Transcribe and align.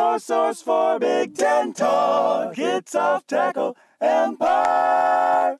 your 0.00 0.18
source 0.18 0.62
for 0.62 0.98
Big 0.98 1.36
Ten 1.36 1.74
talk. 1.74 2.58
It's 2.58 2.94
Off 2.94 3.26
Tackle 3.26 3.76
Empire. 4.00 5.58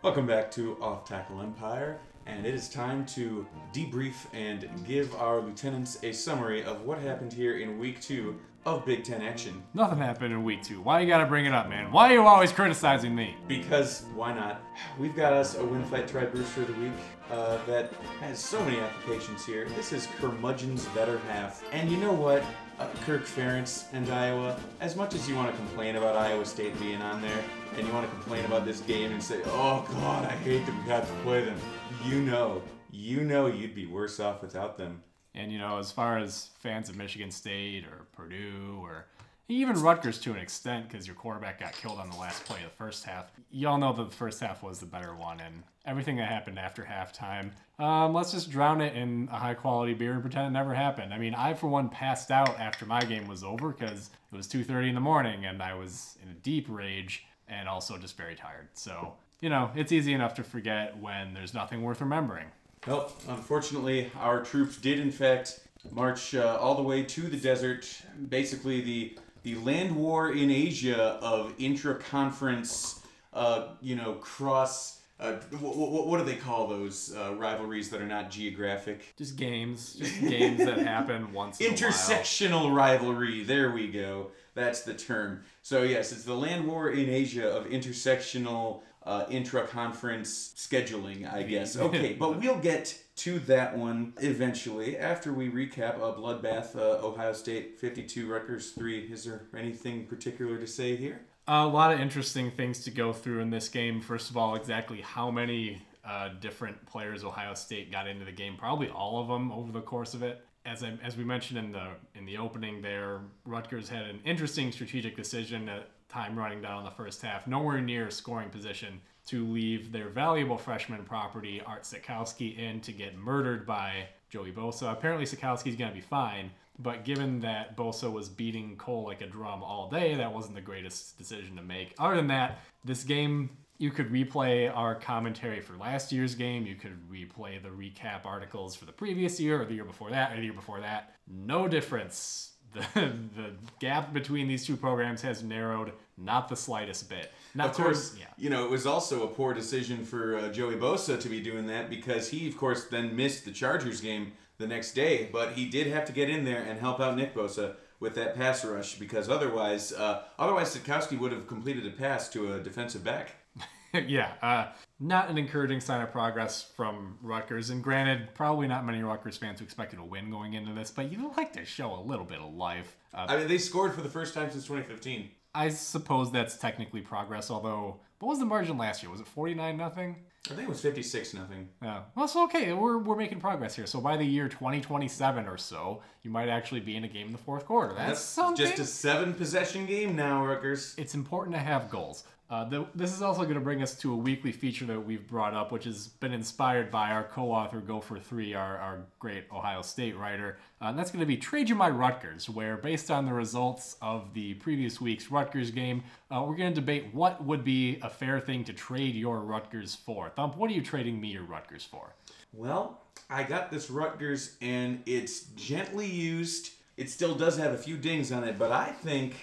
Welcome 0.00 0.28
back 0.28 0.52
to 0.52 0.80
Off 0.80 1.04
Tackle 1.04 1.40
Empire, 1.40 1.98
and 2.26 2.46
it 2.46 2.54
is 2.54 2.68
time 2.68 3.04
to 3.06 3.44
debrief 3.72 4.14
and 4.32 4.70
give 4.86 5.12
our 5.16 5.40
lieutenants 5.40 5.98
a 6.04 6.12
summary 6.12 6.62
of 6.62 6.82
what 6.82 7.00
happened 7.00 7.32
here 7.32 7.58
in 7.58 7.80
week 7.80 8.00
two 8.00 8.38
of 8.66 8.84
Big 8.84 9.04
Ten 9.04 9.22
action. 9.22 9.62
Nothing 9.74 9.98
happened 9.98 10.32
in 10.32 10.42
week 10.42 10.62
two. 10.62 10.80
Why 10.80 11.00
you 11.00 11.06
gotta 11.06 11.26
bring 11.26 11.46
it 11.46 11.52
up, 11.52 11.68
man? 11.68 11.92
Why 11.92 12.10
are 12.10 12.14
you 12.14 12.22
always 12.22 12.52
criticizing 12.52 13.14
me? 13.14 13.36
Because 13.46 14.04
why 14.14 14.32
not? 14.32 14.62
We've 14.98 15.14
got 15.14 15.32
us 15.32 15.56
a 15.56 15.64
Win 15.64 15.84
Fight 15.84 16.08
Try 16.08 16.24
Brewster 16.24 16.62
of 16.62 16.68
the 16.68 16.74
Week 16.74 16.92
uh, 17.30 17.58
that 17.66 17.92
has 18.20 18.38
so 18.38 18.62
many 18.64 18.78
applications 18.78 19.44
here. 19.44 19.68
This 19.76 19.92
is 19.92 20.06
Curmudgeon's 20.18 20.86
better 20.86 21.18
half. 21.30 21.62
And 21.72 21.90
you 21.90 21.96
know 21.98 22.12
what? 22.12 22.42
Uh, 22.78 22.88
Kirk 23.04 23.24
Ferentz 23.24 23.84
and 23.92 24.08
Iowa, 24.10 24.58
as 24.80 24.96
much 24.96 25.14
as 25.14 25.28
you 25.28 25.36
want 25.36 25.50
to 25.50 25.56
complain 25.56 25.94
about 25.94 26.16
Iowa 26.16 26.44
State 26.44 26.78
being 26.80 27.00
on 27.00 27.22
there, 27.22 27.44
and 27.76 27.86
you 27.86 27.92
want 27.92 28.04
to 28.08 28.12
complain 28.12 28.44
about 28.46 28.64
this 28.64 28.80
game 28.80 29.12
and 29.12 29.22
say, 29.22 29.40
oh 29.46 29.86
God, 29.92 30.24
I 30.24 30.32
hate 30.32 30.66
that 30.66 30.74
we 30.82 30.90
have 30.90 31.06
to 31.06 31.22
play 31.22 31.44
them, 31.44 31.58
you 32.04 32.20
know, 32.20 32.62
you 32.90 33.22
know 33.22 33.46
you'd 33.46 33.76
be 33.76 33.86
worse 33.86 34.18
off 34.18 34.42
without 34.42 34.76
them. 34.76 35.02
And 35.34 35.52
you 35.52 35.58
know, 35.58 35.78
as 35.78 35.90
far 35.90 36.18
as 36.18 36.50
fans 36.60 36.88
of 36.88 36.96
Michigan 36.96 37.30
State 37.30 37.84
or 37.84 38.06
Purdue 38.12 38.78
or 38.80 39.06
even 39.48 39.80
Rutgers 39.80 40.18
to 40.20 40.30
an 40.30 40.38
extent, 40.38 40.88
because 40.88 41.06
your 41.06 41.16
quarterback 41.16 41.60
got 41.60 41.72
killed 41.72 41.98
on 41.98 42.08
the 42.08 42.16
last 42.16 42.44
play 42.44 42.58
of 42.58 42.70
the 42.70 42.76
first 42.76 43.04
half, 43.04 43.30
y'all 43.50 43.76
know 43.76 43.92
that 43.92 44.10
the 44.10 44.16
first 44.16 44.40
half 44.40 44.62
was 44.62 44.78
the 44.78 44.86
better 44.86 45.14
one, 45.14 45.40
and 45.40 45.62
everything 45.84 46.16
that 46.16 46.28
happened 46.28 46.58
after 46.58 46.82
halftime, 46.82 47.50
um, 47.78 48.14
let's 48.14 48.32
just 48.32 48.50
drown 48.50 48.80
it 48.80 48.96
in 48.96 49.28
a 49.30 49.36
high 49.36 49.54
quality 49.54 49.92
beer 49.92 50.12
and 50.12 50.22
pretend 50.22 50.46
it 50.46 50.50
never 50.50 50.72
happened. 50.72 51.12
I 51.12 51.18
mean, 51.18 51.34
I 51.34 51.52
for 51.54 51.66
one 51.66 51.88
passed 51.88 52.30
out 52.30 52.58
after 52.58 52.86
my 52.86 53.00
game 53.00 53.26
was 53.26 53.44
over 53.44 53.70
because 53.70 54.10
it 54.32 54.36
was 54.36 54.46
2:30 54.46 54.90
in 54.90 54.94
the 54.94 55.00
morning 55.00 55.44
and 55.44 55.62
I 55.62 55.74
was 55.74 56.16
in 56.22 56.30
a 56.30 56.34
deep 56.34 56.66
rage 56.68 57.26
and 57.48 57.68
also 57.68 57.98
just 57.98 58.16
very 58.16 58.34
tired. 58.34 58.68
So 58.74 59.14
you 59.40 59.50
know, 59.50 59.70
it's 59.74 59.92
easy 59.92 60.14
enough 60.14 60.32
to 60.34 60.42
forget 60.42 60.96
when 60.96 61.34
there's 61.34 61.52
nothing 61.52 61.82
worth 61.82 62.00
remembering. 62.00 62.46
Well, 62.86 63.10
unfortunately, 63.28 64.10
our 64.20 64.42
troops 64.42 64.76
did 64.76 64.98
in 64.98 65.10
fact 65.10 65.60
march 65.90 66.34
uh, 66.34 66.58
all 66.60 66.74
the 66.74 66.82
way 66.82 67.02
to 67.02 67.22
the 67.22 67.36
desert. 67.36 67.88
Basically, 68.28 68.80
the 68.82 69.18
the 69.42 69.54
land 69.56 69.94
war 69.94 70.32
in 70.32 70.50
Asia 70.50 71.18
of 71.20 71.52
intra-conference, 71.58 73.02
uh, 73.32 73.68
you 73.80 73.94
know, 73.94 74.14
cross. 74.14 75.00
Uh, 75.20 75.34
what, 75.60 76.06
what 76.06 76.18
do 76.18 76.24
they 76.24 76.34
call 76.34 76.66
those 76.66 77.14
uh, 77.14 77.34
rivalries 77.34 77.88
that 77.90 78.00
are 78.00 78.06
not 78.06 78.30
geographic? 78.30 79.14
Just 79.16 79.36
games, 79.36 79.94
just 79.94 80.20
games 80.20 80.58
that 80.58 80.78
happen 80.86 81.32
once. 81.32 81.60
In 81.60 81.72
Intersectional 81.72 82.74
rivalry. 82.74 83.44
There 83.44 83.70
we 83.70 83.88
go. 83.88 84.30
That's 84.54 84.82
the 84.82 84.94
term. 84.94 85.42
So 85.62 85.82
yes, 85.82 86.10
it's 86.10 86.24
the 86.24 86.34
land 86.34 86.66
war 86.66 86.90
in 86.90 87.08
Asia 87.08 87.48
of 87.48 87.66
intersectional 87.66 88.82
uh, 89.06 89.26
intra-conference 89.28 90.54
scheduling, 90.56 91.30
I 91.32 91.42
guess. 91.42 91.76
Okay, 91.84 92.14
but 92.14 92.40
we'll 92.40 92.58
get 92.58 92.98
to 93.16 93.38
that 93.40 93.76
one 93.76 94.14
eventually 94.20 94.96
after 94.96 95.32
we 95.32 95.50
recap 95.50 95.96
a 95.96 96.12
bloodbath. 96.14 96.74
Uh, 96.74 97.06
Ohio 97.06 97.32
State 97.34 97.78
52, 97.78 98.26
Rutgers 98.26 98.70
3. 98.72 99.00
Is 99.12 99.24
there 99.24 99.42
anything 99.56 100.06
particular 100.06 100.56
to 100.58 100.66
say 100.66 100.96
here? 100.96 101.20
A 101.46 101.66
lot 101.66 101.92
of 101.92 102.00
interesting 102.00 102.50
things 102.50 102.82
to 102.84 102.90
go 102.90 103.12
through 103.12 103.40
in 103.40 103.50
this 103.50 103.68
game. 103.68 104.00
First 104.00 104.30
of 104.30 104.38
all, 104.38 104.54
exactly 104.54 105.02
how 105.02 105.30
many 105.30 105.82
uh, 106.04 106.30
different 106.40 106.84
players 106.86 107.22
Ohio 107.22 107.54
State 107.54 107.92
got 107.92 108.06
into 108.06 108.24
the 108.24 108.32
game. 108.32 108.56
Probably 108.56 108.88
all 108.88 109.20
of 109.20 109.28
them 109.28 109.52
over 109.52 109.70
the 109.72 109.82
course 109.82 110.14
of 110.14 110.22
it. 110.22 110.44
As, 110.66 110.82
I, 110.82 110.94
as 111.02 111.16
we 111.18 111.24
mentioned 111.24 111.58
in 111.58 111.72
the 111.72 111.88
in 112.14 112.24
the 112.24 112.38
opening, 112.38 112.80
there 112.80 113.20
Rutgers 113.44 113.90
had 113.90 114.06
an 114.06 114.20
interesting 114.24 114.72
strategic 114.72 115.14
decision 115.14 115.68
at 115.68 115.90
time 116.08 116.38
running 116.38 116.60
down 116.60 116.78
on 116.78 116.84
the 116.84 116.90
first 116.90 117.22
half, 117.22 117.46
nowhere 117.46 117.80
near 117.80 118.10
scoring 118.10 118.50
position 118.50 119.00
to 119.26 119.46
leave 119.46 119.90
their 119.90 120.08
valuable 120.08 120.58
freshman 120.58 121.04
property 121.04 121.62
Art 121.64 121.84
Sitkowski, 121.84 122.58
in 122.58 122.80
to 122.82 122.92
get 122.92 123.16
murdered 123.16 123.66
by 123.66 124.06
Joey 124.28 124.52
Bosa. 124.52 124.92
Apparently, 124.92 125.24
Sitkowski's 125.24 125.76
going 125.76 125.90
to 125.90 125.94
be 125.94 126.00
fine, 126.00 126.50
but 126.78 127.04
given 127.04 127.40
that 127.40 127.76
Bosa 127.76 128.12
was 128.12 128.28
beating 128.28 128.76
Cole 128.76 129.04
like 129.04 129.22
a 129.22 129.26
drum 129.26 129.62
all 129.62 129.88
day, 129.88 130.14
that 130.14 130.32
wasn't 130.32 130.54
the 130.54 130.60
greatest 130.60 131.16
decision 131.16 131.56
to 131.56 131.62
make. 131.62 131.94
Other 131.98 132.16
than 132.16 132.26
that, 132.28 132.60
this 132.84 133.02
game 133.02 133.50
you 133.78 133.90
could 133.90 134.10
replay 134.10 134.74
our 134.74 134.94
commentary 134.94 135.60
for 135.60 135.76
last 135.76 136.12
year's 136.12 136.34
game. 136.34 136.66
You 136.66 136.76
could 136.76 136.96
replay 137.10 137.60
the 137.62 137.70
recap 137.70 138.24
articles 138.24 138.76
for 138.76 138.84
the 138.84 138.92
previous 138.92 139.40
year 139.40 139.60
or 139.60 139.64
the 139.64 139.74
year 139.74 139.84
before 139.84 140.10
that 140.10 140.32
or 140.32 140.36
the 140.36 140.44
year 140.44 140.52
before 140.52 140.80
that. 140.80 141.14
No 141.26 141.66
difference. 141.66 142.52
The, 142.74 142.80
the 142.94 143.50
gap 143.80 144.12
between 144.12 144.48
these 144.48 144.66
two 144.66 144.76
programs 144.76 145.22
has 145.22 145.42
narrowed 145.42 145.92
not 146.16 146.48
the 146.48 146.56
slightest 146.56 147.08
bit. 147.08 147.32
Not 147.54 147.70
of 147.70 147.76
course, 147.76 148.16
yeah. 148.18 148.26
you 148.36 148.50
know, 148.50 148.64
it 148.64 148.70
was 148.70 148.86
also 148.86 149.24
a 149.24 149.28
poor 149.28 149.54
decision 149.54 150.04
for 150.04 150.36
uh, 150.36 150.48
Joey 150.50 150.74
Bosa 150.74 151.20
to 151.20 151.28
be 151.28 151.40
doing 151.40 151.66
that 151.68 151.88
because 151.88 152.28
he, 152.28 152.48
of 152.48 152.56
course, 152.56 152.86
then 152.86 153.14
missed 153.14 153.44
the 153.44 153.50
Chargers 153.50 154.00
game 154.00 154.32
the 154.58 154.66
next 154.66 154.92
day. 154.92 155.28
But 155.32 155.52
he 155.52 155.68
did 155.68 155.86
have 155.88 156.04
to 156.06 156.12
get 156.12 156.28
in 156.28 156.44
there 156.44 156.62
and 156.62 156.78
help 156.78 157.00
out 157.00 157.16
Nick 157.16 157.34
Bosa 157.34 157.76
with 158.00 158.14
that 158.16 158.36
pass 158.36 158.64
rush 158.64 158.96
because 158.96 159.28
otherwise, 159.28 159.92
uh, 159.92 160.22
otherwise 160.38 160.76
Sitkowski 160.76 161.18
would 161.18 161.32
have 161.32 161.46
completed 161.46 161.86
a 161.86 161.90
pass 161.90 162.28
to 162.30 162.54
a 162.54 162.60
defensive 162.60 163.04
back. 163.04 163.36
yeah, 164.06 164.32
uh, 164.42 164.66
not 165.00 165.28
an 165.28 165.38
encouraging 165.38 165.80
sign 165.80 166.00
of 166.00 166.12
progress 166.12 166.62
from 166.76 167.18
Rutgers. 167.20 167.70
And 167.70 167.82
granted, 167.82 168.34
probably 168.34 168.68
not 168.68 168.86
many 168.86 169.02
Rutgers 169.02 169.36
fans 169.36 169.58
who 169.58 169.64
expected 169.64 169.98
a 169.98 170.04
win 170.04 170.30
going 170.30 170.54
into 170.54 170.72
this, 170.72 170.90
but 170.90 171.10
you'd 171.10 171.36
like 171.36 171.52
to 171.54 171.64
show 171.64 171.94
a 171.94 172.00
little 172.00 172.24
bit 172.24 172.38
of 172.38 172.54
life. 172.54 172.96
Uh, 173.12 173.26
I 173.28 173.36
mean, 173.38 173.48
they 173.48 173.58
scored 173.58 173.92
for 173.92 174.02
the 174.02 174.08
first 174.08 174.34
time 174.34 174.50
since 174.50 174.64
2015. 174.64 175.30
I 175.54 175.68
suppose 175.68 176.32
that's 176.32 176.56
technically 176.56 177.00
progress, 177.00 177.50
although 177.50 178.00
what 178.18 178.30
was 178.30 178.38
the 178.38 178.44
margin 178.44 178.78
last 178.78 179.02
year? 179.02 179.10
Was 179.10 179.20
it 179.20 179.26
49 179.26 179.76
nothing? 179.76 180.16
I 180.50 180.54
think 180.54 180.68
it 180.68 180.68
was 180.68 180.80
56 180.80 181.32
nothing. 181.34 181.68
Yeah. 181.82 182.02
Well, 182.14 182.28
so 182.28 182.44
okay, 182.44 182.74
we're, 182.74 182.98
we're 182.98 183.16
making 183.16 183.40
progress 183.40 183.74
here. 183.74 183.86
So 183.86 184.00
by 184.00 184.18
the 184.18 184.24
year 184.24 184.46
2027 184.48 185.46
or 185.46 185.56
so, 185.56 186.02
you 186.22 186.30
might 186.30 186.50
actually 186.50 186.80
be 186.80 186.96
in 186.96 187.04
a 187.04 187.08
game 187.08 187.28
in 187.28 187.32
the 187.32 187.38
fourth 187.38 187.64
quarter. 187.64 187.94
That's, 187.94 188.10
that's 188.10 188.20
something. 188.20 188.66
Just 188.66 188.78
a 188.78 188.84
seven 188.84 189.32
possession 189.32 189.86
game 189.86 190.16
now, 190.16 190.44
Rutgers. 190.44 190.94
It's 190.98 191.14
important 191.14 191.54
to 191.56 191.62
have 191.62 191.88
goals. 191.88 192.24
Uh, 192.54 192.84
this 192.94 193.12
is 193.12 193.20
also 193.20 193.42
going 193.42 193.56
to 193.56 193.60
bring 193.60 193.82
us 193.82 193.96
to 193.96 194.12
a 194.12 194.16
weekly 194.16 194.52
feature 194.52 194.84
that 194.84 195.00
we've 195.00 195.26
brought 195.26 195.54
up, 195.54 195.72
which 195.72 195.82
has 195.82 196.06
been 196.06 196.32
inspired 196.32 196.88
by 196.88 197.10
our 197.10 197.24
co-author 197.24 197.80
Gopher 197.80 198.20
Three, 198.20 198.54
our, 198.54 198.78
our 198.78 199.00
great 199.18 199.46
Ohio 199.52 199.82
State 199.82 200.16
writer, 200.16 200.56
uh, 200.80 200.84
and 200.84 200.96
that's 200.96 201.10
going 201.10 201.18
to 201.18 201.26
be 201.26 201.36
Trade 201.36 201.68
You 201.68 201.74
My 201.74 201.90
Rutgers, 201.90 202.48
where 202.48 202.76
based 202.76 203.10
on 203.10 203.26
the 203.26 203.32
results 203.32 203.96
of 204.00 204.32
the 204.34 204.54
previous 204.54 205.00
week's 205.00 205.32
Rutgers 205.32 205.72
game, 205.72 206.04
uh, 206.30 206.44
we're 206.46 206.54
going 206.54 206.72
to 206.72 206.80
debate 206.80 207.12
what 207.12 207.42
would 207.42 207.64
be 207.64 207.98
a 208.02 208.08
fair 208.08 208.38
thing 208.38 208.62
to 208.64 208.72
trade 208.72 209.16
your 209.16 209.40
Rutgers 209.40 209.96
for. 209.96 210.30
Thump, 210.30 210.56
what 210.56 210.70
are 210.70 210.74
you 210.74 210.82
trading 210.82 211.20
me 211.20 211.32
your 211.32 211.42
Rutgers 211.42 211.84
for? 211.84 212.14
Well, 212.52 213.00
I 213.28 213.42
got 213.42 213.72
this 213.72 213.90
Rutgers, 213.90 214.56
and 214.60 215.02
it's 215.06 215.46
gently 215.56 216.06
used. 216.06 216.70
It 216.96 217.10
still 217.10 217.34
does 217.34 217.58
have 217.58 217.72
a 217.72 217.78
few 217.78 217.96
dings 217.96 218.30
on 218.30 218.44
it, 218.44 218.60
but 218.60 218.70
I 218.70 218.92
think 218.92 219.34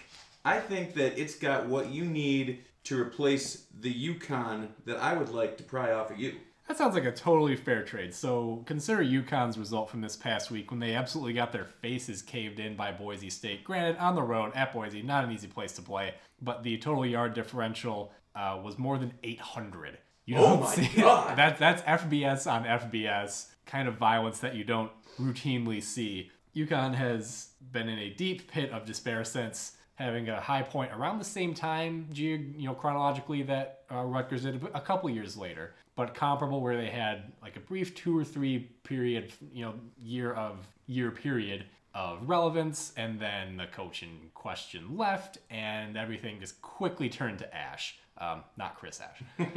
I 0.45 0.59
think 0.59 0.93
that 0.93 1.19
it's 1.19 1.35
got 1.35 1.67
what 1.67 1.89
you 1.89 2.05
need 2.05 2.63
to 2.85 2.99
replace 2.99 3.67
the 3.79 3.93
UConn 3.93 4.69
that 4.85 4.97
I 4.97 5.13
would 5.13 5.29
like 5.29 5.57
to 5.57 5.63
pry 5.63 5.91
off 5.91 6.11
of 6.11 6.19
you. 6.19 6.35
That 6.67 6.77
sounds 6.77 6.95
like 6.95 7.05
a 7.05 7.11
totally 7.11 7.55
fair 7.55 7.83
trade. 7.83 8.13
So 8.13 8.63
consider 8.65 9.03
UConn's 9.03 9.57
result 9.57 9.89
from 9.89 10.01
this 10.01 10.15
past 10.15 10.51
week 10.51 10.71
when 10.71 10.79
they 10.79 10.95
absolutely 10.95 11.33
got 11.33 11.51
their 11.51 11.65
faces 11.65 12.21
caved 12.21 12.59
in 12.59 12.75
by 12.75 12.91
Boise 12.91 13.29
State. 13.29 13.63
Granted, 13.63 13.97
on 13.97 14.15
the 14.15 14.21
road 14.21 14.53
at 14.55 14.71
Boise, 14.71 15.01
not 15.01 15.25
an 15.25 15.31
easy 15.31 15.47
place 15.47 15.73
to 15.73 15.81
play, 15.81 16.13
but 16.41 16.63
the 16.63 16.77
total 16.77 17.05
yard 17.05 17.33
differential 17.33 18.13
uh, 18.35 18.59
was 18.63 18.79
more 18.79 18.97
than 18.97 19.13
800. 19.21 19.97
You 20.25 20.37
oh 20.37 20.41
don't 20.41 20.61
my 20.61 20.75
see 20.75 20.89
God. 21.01 21.37
that 21.37 21.57
that's 21.57 21.81
FBS 21.81 22.49
on 22.49 22.63
FBS 22.63 23.47
kind 23.65 23.87
of 23.87 23.95
violence 23.95 24.39
that 24.39 24.55
you 24.55 24.63
don't 24.63 24.91
routinely 25.19 25.83
see. 25.83 26.31
UConn 26.55 26.95
has 26.95 27.49
been 27.71 27.89
in 27.89 27.99
a 27.99 28.11
deep 28.11 28.49
pit 28.49 28.71
of 28.71 28.85
despair 28.85 29.23
since 29.23 29.73
having 30.01 30.29
a 30.29 30.39
high 30.39 30.61
point 30.61 30.91
around 30.93 31.19
the 31.19 31.25
same 31.25 31.53
time, 31.53 32.07
you 32.11 32.37
know, 32.57 32.73
chronologically 32.73 33.43
that 33.43 33.83
uh, 33.91 34.03
Rutgers 34.03 34.43
did 34.43 34.63
a 34.73 34.81
couple 34.81 35.09
years 35.09 35.37
later, 35.37 35.73
but 35.95 36.13
comparable 36.13 36.61
where 36.61 36.77
they 36.77 36.89
had 36.89 37.31
like 37.41 37.55
a 37.55 37.59
brief 37.59 37.95
two 37.95 38.17
or 38.17 38.23
three 38.23 38.69
period, 38.83 39.31
you 39.53 39.65
know, 39.65 39.73
year 39.97 40.33
of 40.33 40.67
year 40.87 41.11
period 41.11 41.65
of 41.93 42.27
relevance, 42.27 42.93
and 42.95 43.19
then 43.19 43.57
the 43.57 43.67
coach 43.67 44.01
in 44.03 44.09
question 44.33 44.97
left, 44.97 45.37
and 45.49 45.97
everything 45.97 46.39
just 46.39 46.61
quickly 46.61 47.09
turned 47.09 47.39
to 47.39 47.55
ash. 47.55 47.97
Um, 48.17 48.43
not 48.55 48.77
Chris 48.77 49.01
Ash. 49.01 49.21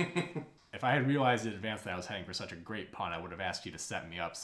if 0.73 0.82
I 0.82 0.93
had 0.93 1.06
realized 1.06 1.46
in 1.46 1.52
advance 1.52 1.82
that 1.82 1.93
I 1.93 1.96
was 1.96 2.06
heading 2.06 2.25
for 2.25 2.32
such 2.32 2.50
a 2.50 2.56
great 2.56 2.93
pun, 2.93 3.12
I 3.12 3.19
would 3.19 3.31
have 3.31 3.41
asked 3.41 3.64
you 3.67 3.73
to 3.73 3.79
set 3.79 4.08
me 4.11 4.19
up 4.19 4.37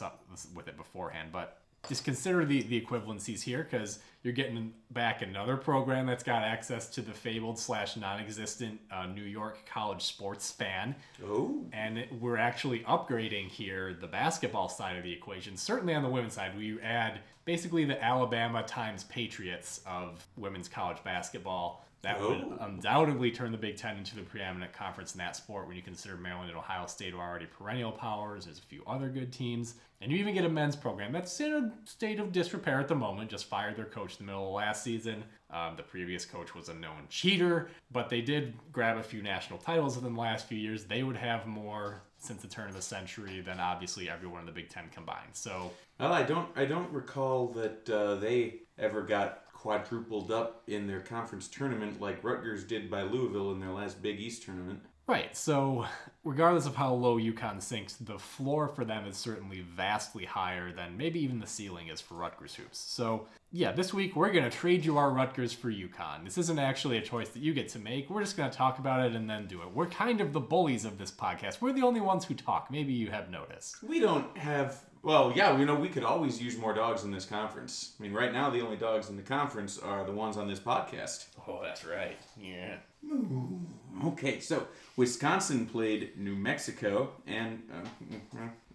with 0.55 0.69
it 0.69 0.77
beforehand. 0.77 1.31
But 1.33 1.60
just 1.89 2.05
consider 2.05 2.45
the, 2.45 2.63
the 2.63 2.81
equivalencies 2.81 3.43
here 3.43 3.67
because 3.69 3.99
you're 4.23 4.35
getting 4.35 4.75
back 4.91 5.23
another 5.23 5.57
program 5.57 6.07
that's 6.07 6.23
got 6.23 6.43
access 6.43 6.89
to 6.91 7.01
the 7.01 7.13
fabled 7.13 7.59
slash 7.59 7.97
non-existent 7.97 8.79
uh, 8.91 9.07
New 9.07 9.25
York 9.25 9.59
college 9.67 10.03
sports 10.03 10.51
fan. 10.51 10.95
Oh. 11.27 11.65
And 11.73 12.05
we're 12.21 12.37
actually 12.37 12.81
upgrading 12.81 13.49
here 13.49 13.97
the 13.99 14.07
basketball 14.07 14.69
side 14.69 14.99
of 14.99 15.05
the 15.05 15.13
equation. 15.13 15.57
Certainly 15.57 15.95
on 15.95 16.03
the 16.03 16.11
women's 16.11 16.35
side, 16.35 16.57
we 16.57 16.79
add 16.81 17.21
basically 17.47 17.87
the 17.87 18.03
Alabama 18.03 18.63
times 18.63 19.05
Patriots 19.05 19.81
of 19.87 20.27
women's 20.37 20.69
college 20.69 21.03
basketball. 21.03 21.85
That 22.03 22.19
would 22.21 22.39
Oh. 22.41 22.57
undoubtedly 22.61 23.31
turn 23.31 23.53
the 23.53 23.59
Big 23.59 23.77
Ten 23.77 23.99
into 23.99 24.17
the 24.17 24.23
preeminent 24.23 24.73
conference 24.73 25.13
in 25.15 25.19
that 25.19 25.37
sport 25.37 25.67
when 25.67 25.77
you 25.77 25.83
consider 25.83 26.17
Maryland 26.17 26.49
and 26.49 26.59
Ohio 26.59 26.87
State 26.87 27.13
are 27.13 27.21
already 27.21 27.45
perennial 27.47 27.93
powers. 27.93 28.47
There's 28.47 28.59
a 28.59 28.63
few 28.63 28.83
other 28.87 29.09
good 29.11 29.33
teams. 29.33 29.75
And 30.03 30.11
you 30.11 30.17
even 30.17 30.33
get 30.33 30.47
a 30.47 30.49
men's 30.49 30.77
program 30.77 31.13
that's 31.13 31.39
in 31.41 31.53
a 31.53 31.73
state 31.87 32.19
of 32.19 32.33
disrepair 32.33 32.81
at 32.81 32.89
the 32.89 32.95
moment. 32.95 33.29
Just 33.31 33.45
fired 33.45 33.77
their 33.77 33.85
coach 33.85 34.13
in 34.19 34.25
the 34.25 34.33
middle 34.33 34.47
of 34.49 34.55
last 34.55 34.83
season. 34.83 35.25
Um, 35.51 35.77
the 35.77 35.83
previous 35.83 36.25
coach 36.25 36.55
was 36.55 36.71
a 36.71 36.75
known 36.75 37.07
cheater, 37.11 37.69
but 37.91 38.09
they 38.09 38.23
did 38.23 38.55
grab 38.73 38.97
a 38.97 39.03
few 39.03 39.21
national 39.23 39.59
titles 39.59 39.99
in 39.99 40.03
the 40.05 40.19
last 40.19 40.47
few 40.47 40.57
years. 40.57 40.87
They 40.87 41.03
would 41.03 41.17
have 41.19 41.47
more 41.47 42.01
since 42.17 42.41
the 42.41 42.49
turn 42.49 42.69
of 42.69 42.75
the 42.75 42.81
century 42.81 43.43
than 43.43 43.61
obviously 43.61 44.09
everyone 44.09 44.41
in 44.41 44.47
the 44.47 44.53
Big 44.53 44.71
Ten 44.71 44.89
combined. 44.91 45.35
So 45.35 45.71
Well, 45.99 46.15
I 46.15 46.23
don't. 46.23 46.49
I 46.57 46.65
don't 46.65 46.91
recall 46.93 47.49
that 47.49 47.91
uh, 47.91 48.15
they 48.15 48.61
ever 48.79 49.03
got 49.03 49.45
quadrupled 49.61 50.31
up 50.31 50.63
in 50.69 50.87
their 50.87 51.01
conference 51.01 51.47
tournament 51.47 52.01
like 52.01 52.25
Rutgers 52.25 52.65
did 52.65 52.91
by 52.91 53.03
Louisville 53.03 53.53
in 53.53 53.61
their 53.61 53.73
last 53.73 54.01
Big 54.01 54.19
East 54.19 54.43
tournament. 54.43 54.81
Right. 55.07 55.37
So, 55.37 55.87
regardless 56.25 56.65
of 56.65 56.77
how 56.77 56.95
low 56.95 57.19
UConn 57.19 57.61
sinks, 57.61 57.95
the 57.95 58.19
floor 58.19 58.69
for 58.69 58.87
them 58.87 59.07
is 59.07 59.17
certainly 59.17 59.61
vastly 59.61 60.25
higher 60.25 60.73
than 60.73 60.97
maybe 60.97 61.21
even 61.21 61.41
the 61.41 61.47
ceiling 61.47 61.89
is 61.89 62.01
for 62.01 62.15
Rutgers 62.15 62.55
hoops. 62.55 62.79
So, 62.79 63.27
yeah, 63.53 63.73
this 63.73 63.93
week 63.93 64.17
we're 64.17 64.31
going 64.31 64.49
to 64.49 64.57
trade 64.57 64.85
you 64.85 64.97
our 64.97 65.11
Rutgers 65.11 65.53
for 65.53 65.71
UConn. 65.71 66.25
This 66.25 66.39
isn't 66.39 66.59
actually 66.59 66.97
a 66.97 67.03
choice 67.03 67.29
that 67.31 67.43
you 67.43 67.53
get 67.53 67.69
to 67.71 67.79
make. 67.79 68.09
We're 68.09 68.23
just 68.23 68.37
going 68.37 68.51
to 68.51 68.57
talk 68.57 68.79
about 68.79 69.05
it 69.05 69.15
and 69.15 69.29
then 69.29 69.47
do 69.47 69.61
it. 69.61 69.75
We're 69.75 69.89
kind 69.89 70.23
of 70.23 70.33
the 70.33 70.41
bullies 70.41 70.87
of 70.87 70.97
this 70.97 71.11
podcast. 71.11 71.61
We're 71.61 71.73
the 71.73 71.83
only 71.83 72.01
ones 72.01 72.25
who 72.25 72.35
talk. 72.35 72.71
Maybe 72.71 72.93
you 72.93 73.11
have 73.11 73.31
noticed. 73.31 73.83
We 73.83 74.01
don't 74.01 74.39
have. 74.39 74.81
Well, 75.03 75.33
yeah, 75.35 75.57
you 75.59 75.65
know, 75.65 75.75
we 75.75 75.89
could 75.89 76.05
always 76.05 76.43
use 76.43 76.59
more 76.59 76.75
dogs 76.75 77.05
in 77.05 77.11
this 77.11 77.25
conference. 77.25 77.95
I 77.99 78.03
mean, 78.03 78.13
right 78.13 78.33
now 78.33 78.51
the 78.51 78.61
only 78.61 78.77
dogs 78.77 79.09
in 79.09 79.17
the 79.17 79.23
conference 79.23 79.79
are 79.79 80.05
the 80.05 80.13
ones 80.13 80.37
on 80.37 80.47
this 80.47 80.61
podcast. 80.61 81.27
Oh, 81.49 81.61
that's 81.63 81.85
right. 81.85 82.19
Yeah. 82.39 82.77
Okay, 84.05 84.41
so 84.41 84.67
Wisconsin 84.97 85.67
played 85.67 86.19
New 86.19 86.35
Mexico, 86.35 87.13
and 87.27 87.63
uh, 87.73 87.89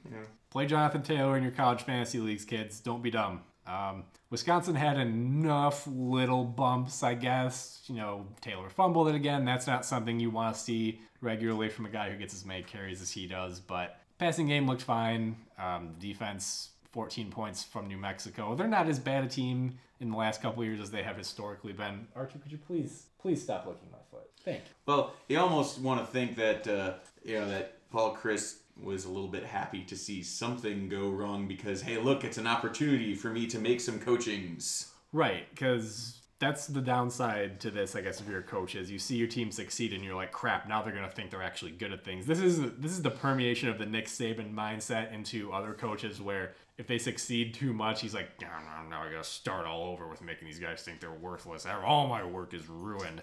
yeah. 0.10 0.18
Play 0.50 0.66
Jonathan 0.66 1.04
Taylor 1.04 1.38
in 1.38 1.44
your 1.44 1.52
college 1.52 1.84
fantasy 1.84 2.20
leagues, 2.20 2.46
kids. 2.46 2.80
Don't 2.80 3.04
be 3.04 3.12
dumb. 3.12 3.42
Um, 3.68 4.04
Wisconsin 4.30 4.76
had 4.76 4.98
enough 4.98 5.88
little 5.88 6.44
bumps, 6.44 7.04
I 7.04 7.16
guess. 7.16 7.82
You 7.88 7.96
know, 7.96 8.28
Taylor 8.42 8.70
fumbled 8.70 9.10
it 9.10 9.16
again. 9.16 9.46
That's 9.46 9.68
not 9.68 9.86
something 9.86 10.20
you 10.20 10.30
want 10.30 10.56
to 10.56 10.62
see 10.62 11.02
regularly 11.22 11.70
from 11.70 11.86
a 11.86 11.90
guy 11.90 12.10
who 12.10 12.18
gets 12.18 12.34
as 12.34 12.46
many 12.46 12.64
carries 12.64 13.02
as 13.02 13.12
he 13.12 13.28
does. 13.28 13.60
But 13.60 14.00
passing 14.18 14.48
game 14.48 14.68
looked 14.68 14.82
fine. 14.82 15.38
Um, 15.58 15.96
defense, 16.00 16.70
14 16.92 17.30
points 17.30 17.64
from 17.64 17.88
New 17.88 17.98
Mexico. 17.98 18.56
They're 18.56 18.68
not 18.68 18.88
as 18.88 19.00
bad 19.00 19.24
a 19.24 19.28
team 19.28 19.78
in 20.00 20.12
the 20.12 20.18
last 20.18 20.42
couple 20.42 20.62
of 20.62 20.68
years 20.68 20.80
as 20.80 20.92
they 20.92 21.04
have 21.04 21.18
historically 21.18 21.74
been. 21.74 22.08
Archie, 22.16 22.40
could 22.40 22.52
you 22.52 22.58
please, 22.58 23.08
please 23.20 23.42
stop 23.42 23.66
licking 23.66 23.90
my 23.92 23.98
foot? 24.12 24.30
Thank 24.44 24.60
you. 24.60 24.72
Well, 24.86 25.14
you 25.28 25.40
almost 25.40 25.80
want 25.80 26.00
to 26.02 26.06
think 26.06 26.36
that 26.36 26.68
uh, 26.68 26.94
you 27.24 27.40
know 27.40 27.50
that 27.50 27.90
Paul 27.92 28.16
Chryst 28.16 28.58
was 28.82 29.06
a 29.06 29.10
little 29.10 29.30
bit 29.30 29.46
happy 29.46 29.84
to 29.84 29.96
see 29.96 30.22
something 30.22 30.90
go 30.90 31.10
wrong 31.10 31.48
because 31.48 31.82
hey, 31.82 31.98
look, 31.98 32.24
it's 32.24 32.38
an 32.38 32.48
opportunity 32.48 33.16
for 33.16 33.30
me 33.30 33.48
to 33.48 33.60
make 33.60 33.82
some 33.82 34.00
coachings. 34.00 34.92
Right, 35.14 35.50
because 35.52 36.20
that's 36.40 36.68
the 36.68 36.82
downside 36.82 37.62
to 37.62 37.72
this, 37.72 37.96
I 37.96 38.02
guess, 38.02 38.20
if 38.20 38.28
you're 38.28 38.40
a 38.40 38.44
coach 38.44 38.76
is 38.76 38.92
you 38.92 39.00
see 39.00 39.16
your 39.16 39.28
team 39.28 39.52
succeed 39.52 39.94
and 39.94 40.04
you're 40.04 40.16
like, 40.16 40.32
crap, 40.32 40.68
now 40.68 40.82
they're 40.82 40.94
gonna 40.94 41.10
think 41.10 41.32
they're 41.32 41.42
actually 41.42 41.72
good 41.72 41.94
at 41.94 42.04
things. 42.04 42.26
This 42.26 42.40
is 42.40 42.60
this 42.78 42.92
is 42.92 43.02
the 43.02 43.12
permeation 43.12 43.70
of 43.70 43.78
the 43.78 43.86
Nick 43.86 44.08
Saban 44.08 44.54
mindset 44.54 45.14
into 45.14 45.54
other 45.54 45.74
coaches 45.74 46.20
where 46.20 46.54
if 46.78 46.88
they 46.88 46.98
succeed 46.98 47.54
too 47.54 47.74
much, 47.74 48.02
he's 48.02 48.14
like, 48.14 48.30
no, 48.42 48.48
no, 48.48 48.90
now 48.90 49.04
I 49.04 49.12
gotta 49.12 49.24
start 49.24 49.66
all 49.66 49.86
over 49.86 50.08
with 50.08 50.22
making 50.22 50.48
these 50.48 50.60
guys 50.60 50.82
think 50.82 51.00
they're 51.00 51.12
worthless. 51.12 51.66
All 51.66 52.08
my 52.08 52.24
work 52.24 52.54
is 52.54 52.68
ruined. 52.68 53.22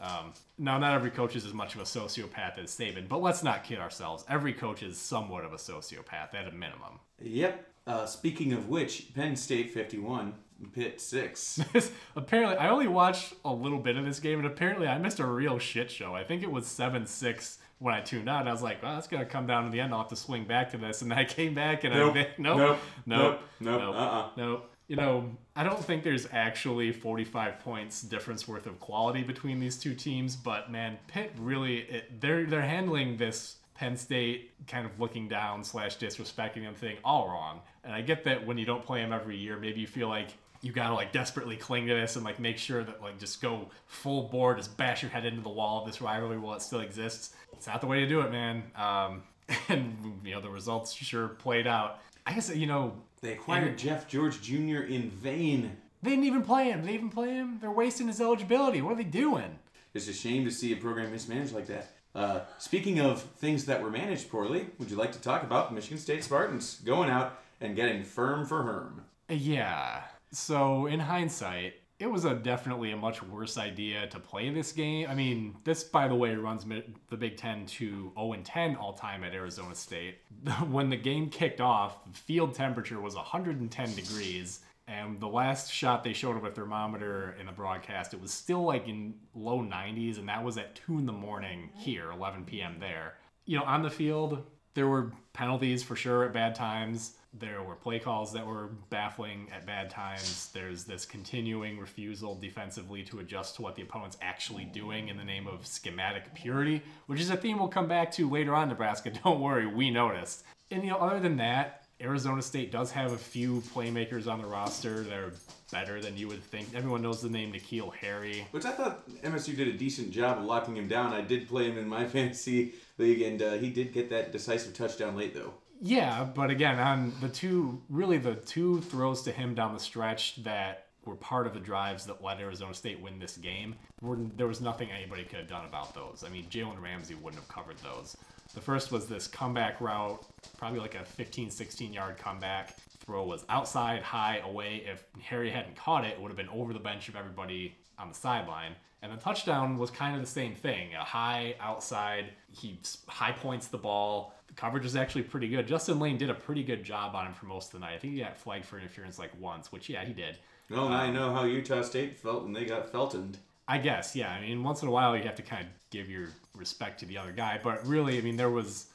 Um, 0.00 0.32
now, 0.58 0.78
not 0.78 0.94
every 0.94 1.10
coach 1.10 1.36
is 1.36 1.44
as 1.44 1.54
much 1.54 1.74
of 1.74 1.80
a 1.80 1.84
sociopath 1.84 2.58
as 2.58 2.70
Saban, 2.70 3.08
but 3.08 3.20
let's 3.20 3.42
not 3.42 3.64
kid 3.64 3.78
ourselves. 3.78 4.24
Every 4.28 4.52
coach 4.52 4.82
is 4.82 4.98
somewhat 4.98 5.44
of 5.44 5.52
a 5.52 5.56
sociopath 5.56 6.34
at 6.34 6.48
a 6.48 6.52
minimum. 6.52 7.00
Yep. 7.20 7.66
Uh, 7.86 8.06
speaking 8.06 8.52
of 8.52 8.68
which, 8.68 9.14
Penn 9.14 9.34
State 9.34 9.70
51, 9.70 10.34
Pitt 10.74 11.00
6. 11.00 11.60
Apparently, 12.16 12.56
I 12.56 12.68
only 12.70 12.88
watched 12.88 13.34
a 13.44 13.52
little 13.52 13.78
bit 13.78 13.96
of 13.96 14.04
this 14.04 14.18
game, 14.20 14.38
and 14.38 14.46
apparently, 14.46 14.86
I 14.88 14.98
missed 14.98 15.20
a 15.20 15.26
real 15.26 15.58
shit 15.58 15.90
show. 15.90 16.14
I 16.14 16.24
think 16.24 16.42
it 16.42 16.50
was 16.50 16.66
seven 16.66 17.06
six 17.06 17.58
when 17.78 17.94
I 17.94 18.00
tuned 18.00 18.28
out. 18.28 18.40
And 18.40 18.48
I 18.48 18.52
was 18.52 18.62
like, 18.62 18.82
"Well, 18.82 18.94
that's 18.94 19.06
gonna 19.06 19.24
come 19.24 19.46
down 19.46 19.64
to 19.66 19.70
the 19.70 19.80
end. 19.80 19.92
I'll 19.92 20.00
have 20.00 20.08
to 20.08 20.16
swing 20.16 20.44
back 20.44 20.70
to 20.72 20.76
this." 20.78 21.02
And 21.02 21.12
I 21.12 21.24
came 21.24 21.54
back, 21.54 21.84
and 21.84 21.94
Nope. 21.94 22.16
I 22.16 22.26
nope, 22.38 22.56
Nope. 22.56 22.78
nope, 23.06 23.40
Nope. 23.60 23.80
nope, 23.80 23.94
Uh-uh. 23.94 24.28
nope. 24.36 24.70
You 24.88 24.96
know, 24.96 25.36
I 25.54 25.64
don't 25.64 25.84
think 25.84 26.02
there's 26.02 26.26
actually 26.32 26.92
45 26.92 27.60
points 27.60 28.00
difference 28.02 28.48
worth 28.48 28.66
of 28.66 28.80
quality 28.80 29.22
between 29.22 29.60
these 29.60 29.76
two 29.78 29.94
teams, 29.94 30.34
but 30.34 30.72
man, 30.72 30.96
Pitt 31.08 31.32
really 31.38 31.80
it, 31.82 32.20
they're 32.20 32.46
they're 32.46 32.62
handling 32.62 33.16
this 33.18 33.56
Penn 33.74 33.96
State 33.96 34.50
kind 34.66 34.86
of 34.86 34.98
looking 34.98 35.28
down 35.28 35.62
slash 35.62 35.98
disrespecting 35.98 36.62
them 36.64 36.74
thing 36.74 36.96
all 37.04 37.28
wrong. 37.28 37.60
And 37.84 37.92
I 37.92 38.00
get 38.00 38.24
that 38.24 38.44
when 38.46 38.58
you 38.58 38.64
don't 38.64 38.82
play 38.82 39.00
them 39.02 39.12
every 39.12 39.36
year, 39.36 39.56
maybe 39.58 39.80
you 39.80 39.86
feel 39.86 40.08
like 40.08 40.30
you 40.60 40.72
gotta 40.72 40.94
like 40.94 41.12
desperately 41.12 41.56
cling 41.56 41.86
to 41.86 41.94
this 41.94 42.16
and 42.16 42.24
like 42.24 42.38
make 42.38 42.58
sure 42.58 42.82
that 42.84 43.00
like 43.02 43.18
just 43.18 43.40
go 43.40 43.68
full 43.86 44.24
board, 44.24 44.56
just 44.58 44.76
bash 44.76 45.02
your 45.02 45.10
head 45.10 45.24
into 45.24 45.40
the 45.40 45.48
wall 45.48 45.80
of 45.80 45.86
this 45.86 46.00
rivalry 46.00 46.38
while 46.38 46.54
it 46.54 46.62
still 46.62 46.80
exists. 46.80 47.34
It's 47.52 47.66
not 47.66 47.80
the 47.80 47.86
way 47.86 48.00
to 48.00 48.06
do 48.08 48.20
it, 48.20 48.30
man. 48.30 48.64
Um, 48.76 49.22
and 49.68 50.20
you 50.24 50.32
know 50.34 50.40
the 50.40 50.50
results 50.50 50.92
sure 50.92 51.28
played 51.28 51.66
out. 51.66 52.00
I 52.26 52.34
guess 52.34 52.54
you 52.54 52.66
know 52.66 52.94
They 53.22 53.32
acquired 53.32 53.78
Jeff 53.78 54.08
George 54.08 54.42
Jr. 54.42 54.82
in 54.82 55.10
vain. 55.10 55.76
they 56.02 56.10
didn't 56.10 56.24
even 56.24 56.42
play 56.42 56.70
him. 56.70 56.84
They 56.84 56.94
even 56.94 57.08
play 57.10 57.30
him? 57.34 57.58
They're 57.60 57.70
wasting 57.70 58.08
his 58.08 58.20
eligibility. 58.20 58.82
What 58.82 58.92
are 58.92 58.96
they 58.96 59.04
doing? 59.04 59.58
It's 59.94 60.08
a 60.08 60.12
shame 60.12 60.44
to 60.44 60.50
see 60.50 60.72
a 60.72 60.76
program 60.76 61.10
mismanaged 61.12 61.54
like 61.54 61.66
that. 61.66 61.92
Uh, 62.14 62.40
speaking 62.58 63.00
of 63.00 63.22
things 63.22 63.64
that 63.66 63.82
were 63.82 63.90
managed 63.90 64.30
poorly, 64.30 64.66
would 64.78 64.90
you 64.90 64.96
like 64.96 65.12
to 65.12 65.20
talk 65.20 65.42
about 65.42 65.68
the 65.68 65.74
Michigan 65.74 65.98
State 65.98 66.24
Spartans 66.24 66.80
going 66.84 67.08
out 67.08 67.40
and 67.60 67.74
getting 67.74 68.02
firm 68.04 68.44
for 68.44 68.62
Herm? 68.62 69.04
Yeah. 69.28 70.02
So 70.32 70.86
in 70.86 71.00
hindsight, 71.00 71.74
it 71.98 72.06
was 72.06 72.24
a 72.24 72.34
definitely 72.34 72.92
a 72.92 72.96
much 72.96 73.22
worse 73.22 73.58
idea 73.58 74.06
to 74.08 74.20
play 74.20 74.50
this 74.50 74.70
game. 74.70 75.08
I 75.10 75.14
mean, 75.14 75.56
this 75.64 75.82
by 75.82 76.06
the 76.06 76.14
way 76.14 76.34
runs 76.36 76.64
the 77.08 77.16
Big 77.16 77.36
10 77.36 77.66
to 77.66 78.12
0 78.14 78.32
and 78.32 78.44
10 78.44 78.76
all 78.76 78.92
time 78.92 79.24
at 79.24 79.34
Arizona 79.34 79.74
State. 79.74 80.18
when 80.70 80.90
the 80.90 80.96
game 80.96 81.28
kicked 81.28 81.60
off, 81.60 81.98
field 82.12 82.54
temperature 82.54 83.00
was 83.00 83.16
110 83.16 83.94
degrees. 83.94 84.60
And 84.86 85.20
the 85.20 85.28
last 85.28 85.70
shot 85.70 86.02
they 86.02 86.14
showed 86.14 86.36
of 86.36 86.44
a 86.44 86.50
thermometer 86.50 87.36
in 87.38 87.44
the 87.44 87.52
broadcast, 87.52 88.14
it 88.14 88.22
was 88.22 88.32
still 88.32 88.62
like 88.62 88.88
in 88.88 89.14
low 89.34 89.58
90s, 89.58 90.18
and 90.18 90.28
that 90.30 90.42
was 90.42 90.56
at 90.56 90.76
2 90.86 90.98
in 90.98 91.04
the 91.04 91.12
morning 91.12 91.68
here, 91.74 92.10
11 92.10 92.46
p.m. 92.46 92.76
there. 92.80 93.16
You 93.44 93.58
know, 93.58 93.64
on 93.64 93.82
the 93.82 93.90
field, 93.90 94.46
there 94.72 94.86
were 94.86 95.12
penalties 95.34 95.82
for 95.82 95.94
sure 95.94 96.24
at 96.24 96.32
bad 96.32 96.54
times. 96.54 97.17
There 97.34 97.62
were 97.62 97.74
play 97.74 97.98
calls 97.98 98.32
that 98.32 98.46
were 98.46 98.70
baffling 98.88 99.48
at 99.54 99.66
bad 99.66 99.90
times. 99.90 100.50
There's 100.54 100.84
this 100.84 101.04
continuing 101.04 101.78
refusal 101.78 102.34
defensively 102.34 103.02
to 103.04 103.18
adjust 103.18 103.56
to 103.56 103.62
what 103.62 103.76
the 103.76 103.82
opponent's 103.82 104.16
actually 104.22 104.64
doing 104.64 105.08
in 105.08 105.18
the 105.18 105.24
name 105.24 105.46
of 105.46 105.66
schematic 105.66 106.34
purity, 106.34 106.82
which 107.06 107.20
is 107.20 107.30
a 107.30 107.36
theme 107.36 107.58
we'll 107.58 107.68
come 107.68 107.86
back 107.86 108.10
to 108.12 108.28
later 108.28 108.54
on, 108.54 108.68
Nebraska. 108.68 109.10
Don't 109.24 109.40
worry, 109.40 109.66
we 109.66 109.90
noticed. 109.90 110.44
And, 110.70 110.82
you 110.82 110.90
know, 110.90 110.96
other 110.96 111.20
than 111.20 111.36
that, 111.36 111.84
Arizona 112.00 112.40
State 112.40 112.70
does 112.70 112.92
have 112.92 113.12
a 113.12 113.18
few 113.18 113.60
playmakers 113.74 114.26
on 114.26 114.40
the 114.40 114.46
roster 114.46 115.02
that 115.02 115.18
are 115.18 115.32
better 115.72 116.00
than 116.00 116.16
you 116.16 116.28
would 116.28 116.42
think. 116.42 116.68
Everyone 116.74 117.02
knows 117.02 117.20
the 117.20 117.28
name 117.28 117.52
N'Keal 117.52 117.92
Harry. 117.96 118.46
Which 118.52 118.64
I 118.64 118.70
thought 118.70 119.06
MSU 119.22 119.56
did 119.56 119.68
a 119.68 119.72
decent 119.72 120.12
job 120.12 120.38
of 120.38 120.44
locking 120.44 120.76
him 120.76 120.88
down. 120.88 121.12
I 121.12 121.20
did 121.20 121.48
play 121.48 121.68
him 121.68 121.76
in 121.76 121.88
my 121.88 122.06
fantasy 122.08 122.74
league, 122.96 123.20
and 123.22 123.42
uh, 123.42 123.52
he 123.54 123.70
did 123.70 123.92
get 123.92 124.10
that 124.10 124.32
decisive 124.32 124.74
touchdown 124.74 125.16
late, 125.16 125.34
though. 125.34 125.52
Yeah, 125.80 126.24
but 126.24 126.50
again, 126.50 126.78
on 126.78 127.12
the 127.20 127.28
two, 127.28 127.80
really 127.88 128.18
the 128.18 128.34
two 128.34 128.80
throws 128.82 129.22
to 129.22 129.32
him 129.32 129.54
down 129.54 129.74
the 129.74 129.80
stretch 129.80 130.42
that 130.42 130.88
were 131.04 131.16
part 131.16 131.46
of 131.46 131.54
the 131.54 131.60
drives 131.60 132.04
that 132.06 132.22
let 132.22 132.38
Arizona 132.38 132.74
State 132.74 133.00
win 133.00 133.18
this 133.18 133.36
game, 133.36 133.74
were, 134.00 134.18
there 134.36 134.46
was 134.46 134.60
nothing 134.60 134.90
anybody 134.90 135.24
could 135.24 135.38
have 135.38 135.48
done 135.48 135.64
about 135.64 135.94
those. 135.94 136.22
I 136.24 136.28
mean, 136.28 136.46
Jalen 136.50 136.80
Ramsey 136.80 137.14
wouldn't 137.14 137.42
have 137.42 137.48
covered 137.48 137.78
those. 137.78 138.16
The 138.54 138.60
first 138.60 138.92
was 138.92 139.06
this 139.06 139.26
comeback 139.26 139.80
route, 139.80 140.24
probably 140.56 140.80
like 140.80 140.94
a 140.94 141.04
15, 141.04 141.50
16 141.50 141.92
yard 141.92 142.18
comeback. 142.18 142.76
Throw 143.04 143.24
was 143.24 143.44
outside, 143.48 144.02
high, 144.02 144.38
away. 144.38 144.84
If 144.86 145.04
Harry 145.22 145.50
hadn't 145.50 145.76
caught 145.76 146.04
it, 146.04 146.12
it 146.12 146.20
would 146.20 146.28
have 146.28 146.36
been 146.36 146.48
over 146.48 146.72
the 146.72 146.78
bench 146.78 147.08
of 147.08 147.16
everybody 147.16 147.76
on 147.98 148.08
the 148.08 148.14
sideline. 148.14 148.72
And 149.00 149.12
the 149.12 149.16
touchdown 149.16 149.78
was 149.78 149.90
kind 149.90 150.14
of 150.14 150.20
the 150.20 150.26
same 150.26 150.54
thing 150.54 150.94
a 150.94 151.04
high 151.04 151.54
outside. 151.60 152.30
He 152.50 152.78
high 153.06 153.32
points 153.32 153.68
the 153.68 153.78
ball. 153.78 154.34
Coverage 154.58 154.82
was 154.82 154.96
actually 154.96 155.22
pretty 155.22 155.46
good. 155.48 155.68
Justin 155.68 156.00
Layne 156.00 156.18
did 156.18 156.30
a 156.30 156.34
pretty 156.34 156.64
good 156.64 156.82
job 156.82 157.14
on 157.14 157.28
him 157.28 157.32
for 157.32 157.46
most 157.46 157.66
of 157.66 157.72
the 157.74 157.78
night. 157.78 157.94
I 157.94 157.98
think 157.98 158.14
he 158.14 158.18
got 158.18 158.36
flagged 158.36 158.64
for 158.64 158.76
interference 158.76 159.16
like 159.16 159.30
once, 159.40 159.70
which 159.70 159.88
yeah, 159.88 160.04
he 160.04 160.12
did. 160.12 160.36
Well, 160.68 160.86
Um, 160.86 160.92
I 160.92 161.10
know 161.10 161.32
how 161.32 161.44
Utah 161.44 161.82
State 161.82 162.16
felt 162.16 162.42
when 162.42 162.52
they 162.52 162.64
got 162.64 162.90
Feltoned. 162.90 163.38
I 163.68 163.78
guess, 163.78 164.16
yeah. 164.16 164.32
I 164.32 164.40
mean, 164.40 164.64
once 164.64 164.82
in 164.82 164.88
a 164.88 164.90
while 164.90 165.16
you 165.16 165.22
have 165.22 165.36
to 165.36 165.42
kind 165.42 165.62
of 165.62 165.68
give 165.90 166.10
your 166.10 166.30
respect 166.56 166.98
to 167.00 167.06
the 167.06 167.16
other 167.16 167.30
guy, 167.30 167.60
but 167.62 167.86
really, 167.86 168.18
I 168.18 168.20
mean, 168.20 168.36
there 168.36 168.50
was 168.50 168.86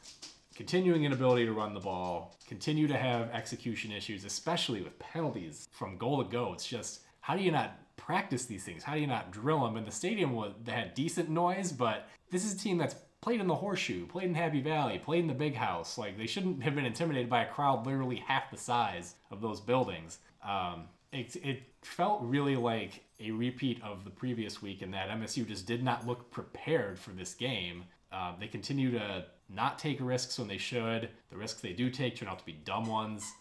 continuing 0.54 1.06
inability 1.06 1.46
to 1.46 1.54
run 1.54 1.74
the 1.74 1.80
ball, 1.80 2.36
continue 2.46 2.88
to 2.90 2.98
have 2.98 3.30
execution 3.32 3.90
issues, 3.90 4.26
especially 4.26 4.82
with 4.82 5.00
penalties 5.00 5.70
from 5.72 5.98
goal 5.98 6.22
to 6.22 6.30
go. 6.30 6.52
It's 6.52 6.68
just 6.68 7.04
how 7.22 7.38
do 7.38 7.42
you 7.42 7.52
not 7.52 7.78
practice 7.96 8.46
these 8.46 8.66
things? 8.66 8.84
How 8.84 8.96
do 8.96 9.00
you 9.00 9.08
not 9.08 9.32
drill 9.32 9.64
them? 9.64 9.78
And 9.78 9.88
the 9.88 9.92
stadium 9.92 10.34
was 10.34 10.52
they 10.62 10.74
had 10.74 10.94
decent 10.94 11.30
noise, 11.30 11.72
but 11.72 12.10
this 12.32 12.44
is 12.44 12.54
a 12.54 12.58
team 12.58 12.78
that's 12.78 12.96
played 13.24 13.40
in 13.40 13.48
the 13.48 13.56
horseshoe, 13.56 14.06
played 14.06 14.28
in 14.28 14.36
Happy 14.36 14.60
Valley, 14.60 15.00
played 15.00 15.22
in 15.22 15.28
the 15.28 15.34
big 15.34 15.56
house. 15.56 15.98
Like 15.98 16.18
they 16.18 16.28
shouldn't 16.28 16.62
have 16.62 16.76
been 16.76 16.86
intimidated 16.86 17.30
by 17.30 17.44
a 17.46 17.50
crowd 17.50 17.86
literally 17.86 18.18
half 18.18 18.52
the 18.52 18.58
size 18.58 19.16
of 19.32 19.40
those 19.40 19.62
buildings. 19.62 20.20
Um, 20.46 20.90
it, 21.14 21.34
it 21.38 21.64
felt 21.84 22.22
really 22.22 22.58
like 22.58 23.02
a 23.22 23.32
repeat 23.32 23.82
of 23.82 24.04
the 24.04 24.10
previous 24.10 24.62
week 24.62 24.82
in 24.82 24.92
that 24.92 25.10
MSU 25.10 25.48
just 25.48 25.66
did 25.66 25.82
not 25.82 26.06
look 26.06 26.32
prepared 26.32 27.00
for 27.00 27.12
this 27.12 27.34
game. 27.34 27.86
Uh, 28.12 28.34
they 28.38 28.48
continue 28.48 28.92
to 28.92 29.24
not 29.48 29.80
take 29.80 30.00
risks 30.02 30.38
when 30.38 30.50
they 30.50 30.58
should. 30.58 31.08
The 31.30 31.38
risks 31.38 31.62
they 31.62 31.72
do 31.72 31.90
take 31.90 32.18
turn 32.18 32.28
out 32.28 32.40
to 32.40 32.46
be 32.46 32.60
dumb 32.66 32.88
ones. 32.88 33.32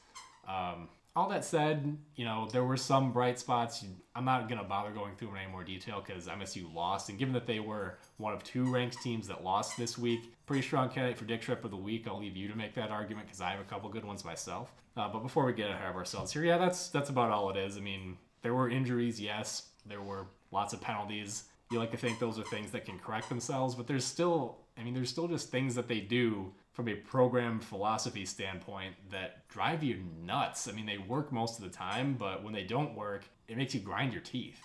Um, 0.46 0.88
all 1.14 1.28
that 1.28 1.45
said, 1.45 1.97
you 2.16 2.25
know, 2.25 2.49
there 2.52 2.64
were 2.64 2.76
some 2.76 3.12
bright 3.12 3.38
spots. 3.38 3.85
I'm 4.14 4.25
not 4.25 4.49
going 4.49 4.61
to 4.61 4.66
bother 4.66 4.90
going 4.90 5.14
through 5.14 5.33
in 5.33 5.37
any 5.37 5.50
more 5.50 5.62
detail 5.62 6.02
because 6.04 6.26
MSU 6.26 6.73
lost. 6.73 7.11
And 7.11 7.19
given 7.19 7.35
that 7.35 7.47
they 7.47 7.61
were 7.61 7.99
one 8.16 8.33
of 8.33 8.42
two 8.45 8.73
ranked 8.73 9.02
teams 9.02 9.28
that 9.28 9.45
lost 9.45 9.76
this 9.76 9.99
week, 9.99 10.33
pretty 10.47 10.62
strong 10.62 10.88
candidate 10.88 11.19
for 11.19 11.26
Dick 11.26 11.42
Trip 11.42 11.64
of 11.64 11.71
the 11.71 11.76
week. 11.76 12.07
I'll 12.07 12.19
leave 12.19 12.37
you 12.37 12.49
to 12.49 12.57
make 12.57 12.75
that 12.75 12.90
argument 12.90 13.26
because 13.26 13.42
I 13.42 13.50
have 13.50 13.61
a 13.61 13.64
couple 13.64 13.90
good 13.90 14.04
ones 14.04 14.25
myself. 14.25 14.73
Uh, 14.97 15.09
but 15.09 15.21
before 15.21 15.45
we 15.45 15.52
get 15.52 15.71
ahead 15.71 15.90
of 15.90 15.97
ourselves 15.97 16.33
here, 16.33 16.45
yeah, 16.45 16.59
that's 16.59 16.88
that's 16.88 17.11
about 17.11 17.31
all 17.31 17.50
it 17.50 17.57
is. 17.57 17.76
I 17.76 17.81
mean, 17.81 18.16
there 18.42 18.54
were 18.54 18.69
injuries, 18.69 19.21
yes. 19.21 19.69
There 19.87 20.02
were 20.02 20.26
lots 20.50 20.73
of 20.73 20.81
penalties. 20.81 21.45
You 21.71 21.78
like 21.78 21.90
to 21.92 21.97
think 21.97 22.19
those 22.19 22.38
are 22.38 22.45
things 22.45 22.71
that 22.73 22.85
can 22.85 22.99
correct 22.99 23.28
themselves, 23.28 23.75
but 23.75 23.87
there's 23.87 24.04
still, 24.04 24.59
I 24.78 24.83
mean, 24.83 24.92
there's 24.92 25.09
still 25.09 25.28
just 25.28 25.50
things 25.50 25.75
that 25.75 25.88
they 25.88 26.00
do 26.00 26.52
from 26.73 26.88
a 26.88 26.95
program 26.95 27.61
philosophy 27.61 28.25
standpoint 28.25 28.95
that 29.11 29.47
drive 29.49 29.83
you 29.83 30.02
nuts. 30.25 30.69
I 30.69 30.73
mean, 30.73 30.87
they 30.87 30.99
work 30.99 31.31
most 31.31 31.59
of 31.59 31.64
the 31.64 31.71
time, 31.71 32.17
but 32.19 32.43
when 32.43 32.52
they 32.52 32.64
don't 32.64 32.95
work, 32.95 33.25
it 33.47 33.57
makes 33.57 33.75
you 33.75 33.81
grind 33.81 34.12
your 34.12 34.23
teeth. 34.23 34.59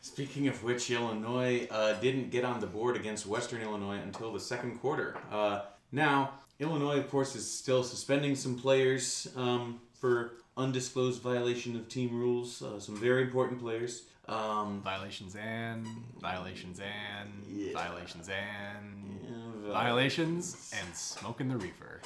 Speaking 0.00 0.48
of 0.48 0.64
which, 0.64 0.90
Illinois 0.90 1.68
uh, 1.70 1.92
didn't 2.00 2.30
get 2.30 2.44
on 2.44 2.58
the 2.58 2.66
board 2.66 2.96
against 2.96 3.24
Western 3.26 3.62
Illinois 3.62 4.00
until 4.02 4.32
the 4.32 4.40
second 4.40 4.80
quarter. 4.80 5.16
Uh, 5.30 5.60
now, 5.92 6.32
Illinois, 6.58 6.98
of 6.98 7.08
course, 7.08 7.36
is 7.36 7.48
still 7.48 7.84
suspending 7.84 8.34
some 8.34 8.58
players 8.58 9.28
um, 9.36 9.80
for 9.94 10.32
undisclosed 10.56 11.22
violation 11.22 11.76
of 11.76 11.88
team 11.88 12.10
rules. 12.12 12.62
Uh, 12.62 12.80
some 12.80 12.96
very 12.96 13.22
important 13.22 13.60
players. 13.60 14.02
Um, 14.32 14.80
Violations 14.82 15.36
and 15.36 15.86
violations 16.20 16.80
and 16.80 17.30
Yeah. 17.48 17.72
violations 17.74 18.28
and 18.28 19.20
yeah, 19.66 19.72
violations 19.72 20.72
and 20.78 20.94
smoking 20.96 21.48
the 21.48 21.56
reefer. 21.56 22.00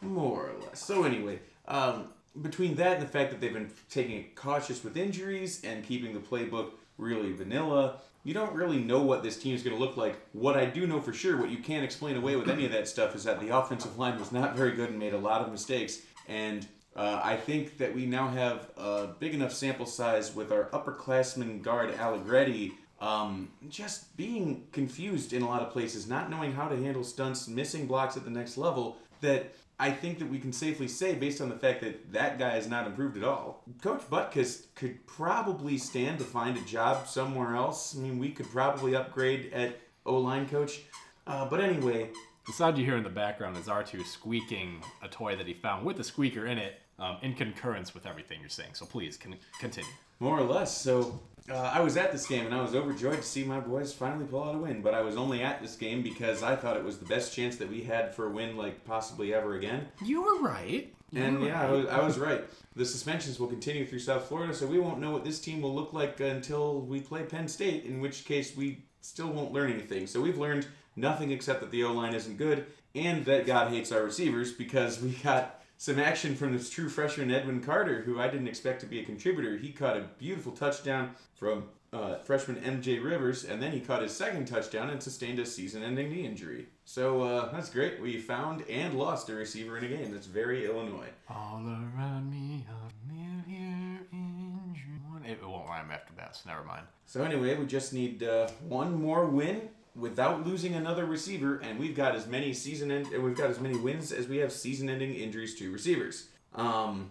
More 0.00 0.50
or 0.50 0.60
less. 0.64 0.84
So 0.84 1.04
anyway, 1.04 1.40
um, 1.66 2.08
between 2.40 2.76
that 2.76 2.94
and 2.98 3.02
the 3.02 3.08
fact 3.08 3.30
that 3.30 3.40
they've 3.40 3.52
been 3.52 3.70
taking 3.90 4.16
it 4.16 4.34
cautious 4.36 4.82
with 4.84 4.96
injuries 4.96 5.62
and 5.64 5.84
keeping 5.84 6.14
the 6.14 6.20
playbook 6.20 6.70
really 6.98 7.32
vanilla, 7.32 7.96
you 8.24 8.32
don't 8.32 8.52
really 8.54 8.78
know 8.78 9.02
what 9.02 9.22
this 9.22 9.36
team 9.36 9.54
is 9.54 9.62
going 9.62 9.76
to 9.76 9.82
look 9.82 9.96
like. 9.96 10.16
What 10.32 10.56
I 10.56 10.66
do 10.66 10.86
know 10.86 11.00
for 11.00 11.12
sure, 11.12 11.36
what 11.36 11.50
you 11.50 11.58
can't 11.58 11.84
explain 11.84 12.16
away 12.16 12.36
with 12.36 12.48
any 12.48 12.64
of 12.64 12.72
that 12.72 12.86
stuff, 12.88 13.14
is 13.16 13.24
that 13.24 13.40
the 13.40 13.48
offensive 13.48 13.98
line 13.98 14.18
was 14.18 14.30
not 14.30 14.54
very 14.56 14.72
good 14.72 14.90
and 14.90 14.98
made 14.98 15.14
a 15.14 15.18
lot 15.18 15.40
of 15.42 15.50
mistakes. 15.50 15.98
And 16.28 16.66
uh, 16.94 17.20
I 17.22 17.36
think 17.36 17.78
that 17.78 17.94
we 17.94 18.06
now 18.06 18.28
have 18.28 18.70
a 18.76 19.08
big 19.18 19.34
enough 19.34 19.52
sample 19.52 19.86
size 19.86 20.34
with 20.34 20.52
our 20.52 20.64
upperclassman 20.66 21.62
guard 21.62 21.94
Allegretti 21.94 22.72
um, 23.00 23.50
just 23.68 24.16
being 24.16 24.68
confused 24.70 25.32
in 25.32 25.42
a 25.42 25.48
lot 25.48 25.60
of 25.60 25.70
places, 25.70 26.06
not 26.06 26.30
knowing 26.30 26.52
how 26.52 26.68
to 26.68 26.76
handle 26.76 27.02
stunts, 27.02 27.48
missing 27.48 27.86
blocks 27.86 28.16
at 28.16 28.24
the 28.24 28.30
next 28.30 28.56
level, 28.56 28.96
that 29.20 29.54
I 29.80 29.90
think 29.90 30.20
that 30.20 30.28
we 30.28 30.38
can 30.38 30.52
safely 30.52 30.86
say, 30.86 31.16
based 31.16 31.40
on 31.40 31.48
the 31.48 31.56
fact 31.56 31.80
that 31.80 32.12
that 32.12 32.38
guy 32.38 32.50
has 32.50 32.68
not 32.68 32.86
improved 32.86 33.16
at 33.16 33.24
all. 33.24 33.64
Coach 33.82 34.02
Butkus 34.08 34.66
could 34.76 35.04
probably 35.06 35.78
stand 35.78 36.20
to 36.20 36.24
find 36.24 36.56
a 36.56 36.60
job 36.60 37.08
somewhere 37.08 37.56
else. 37.56 37.96
I 37.96 37.98
mean, 37.98 38.18
we 38.20 38.30
could 38.30 38.48
probably 38.48 38.94
upgrade 38.94 39.52
at 39.52 39.80
O 40.06 40.18
line 40.18 40.48
coach. 40.48 40.82
Uh, 41.26 41.46
but 41.46 41.60
anyway, 41.60 42.10
The 42.46 42.52
sound 42.52 42.76
you 42.76 42.84
hear 42.84 42.96
in 42.96 43.04
the 43.04 43.08
background 43.08 43.56
is 43.56 43.66
R2 43.66 44.04
squeaking 44.04 44.82
a 45.00 45.06
toy 45.08 45.36
that 45.36 45.46
he 45.46 45.54
found 45.54 45.86
with 45.86 46.00
a 46.00 46.04
squeaker 46.04 46.46
in 46.46 46.58
it 46.58 46.80
um, 46.98 47.18
in 47.22 47.34
concurrence 47.34 47.94
with 47.94 48.04
everything 48.04 48.40
you're 48.40 48.48
saying. 48.48 48.74
So 48.74 48.84
please 48.84 49.16
con- 49.16 49.36
continue. 49.60 49.90
More 50.18 50.38
or 50.38 50.42
less. 50.42 50.76
So 50.76 51.20
uh, 51.48 51.54
I 51.54 51.80
was 51.80 51.96
at 51.96 52.10
this 52.10 52.26
game 52.26 52.44
and 52.46 52.54
I 52.54 52.60
was 52.60 52.74
overjoyed 52.74 53.18
to 53.18 53.22
see 53.22 53.44
my 53.44 53.60
boys 53.60 53.92
finally 53.92 54.24
pull 54.24 54.42
out 54.42 54.56
a 54.56 54.58
win. 54.58 54.82
But 54.82 54.92
I 54.92 55.02
was 55.02 55.16
only 55.16 55.42
at 55.42 55.62
this 55.62 55.76
game 55.76 56.02
because 56.02 56.42
I 56.42 56.56
thought 56.56 56.76
it 56.76 56.82
was 56.82 56.98
the 56.98 57.06
best 57.06 57.32
chance 57.32 57.56
that 57.56 57.70
we 57.70 57.82
had 57.82 58.12
for 58.12 58.26
a 58.26 58.30
win, 58.30 58.56
like 58.56 58.84
possibly 58.84 59.32
ever 59.32 59.54
again. 59.54 59.86
You 60.04 60.22
were 60.22 60.40
right. 60.40 60.92
And 61.14 61.44
yeah, 61.44 61.62
I 61.62 61.70
was, 61.70 61.86
I 61.86 62.04
was 62.04 62.18
right. 62.18 62.42
The 62.74 62.86
suspensions 62.86 63.38
will 63.38 63.46
continue 63.46 63.86
through 63.86 63.98
South 63.98 64.24
Florida, 64.24 64.54
so 64.54 64.66
we 64.66 64.80
won't 64.80 64.98
know 64.98 65.10
what 65.10 65.24
this 65.24 65.38
team 65.38 65.60
will 65.60 65.74
look 65.74 65.92
like 65.92 66.18
until 66.20 66.80
we 66.80 67.00
play 67.00 67.22
Penn 67.22 67.46
State, 67.46 67.84
in 67.84 68.00
which 68.00 68.24
case 68.24 68.56
we 68.56 68.82
still 69.02 69.28
won't 69.28 69.52
learn 69.52 69.70
anything. 69.70 70.06
So 70.06 70.20
we've 70.20 70.38
learned 70.38 70.66
nothing 70.96 71.30
except 71.30 71.60
that 71.60 71.70
the 71.70 71.84
O 71.84 71.92
line 71.92 72.14
isn't 72.14 72.38
good 72.38 72.66
and 72.94 73.24
that 73.24 73.46
God 73.46 73.70
hates 73.70 73.92
our 73.92 74.02
receivers 74.02 74.52
because 74.52 75.00
we 75.00 75.10
got 75.10 75.62
some 75.78 75.98
action 75.98 76.36
from 76.36 76.52
this 76.52 76.70
true 76.70 76.88
freshman 76.88 77.30
Edwin 77.30 77.60
Carter, 77.60 78.02
who 78.02 78.20
I 78.20 78.28
didn't 78.28 78.46
expect 78.46 78.80
to 78.82 78.86
be 78.86 79.00
a 79.00 79.04
contributor. 79.04 79.56
He 79.56 79.72
caught 79.72 79.96
a 79.96 80.06
beautiful 80.18 80.52
touchdown 80.52 81.10
from 81.34 81.64
uh, 81.92 82.18
freshman 82.20 82.56
MJ 82.56 83.02
Rivers, 83.02 83.44
and 83.44 83.60
then 83.60 83.72
he 83.72 83.80
caught 83.80 84.00
his 84.00 84.12
second 84.12 84.46
touchdown 84.46 84.90
and 84.90 85.02
sustained 85.02 85.38
a 85.38 85.44
season-ending 85.44 86.10
knee 86.10 86.24
injury. 86.24 86.68
So 86.84 87.22
uh, 87.22 87.52
that's 87.52 87.68
great. 87.68 88.00
We 88.00 88.18
found 88.18 88.62
and 88.70 88.94
lost 88.94 89.28
a 89.28 89.34
receiver 89.34 89.76
in 89.76 89.84
a 89.84 89.88
game. 89.88 90.12
That's 90.12 90.26
very 90.26 90.66
Illinois. 90.66 91.08
All 91.28 91.62
around 91.66 92.30
me, 92.30 92.64
I 92.68 93.12
live 93.12 93.44
here 93.46 94.06
in 94.12 94.74
June. 94.74 95.24
It 95.28 95.44
won't 95.44 95.68
rhyme 95.68 95.90
after 95.90 96.14
that, 96.14 96.36
so 96.36 96.48
never 96.48 96.64
mind. 96.64 96.86
So 97.06 97.24
anyway, 97.24 97.56
we 97.56 97.66
just 97.66 97.92
need 97.92 98.22
uh, 98.22 98.48
one 98.68 99.02
more 99.02 99.26
win 99.26 99.68
without 99.94 100.46
losing 100.46 100.74
another 100.74 101.04
receiver, 101.04 101.56
and 101.58 101.78
we've 101.78 101.94
got 101.96 102.14
as 102.14 102.26
many 102.26 102.52
season 102.52 102.90
end- 102.90 103.08
uh, 103.14 103.20
we've 103.20 103.36
got 103.36 103.50
as 103.50 103.60
many 103.60 103.76
wins 103.76 104.12
as 104.12 104.26
we 104.28 104.38
have 104.38 104.52
season-ending 104.52 105.14
injuries 105.14 105.54
to 105.56 105.70
receivers. 105.72 106.28
Um, 106.54 107.10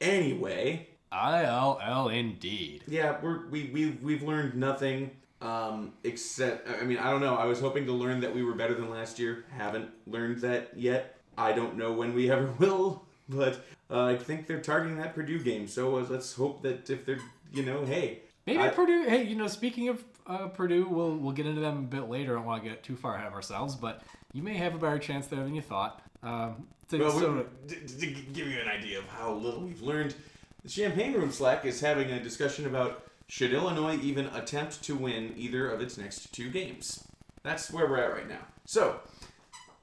anyway, 0.00 0.88
ILL 1.12 2.08
indeed. 2.08 2.84
yeah, 2.86 3.16
we're, 3.22 3.46
we 3.48 3.70
we 3.72 3.90
we've 4.02 4.22
learned 4.22 4.54
nothing. 4.54 5.10
Um, 5.40 5.92
except 6.02 6.68
I 6.68 6.84
mean 6.84 6.98
I 6.98 7.10
don't 7.10 7.20
know. 7.20 7.36
I 7.36 7.44
was 7.46 7.60
hoping 7.60 7.86
to 7.86 7.92
learn 7.92 8.20
that 8.20 8.34
we 8.34 8.42
were 8.42 8.54
better 8.54 8.74
than 8.74 8.90
last 8.90 9.18
year. 9.18 9.44
Haven't 9.56 9.88
learned 10.06 10.38
that 10.38 10.70
yet. 10.76 11.16
I 11.36 11.52
don't 11.52 11.76
know 11.76 11.92
when 11.92 12.12
we 12.14 12.30
ever 12.36 12.52
will. 12.58 13.04
But 13.28 13.60
uh, 13.90 14.04
I 14.04 14.16
think 14.16 14.46
they're 14.46 14.60
targeting 14.60 14.96
that 14.98 15.14
Purdue 15.14 15.38
game. 15.42 15.68
So 15.68 15.96
uh, 15.98 16.06
let's 16.08 16.32
hope 16.34 16.62
that 16.62 16.88
if 16.90 17.04
they're 17.06 17.20
you 17.52 17.62
know 17.64 17.84
hey 17.84 18.20
Maybe 18.46 18.60
I- 18.60 18.68
Purdue. 18.70 19.04
Hey, 19.06 19.24
you 19.24 19.36
know, 19.36 19.46
speaking 19.46 19.88
of 19.88 20.02
uh, 20.28 20.48
Purdue, 20.48 20.86
we'll 20.88 21.16
we'll 21.16 21.32
get 21.32 21.46
into 21.46 21.60
them 21.60 21.78
a 21.78 21.82
bit 21.82 22.08
later. 22.08 22.32
I 22.32 22.36
don't 22.36 22.46
want 22.46 22.62
to 22.62 22.68
get 22.68 22.82
too 22.82 22.96
far 22.96 23.14
ahead 23.14 23.26
of 23.26 23.32
ourselves, 23.32 23.74
but 23.74 24.02
you 24.32 24.42
may 24.42 24.54
have 24.54 24.74
a 24.74 24.78
better 24.78 24.98
chance 24.98 25.26
there 25.26 25.42
than 25.42 25.54
you 25.54 25.62
thought. 25.62 26.02
Um, 26.22 26.66
so, 26.90 26.98
Well, 26.98 27.10
so- 27.18 27.46
we, 27.68 27.74
to, 27.74 27.98
to 28.00 28.06
give 28.06 28.46
you 28.48 28.60
an 28.60 28.68
idea 28.68 28.98
of 28.98 29.06
how 29.06 29.32
little 29.32 29.60
we've 29.60 29.82
learned, 29.82 30.14
the 30.62 30.68
Champaign 30.68 31.14
Room 31.14 31.32
Slack 31.32 31.64
is 31.64 31.80
having 31.80 32.10
a 32.10 32.20
discussion 32.22 32.66
about 32.66 33.04
should 33.28 33.52
Illinois 33.52 33.96
even 33.98 34.26
attempt 34.26 34.82
to 34.84 34.96
win 34.96 35.34
either 35.36 35.70
of 35.70 35.80
its 35.80 35.98
next 35.98 36.32
two 36.32 36.50
games. 36.50 37.04
That's 37.42 37.70
where 37.70 37.86
we're 37.86 37.98
at 37.98 38.12
right 38.12 38.28
now. 38.28 38.40
So, 38.64 39.00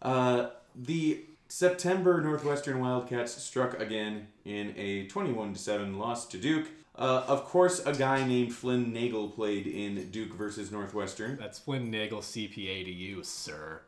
uh, 0.02 0.50
the 0.76 1.24
September 1.48 2.22
Northwestern 2.22 2.80
Wildcats 2.80 3.34
struck 3.42 3.80
again 3.80 4.28
in 4.46 4.74
a 4.78 5.08
21 5.08 5.56
7 5.56 5.98
loss 5.98 6.26
to 6.28 6.38
Duke. 6.38 6.68
Uh, 6.98 7.24
of 7.28 7.44
course, 7.46 7.86
a 7.86 7.94
guy 7.94 8.26
named 8.26 8.54
Flynn 8.54 8.94
Nagel 8.94 9.30
played 9.30 9.68
in 9.68 10.10
Duke 10.12 10.34
versus 10.34 10.72
Northwestern. 10.72 11.36
that's 11.38 11.60
Flynn 11.60 11.92
Nagel 11.92 12.20
CPA 12.22 12.86
to 12.86 12.92
you, 12.92 13.22
sir. 13.24 13.82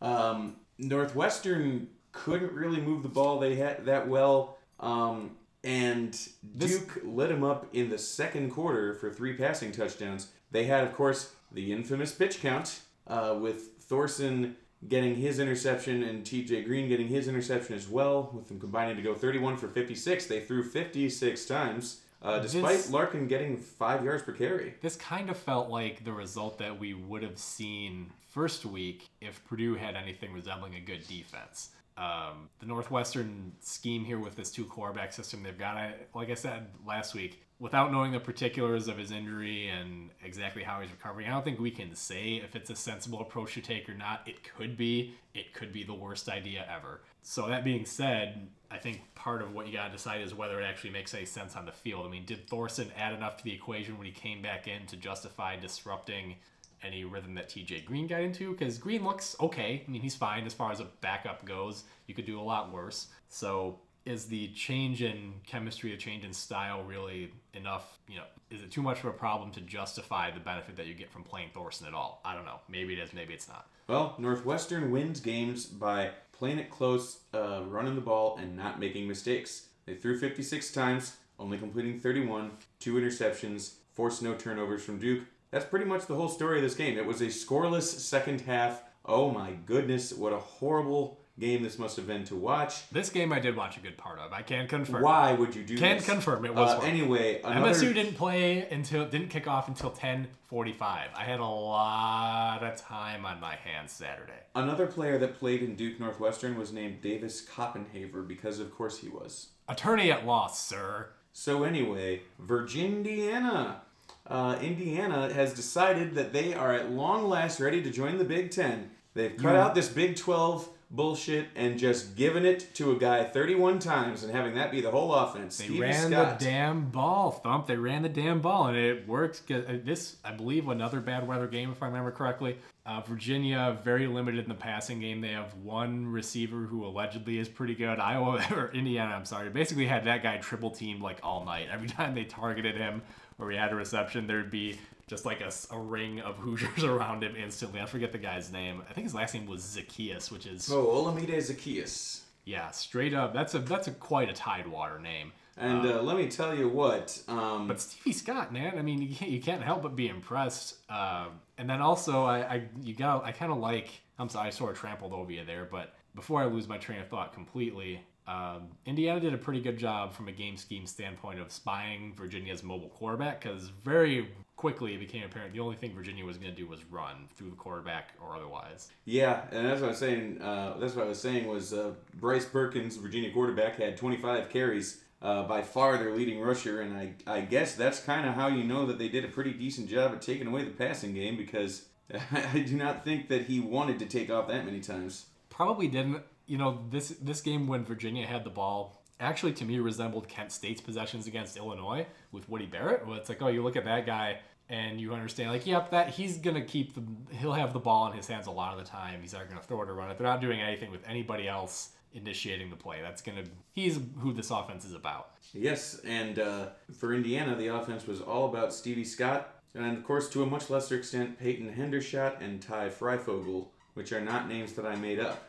Um, 0.00 0.56
Northwestern 0.78 1.88
couldn't 2.12 2.52
really 2.52 2.80
move 2.80 3.02
the 3.02 3.08
ball 3.08 3.38
they 3.40 3.56
had 3.56 3.84
that 3.86 4.08
well, 4.08 4.58
um, 4.78 5.32
and 5.64 6.12
This- 6.42 6.78
Duke 6.78 7.00
lit 7.04 7.30
him 7.30 7.42
up 7.42 7.66
in 7.74 7.90
the 7.90 7.98
second 7.98 8.50
quarter 8.50 8.94
for 8.94 9.10
three 9.12 9.36
passing 9.36 9.72
touchdowns. 9.72 10.28
They 10.52 10.64
had, 10.64 10.84
of 10.86 10.94
course, 10.94 11.32
the 11.50 11.72
infamous 11.72 12.12
pitch 12.12 12.40
count 12.40 12.80
uh, 13.08 13.36
with 13.40 13.72
Thorson 13.80 14.56
getting 14.86 15.16
his 15.16 15.40
interception 15.40 16.04
and 16.04 16.24
T.J. 16.24 16.62
Green 16.62 16.88
getting 16.88 17.08
his 17.08 17.26
interception 17.26 17.74
as 17.74 17.88
well, 17.88 18.30
with 18.32 18.46
them 18.46 18.60
combining 18.60 18.96
to 18.96 19.02
go 19.02 19.14
31 19.14 19.56
for 19.56 19.66
56. 19.66 20.26
They 20.26 20.38
threw 20.40 20.62
56 20.62 21.44
times, 21.46 22.02
uh, 22.22 22.38
despite 22.40 22.76
This- 22.76 22.90
Larkin 22.90 23.28
getting 23.28 23.56
five 23.56 24.04
yards 24.04 24.22
per 24.22 24.32
carry. 24.32 24.74
This 24.80 24.96
kind 24.96 25.30
of 25.30 25.36
felt 25.36 25.70
like 25.70 26.04
the 26.04 26.12
result 26.12 26.58
that 26.58 26.78
we 26.78 26.94
would 26.94 27.22
have 27.22 27.38
seen 27.38 28.10
first 28.30 28.64
week 28.66 29.08
if 29.20 29.44
Purdue 29.46 29.74
had 29.74 29.96
anything 29.96 30.32
resembling 30.32 30.74
a 30.74 30.80
good 30.80 31.06
defense. 31.06 31.70
Um, 31.96 32.48
the 32.60 32.66
Northwestern 32.66 33.52
scheme 33.60 34.04
here 34.04 34.20
with 34.20 34.36
this 34.36 34.52
two 34.52 34.64
quarterback 34.64 35.12
system 35.12 35.42
they've 35.42 35.58
got, 35.58 35.76
I, 35.76 35.94
like 36.14 36.30
I 36.30 36.34
said 36.34 36.68
last 36.86 37.14
week, 37.14 37.42
without 37.60 37.90
knowing 37.90 38.12
the 38.12 38.20
particulars 38.20 38.86
of 38.86 38.96
his 38.96 39.10
injury 39.10 39.68
and 39.68 40.10
exactly 40.22 40.62
how 40.62 40.80
he's 40.80 40.90
recovering, 40.90 41.26
I 41.26 41.30
don't 41.30 41.44
think 41.44 41.58
we 41.58 41.70
can 41.70 41.94
say 41.94 42.34
if 42.34 42.54
it's 42.54 42.70
a 42.70 42.76
sensible 42.76 43.20
approach 43.20 43.54
to 43.54 43.60
take 43.60 43.88
or 43.88 43.94
not. 43.94 44.22
It 44.26 44.42
could 44.44 44.76
be. 44.76 45.14
It 45.34 45.52
could 45.52 45.72
be 45.72 45.82
the 45.82 45.94
worst 45.94 46.28
idea 46.28 46.64
ever. 46.72 47.00
So 47.22 47.48
that 47.48 47.64
being 47.64 47.84
said, 47.84 48.48
I 48.70 48.78
think 48.78 49.00
part 49.14 49.42
of 49.42 49.54
what 49.54 49.66
you 49.66 49.72
got 49.72 49.86
to 49.86 49.92
decide 49.92 50.20
is 50.22 50.34
whether 50.34 50.60
it 50.60 50.64
actually 50.64 50.90
makes 50.90 51.14
any 51.14 51.26
sense 51.26 51.56
on 51.56 51.66
the 51.66 51.72
field. 51.72 52.06
I 52.06 52.10
mean, 52.10 52.24
did 52.24 52.48
Thorson 52.48 52.90
add 52.96 53.12
enough 53.12 53.36
to 53.38 53.44
the 53.44 53.52
equation 53.52 53.98
when 53.98 54.06
he 54.06 54.12
came 54.12 54.40
back 54.40 54.68
in 54.68 54.86
to 54.86 54.96
justify 54.96 55.56
disrupting 55.56 56.36
any 56.82 57.04
rhythm 57.04 57.34
that 57.34 57.48
TJ 57.48 57.84
Green 57.84 58.06
got 58.06 58.20
into? 58.20 58.52
Because 58.52 58.78
Green 58.78 59.04
looks 59.04 59.34
okay. 59.40 59.82
I 59.86 59.90
mean, 59.90 60.00
he's 60.00 60.14
fine 60.14 60.46
as 60.46 60.54
far 60.54 60.70
as 60.70 60.78
a 60.78 60.86
backup 61.00 61.44
goes. 61.44 61.84
You 62.06 62.14
could 62.14 62.26
do 62.26 62.38
a 62.38 62.42
lot 62.42 62.72
worse. 62.72 63.08
So 63.28 63.80
is 64.08 64.26
the 64.26 64.48
change 64.48 65.02
in 65.02 65.34
chemistry, 65.46 65.92
a 65.92 65.96
change 65.96 66.24
in 66.24 66.32
style 66.32 66.82
really 66.82 67.30
enough? 67.52 67.98
You 68.08 68.16
know, 68.16 68.24
is 68.50 68.62
it 68.62 68.70
too 68.70 68.82
much 68.82 69.00
of 69.00 69.04
a 69.04 69.12
problem 69.12 69.50
to 69.52 69.60
justify 69.60 70.30
the 70.30 70.40
benefit 70.40 70.76
that 70.76 70.86
you 70.86 70.94
get 70.94 71.10
from 71.10 71.24
playing 71.24 71.50
Thorson 71.52 71.86
at 71.86 71.94
all? 71.94 72.22
I 72.24 72.34
don't 72.34 72.46
know. 72.46 72.60
Maybe 72.68 72.94
it 72.94 72.98
is, 72.98 73.12
maybe 73.12 73.34
it's 73.34 73.48
not. 73.48 73.68
Well, 73.86 74.14
Northwestern 74.18 74.90
wins 74.90 75.20
games 75.20 75.66
by 75.66 76.10
playing 76.32 76.58
it 76.58 76.70
close, 76.70 77.18
uh, 77.34 77.62
running 77.68 77.94
the 77.94 78.00
ball, 78.00 78.38
and 78.40 78.56
not 78.56 78.80
making 78.80 79.06
mistakes. 79.06 79.66
They 79.84 79.94
threw 79.94 80.18
56 80.18 80.72
times, 80.72 81.16
only 81.38 81.58
completing 81.58 82.00
31, 82.00 82.52
two 82.80 82.94
interceptions, 82.94 83.74
forced 83.92 84.22
no 84.22 84.34
turnovers 84.34 84.84
from 84.84 84.98
Duke. 84.98 85.24
That's 85.50 85.64
pretty 85.64 85.86
much 85.86 86.06
the 86.06 86.14
whole 86.14 86.28
story 86.28 86.58
of 86.58 86.62
this 86.62 86.74
game. 86.74 86.98
It 86.98 87.06
was 87.06 87.20
a 87.20 87.26
scoreless 87.26 87.82
second 87.82 88.42
half. 88.42 88.82
Oh 89.04 89.30
my 89.30 89.52
goodness, 89.66 90.12
what 90.12 90.32
a 90.32 90.38
horrible 90.38 91.18
game 91.38 91.62
this 91.62 91.78
must 91.78 91.96
have 91.96 92.06
been 92.06 92.24
to 92.24 92.34
watch. 92.36 92.88
This 92.90 93.10
game 93.10 93.32
I 93.32 93.38
did 93.40 93.56
watch 93.56 93.76
a 93.76 93.80
good 93.80 93.96
part 93.96 94.18
of. 94.18 94.32
I 94.32 94.42
can 94.42 94.66
confirm. 94.66 95.02
Why 95.02 95.32
would 95.32 95.54
you 95.54 95.62
do 95.62 95.76
Can 95.78 95.96
this? 95.98 96.06
confirm 96.06 96.44
it 96.44 96.54
was 96.54 96.70
Uh, 96.82 96.86
anyway, 96.86 97.40
another, 97.42 97.70
MSU 97.70 97.94
didn't 97.94 98.14
play 98.16 98.68
until 98.70 99.06
didn't 99.08 99.28
kick 99.28 99.46
off 99.46 99.68
until 99.68 99.90
10:45. 99.90 101.08
I 101.14 101.24
had 101.24 101.40
a 101.40 101.44
lot 101.44 102.62
of 102.62 102.76
time 102.76 103.24
on 103.24 103.40
my 103.40 103.54
hands 103.56 103.92
Saturday. 103.92 104.32
another 104.54 104.86
player 104.86 105.18
that 105.18 105.38
played 105.38 105.62
in 105.62 105.76
Duke 105.76 106.00
Northwestern 106.00 106.58
was 106.58 106.72
named 106.72 107.00
Davis 107.02 107.44
Koppenhaver 107.46 108.26
because 108.26 108.58
of 108.58 108.74
course 108.74 108.98
he 108.98 109.08
was. 109.08 109.48
Attorney 109.68 110.10
at 110.10 110.26
law, 110.26 110.46
sir. 110.48 111.10
So 111.32 111.62
anyway, 111.62 112.22
Virginia, 112.38 113.80
uh, 114.26 114.58
Indiana 114.60 115.32
has 115.32 115.52
decided 115.54 116.14
that 116.14 116.32
they 116.32 116.52
are 116.54 116.72
at 116.72 116.90
long 116.90 117.28
last 117.28 117.60
ready 117.60 117.82
to 117.82 117.90
join 117.90 118.18
the 118.18 118.24
Big 118.24 118.50
Ten. 118.50 118.90
They've 119.14 119.36
cut 119.36 119.56
out 119.56 119.74
this 119.74 119.88
Big 119.88 120.16
Twelve 120.16 120.68
bullshit 120.90 121.48
and 121.54 121.78
just 121.78 122.16
giving 122.16 122.44
it 122.46 122.74
to 122.74 122.92
a 122.92 122.96
guy 122.98 123.22
31 123.24 123.78
times 123.78 124.22
and 124.24 124.34
having 124.34 124.54
that 124.54 124.70
be 124.70 124.80
the 124.80 124.90
whole 124.90 125.12
offense. 125.14 125.58
They 125.58 125.64
Stevie 125.64 125.80
ran 125.80 126.10
Scott. 126.10 126.38
the 126.38 126.44
damn 126.44 126.90
ball, 126.90 127.30
Thump. 127.30 127.66
They 127.66 127.76
ran 127.76 128.02
the 128.02 128.08
damn 128.08 128.40
ball, 128.40 128.68
and 128.68 128.76
it 128.76 129.06
worked. 129.06 129.50
uh, 129.50 129.60
This, 129.84 130.16
I 130.24 130.32
believe, 130.32 130.68
another 130.68 131.00
bad 131.00 131.26
weather 131.28 131.46
game, 131.46 131.70
if 131.70 131.82
I 131.82 131.86
remember 131.86 132.10
correctly. 132.10 132.56
Uh, 132.86 133.02
Virginia 133.02 133.78
very 133.84 134.06
limited 134.06 134.42
in 134.44 134.48
the 134.48 134.54
passing 134.54 134.98
game. 134.98 135.20
They 135.20 135.32
have 135.32 135.52
one 135.56 136.06
receiver 136.06 136.60
who 136.62 136.86
allegedly 136.86 137.38
is 137.38 137.48
pretty 137.48 137.74
good. 137.74 137.98
Iowa 137.98 138.42
or 138.50 138.70
Indiana, 138.72 139.14
I'm 139.14 139.26
sorry, 139.26 139.50
basically 139.50 139.86
had 139.86 140.04
that 140.04 140.22
guy 140.22 140.38
triple 140.38 140.70
teamed 140.70 141.02
like 141.02 141.18
all 141.22 141.44
night. 141.44 141.68
Every 141.70 141.88
time 141.98 142.14
they 142.14 142.24
targeted 142.24 142.76
him 142.76 143.02
or 143.38 143.50
he 143.50 143.58
had 143.58 143.72
a 143.72 143.74
reception, 143.76 144.26
there'd 144.26 144.50
be 144.50 144.78
just 145.08 145.24
like 145.24 145.40
a, 145.40 145.50
a 145.72 145.78
ring 145.78 146.20
of 146.20 146.36
Hoosiers 146.36 146.84
around 146.84 147.24
him 147.24 147.34
instantly. 147.34 147.80
I 147.80 147.86
forget 147.86 148.12
the 148.12 148.18
guy's 148.18 148.52
name. 148.52 148.82
I 148.88 148.92
think 148.92 149.04
his 149.06 149.14
last 149.14 149.34
name 149.34 149.46
was 149.46 149.62
Zacchaeus, 149.62 150.30
which 150.30 150.46
is 150.46 150.70
Oh, 150.70 150.84
Olamide 150.86 151.40
Zacchaeus. 151.42 152.22
yeah, 152.44 152.70
straight 152.70 153.14
up. 153.14 153.34
That's 153.34 153.54
a 153.54 153.58
that's 153.58 153.88
a 153.88 153.92
quite 153.92 154.28
a 154.28 154.32
tidewater 154.32 155.00
name. 155.00 155.32
And 155.60 155.84
uh, 155.84 156.02
let 156.02 156.16
me 156.16 156.28
tell 156.28 156.54
you 156.54 156.68
what, 156.68 157.20
um, 157.26 157.66
But 157.66 157.80
Stevie 157.80 158.12
Scott, 158.12 158.52
man, 158.52 158.78
I 158.78 158.82
mean, 158.82 159.02
you 159.02 159.12
can't, 159.16 159.30
you 159.32 159.40
can't 159.40 159.62
help 159.62 159.82
but 159.82 159.96
be 159.96 160.06
impressed. 160.08 160.76
Um, 160.88 161.40
and 161.58 161.68
then 161.68 161.80
also, 161.80 162.22
I, 162.24 162.38
I 162.42 162.62
you 162.80 162.94
got 162.94 163.24
I 163.24 163.32
kind 163.32 163.50
of 163.50 163.58
like. 163.58 163.88
I'm 164.20 164.28
sorry, 164.28 164.48
I 164.48 164.50
sort 164.50 164.72
of 164.72 164.78
trampled 164.78 165.12
over 165.12 165.30
you 165.32 165.44
there, 165.44 165.64
but 165.70 165.94
before 166.14 166.40
I 166.42 166.46
lose 166.46 166.66
my 166.68 166.76
train 166.78 167.00
of 167.00 167.06
thought 167.08 167.32
completely, 167.32 168.00
um, 168.26 168.68
Indiana 168.84 169.20
did 169.20 169.32
a 169.32 169.38
pretty 169.38 169.60
good 169.60 169.78
job 169.78 170.12
from 170.12 170.26
a 170.28 170.32
game 170.32 170.56
scheme 170.56 170.86
standpoint 170.86 171.38
of 171.40 171.52
spying 171.52 172.12
Virginia's 172.16 172.62
mobile 172.64 172.88
quarterback 172.88 173.40
because 173.40 173.68
very 173.84 174.28
quickly 174.58 174.92
it 174.92 174.98
became 174.98 175.22
apparent 175.22 175.52
the 175.52 175.60
only 175.60 175.76
thing 175.76 175.94
Virginia 175.94 176.24
was 176.24 176.36
going 176.36 176.50
to 176.50 176.56
do 176.56 176.66
was 176.66 176.84
run 176.90 177.28
through 177.36 177.48
the 177.48 177.56
quarterback 177.56 178.12
or 178.20 178.36
otherwise. 178.36 178.90
yeah, 179.04 179.44
and 179.52 179.64
that's 179.64 179.80
what 179.80 179.86
I 179.86 179.90
was 179.90 179.98
saying. 179.98 180.42
Uh, 180.42 180.76
that's 180.78 180.94
what 180.94 181.06
I 181.06 181.08
was 181.08 181.20
saying 181.20 181.46
was 181.46 181.72
uh, 181.72 181.92
Bryce 182.14 182.44
Perkins, 182.44 182.96
Virginia 182.96 183.30
quarterback, 183.30 183.76
had 183.76 183.96
25 183.96 184.50
carries. 184.50 185.00
Uh, 185.20 185.42
by 185.42 185.62
far 185.62 185.98
their 185.98 186.14
leading 186.14 186.40
rusher, 186.40 186.80
and 186.80 186.96
I, 186.96 187.12
I 187.26 187.40
guess 187.40 187.74
that's 187.74 187.98
kind 187.98 188.28
of 188.28 188.36
how 188.36 188.46
you 188.46 188.62
know 188.62 188.86
that 188.86 189.00
they 189.00 189.08
did 189.08 189.24
a 189.24 189.28
pretty 189.28 189.52
decent 189.52 189.88
job 189.88 190.12
at 190.12 190.22
taking 190.22 190.46
away 190.46 190.62
the 190.62 190.70
passing 190.70 191.12
game 191.12 191.36
because 191.36 191.86
I 192.54 192.60
do 192.60 192.76
not 192.76 193.04
think 193.04 193.28
that 193.28 193.46
he 193.46 193.58
wanted 193.58 193.98
to 193.98 194.06
take 194.06 194.30
off 194.30 194.46
that 194.46 194.64
many 194.64 194.78
times. 194.78 195.26
probably 195.50 195.88
didn't. 195.88 196.22
You 196.46 196.56
know, 196.56 196.84
this 196.90 197.08
this 197.20 197.40
game 197.40 197.66
when 197.66 197.84
Virginia 197.84 198.28
had 198.28 198.44
the 198.44 198.50
ball 198.50 198.97
actually 199.20 199.52
to 199.54 199.64
me 199.64 199.78
resembled 199.78 200.28
Kent 200.28 200.52
State's 200.52 200.80
possessions 200.80 201.26
against 201.26 201.56
Illinois 201.56 202.06
with 202.32 202.48
Woody 202.48 202.66
Barrett. 202.66 203.06
Where 203.06 203.16
it's 203.16 203.28
like, 203.28 203.42
oh, 203.42 203.48
you 203.48 203.62
look 203.62 203.76
at 203.76 203.84
that 203.84 204.06
guy 204.06 204.40
and 204.68 205.00
you 205.00 205.14
understand, 205.14 205.50
like, 205.50 205.66
yep, 205.66 205.90
that 205.90 206.10
he's 206.10 206.38
gonna 206.38 206.64
keep 206.64 206.94
the 206.94 207.02
he'll 207.36 207.52
have 207.52 207.72
the 207.72 207.78
ball 207.78 208.10
in 208.10 208.16
his 208.16 208.26
hands 208.26 208.46
a 208.46 208.50
lot 208.50 208.72
of 208.72 208.78
the 208.78 208.84
time. 208.84 209.20
He's 209.20 209.32
not 209.32 209.48
gonna 209.48 209.62
throw 209.62 209.82
it 209.82 209.88
or 209.88 209.94
run 209.94 210.10
it. 210.10 210.18
They're 210.18 210.26
not 210.26 210.40
doing 210.40 210.60
anything 210.60 210.90
with 210.90 211.06
anybody 211.08 211.48
else 211.48 211.90
initiating 212.12 212.70
the 212.70 212.76
play. 212.76 212.98
That's 213.02 213.22
gonna 213.22 213.44
he's 213.72 213.98
who 214.18 214.32
this 214.32 214.50
offense 214.50 214.84
is 214.84 214.94
about. 214.94 215.30
Yes, 215.54 216.00
and 216.04 216.38
uh, 216.38 216.66
for 216.92 217.14
Indiana, 217.14 217.56
the 217.56 217.68
offense 217.68 218.06
was 218.06 218.20
all 218.20 218.46
about 218.46 218.74
Stevie 218.74 219.04
Scott, 219.04 219.54
and 219.74 219.96
of 219.96 220.04
course, 220.04 220.28
to 220.30 220.42
a 220.42 220.46
much 220.46 220.68
lesser 220.68 220.96
extent, 220.96 221.38
Peyton 221.38 221.72
Hendershot 221.72 222.42
and 222.42 222.60
Ty 222.60 222.90
Fryfogle, 222.90 223.68
which 223.94 224.12
are 224.12 224.20
not 224.20 224.48
names 224.48 224.74
that 224.74 224.84
I 224.84 224.96
made 224.96 225.20
up. 225.20 225.44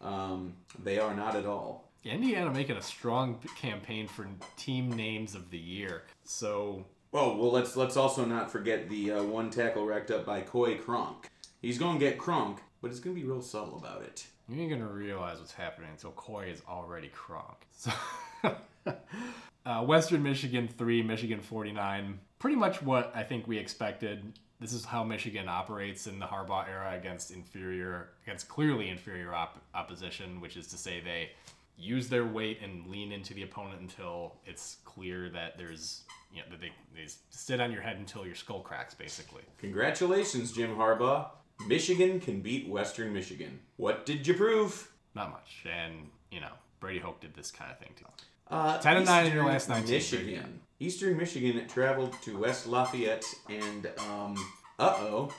Um, 0.00 0.54
they 0.82 0.98
are 0.98 1.14
not 1.14 1.36
at 1.36 1.46
all. 1.46 1.91
Indiana 2.10 2.50
making 2.50 2.76
a 2.76 2.82
strong 2.82 3.38
campaign 3.56 4.06
for 4.08 4.26
team 4.56 4.90
names 4.92 5.34
of 5.34 5.50
the 5.50 5.58
year. 5.58 6.02
So 6.24 6.84
Well, 7.12 7.36
well, 7.36 7.52
let's 7.52 7.76
let's 7.76 7.96
also 7.96 8.24
not 8.24 8.50
forget 8.50 8.88
the 8.88 9.12
uh, 9.12 9.22
one 9.22 9.50
tackle 9.50 9.86
racked 9.86 10.10
up 10.10 10.26
by 10.26 10.40
Coy 10.40 10.76
Cronk. 10.78 11.28
He's 11.60 11.78
going 11.78 11.98
to 11.98 12.04
get 12.04 12.18
Kronk, 12.18 12.58
but 12.80 12.90
he's 12.90 13.00
going 13.00 13.14
to 13.14 13.22
be 13.22 13.26
real 13.26 13.42
subtle 13.42 13.76
about 13.76 14.02
it. 14.02 14.26
You 14.48 14.60
ain't 14.60 14.70
gonna 14.70 14.86
realize 14.86 15.38
what's 15.38 15.52
happening 15.52 15.90
until 15.90 16.10
Coy 16.10 16.46
is 16.50 16.62
already 16.68 17.08
Kronk. 17.08 17.66
So, 18.44 18.56
uh, 19.64 19.84
Western 19.84 20.24
Michigan 20.24 20.66
three, 20.66 21.02
Michigan 21.04 21.40
forty 21.40 21.70
nine. 21.70 22.18
Pretty 22.40 22.56
much 22.56 22.82
what 22.82 23.12
I 23.14 23.22
think 23.22 23.46
we 23.46 23.56
expected. 23.56 24.32
This 24.58 24.72
is 24.72 24.84
how 24.84 25.04
Michigan 25.04 25.48
operates 25.48 26.08
in 26.08 26.18
the 26.18 26.26
Harbaugh 26.26 26.68
era 26.68 26.96
against 26.98 27.30
inferior, 27.30 28.08
against 28.26 28.48
clearly 28.48 28.88
inferior 28.88 29.32
op- 29.32 29.62
opposition, 29.74 30.40
which 30.40 30.56
is 30.56 30.66
to 30.68 30.76
say 30.76 31.00
they 31.00 31.30
use 31.82 32.08
their 32.08 32.24
weight 32.24 32.60
and 32.62 32.86
lean 32.86 33.12
into 33.12 33.34
the 33.34 33.42
opponent 33.42 33.80
until 33.80 34.36
it's 34.46 34.76
clear 34.84 35.28
that 35.30 35.58
there's, 35.58 36.04
you 36.32 36.40
know, 36.40 36.46
that 36.50 36.60
they, 36.60 36.72
they 36.94 37.08
sit 37.30 37.60
on 37.60 37.72
your 37.72 37.82
head 37.82 37.96
until 37.96 38.24
your 38.24 38.36
skull 38.36 38.60
cracks, 38.60 38.94
basically. 38.94 39.42
Congratulations, 39.58 40.52
Jim 40.52 40.76
Harbaugh. 40.76 41.28
Michigan 41.66 42.20
can 42.20 42.40
beat 42.40 42.68
Western 42.68 43.12
Michigan. 43.12 43.58
What 43.76 44.06
did 44.06 44.26
you 44.26 44.34
prove? 44.34 44.90
Not 45.14 45.30
much, 45.30 45.64
and 45.70 46.08
you 46.30 46.40
know 46.40 46.52
Brady 46.80 46.98
Hoke 46.98 47.20
did 47.20 47.34
this 47.34 47.50
kind 47.50 47.70
of 47.70 47.78
thing 47.78 47.90
too. 47.96 48.06
Uh, 48.50 48.78
10 48.78 48.98
and 48.98 49.06
9 49.06 49.26
in 49.26 49.32
your 49.32 49.46
last 49.46 49.68
19, 49.68 49.90
Michigan. 49.90 50.60
Eastern 50.80 51.16
Michigan 51.16 51.66
traveled 51.68 52.14
to 52.22 52.38
West 52.38 52.66
Lafayette, 52.66 53.24
and 53.48 53.88
um, 53.98 54.36
uh 54.78 54.94
oh. 54.98 55.32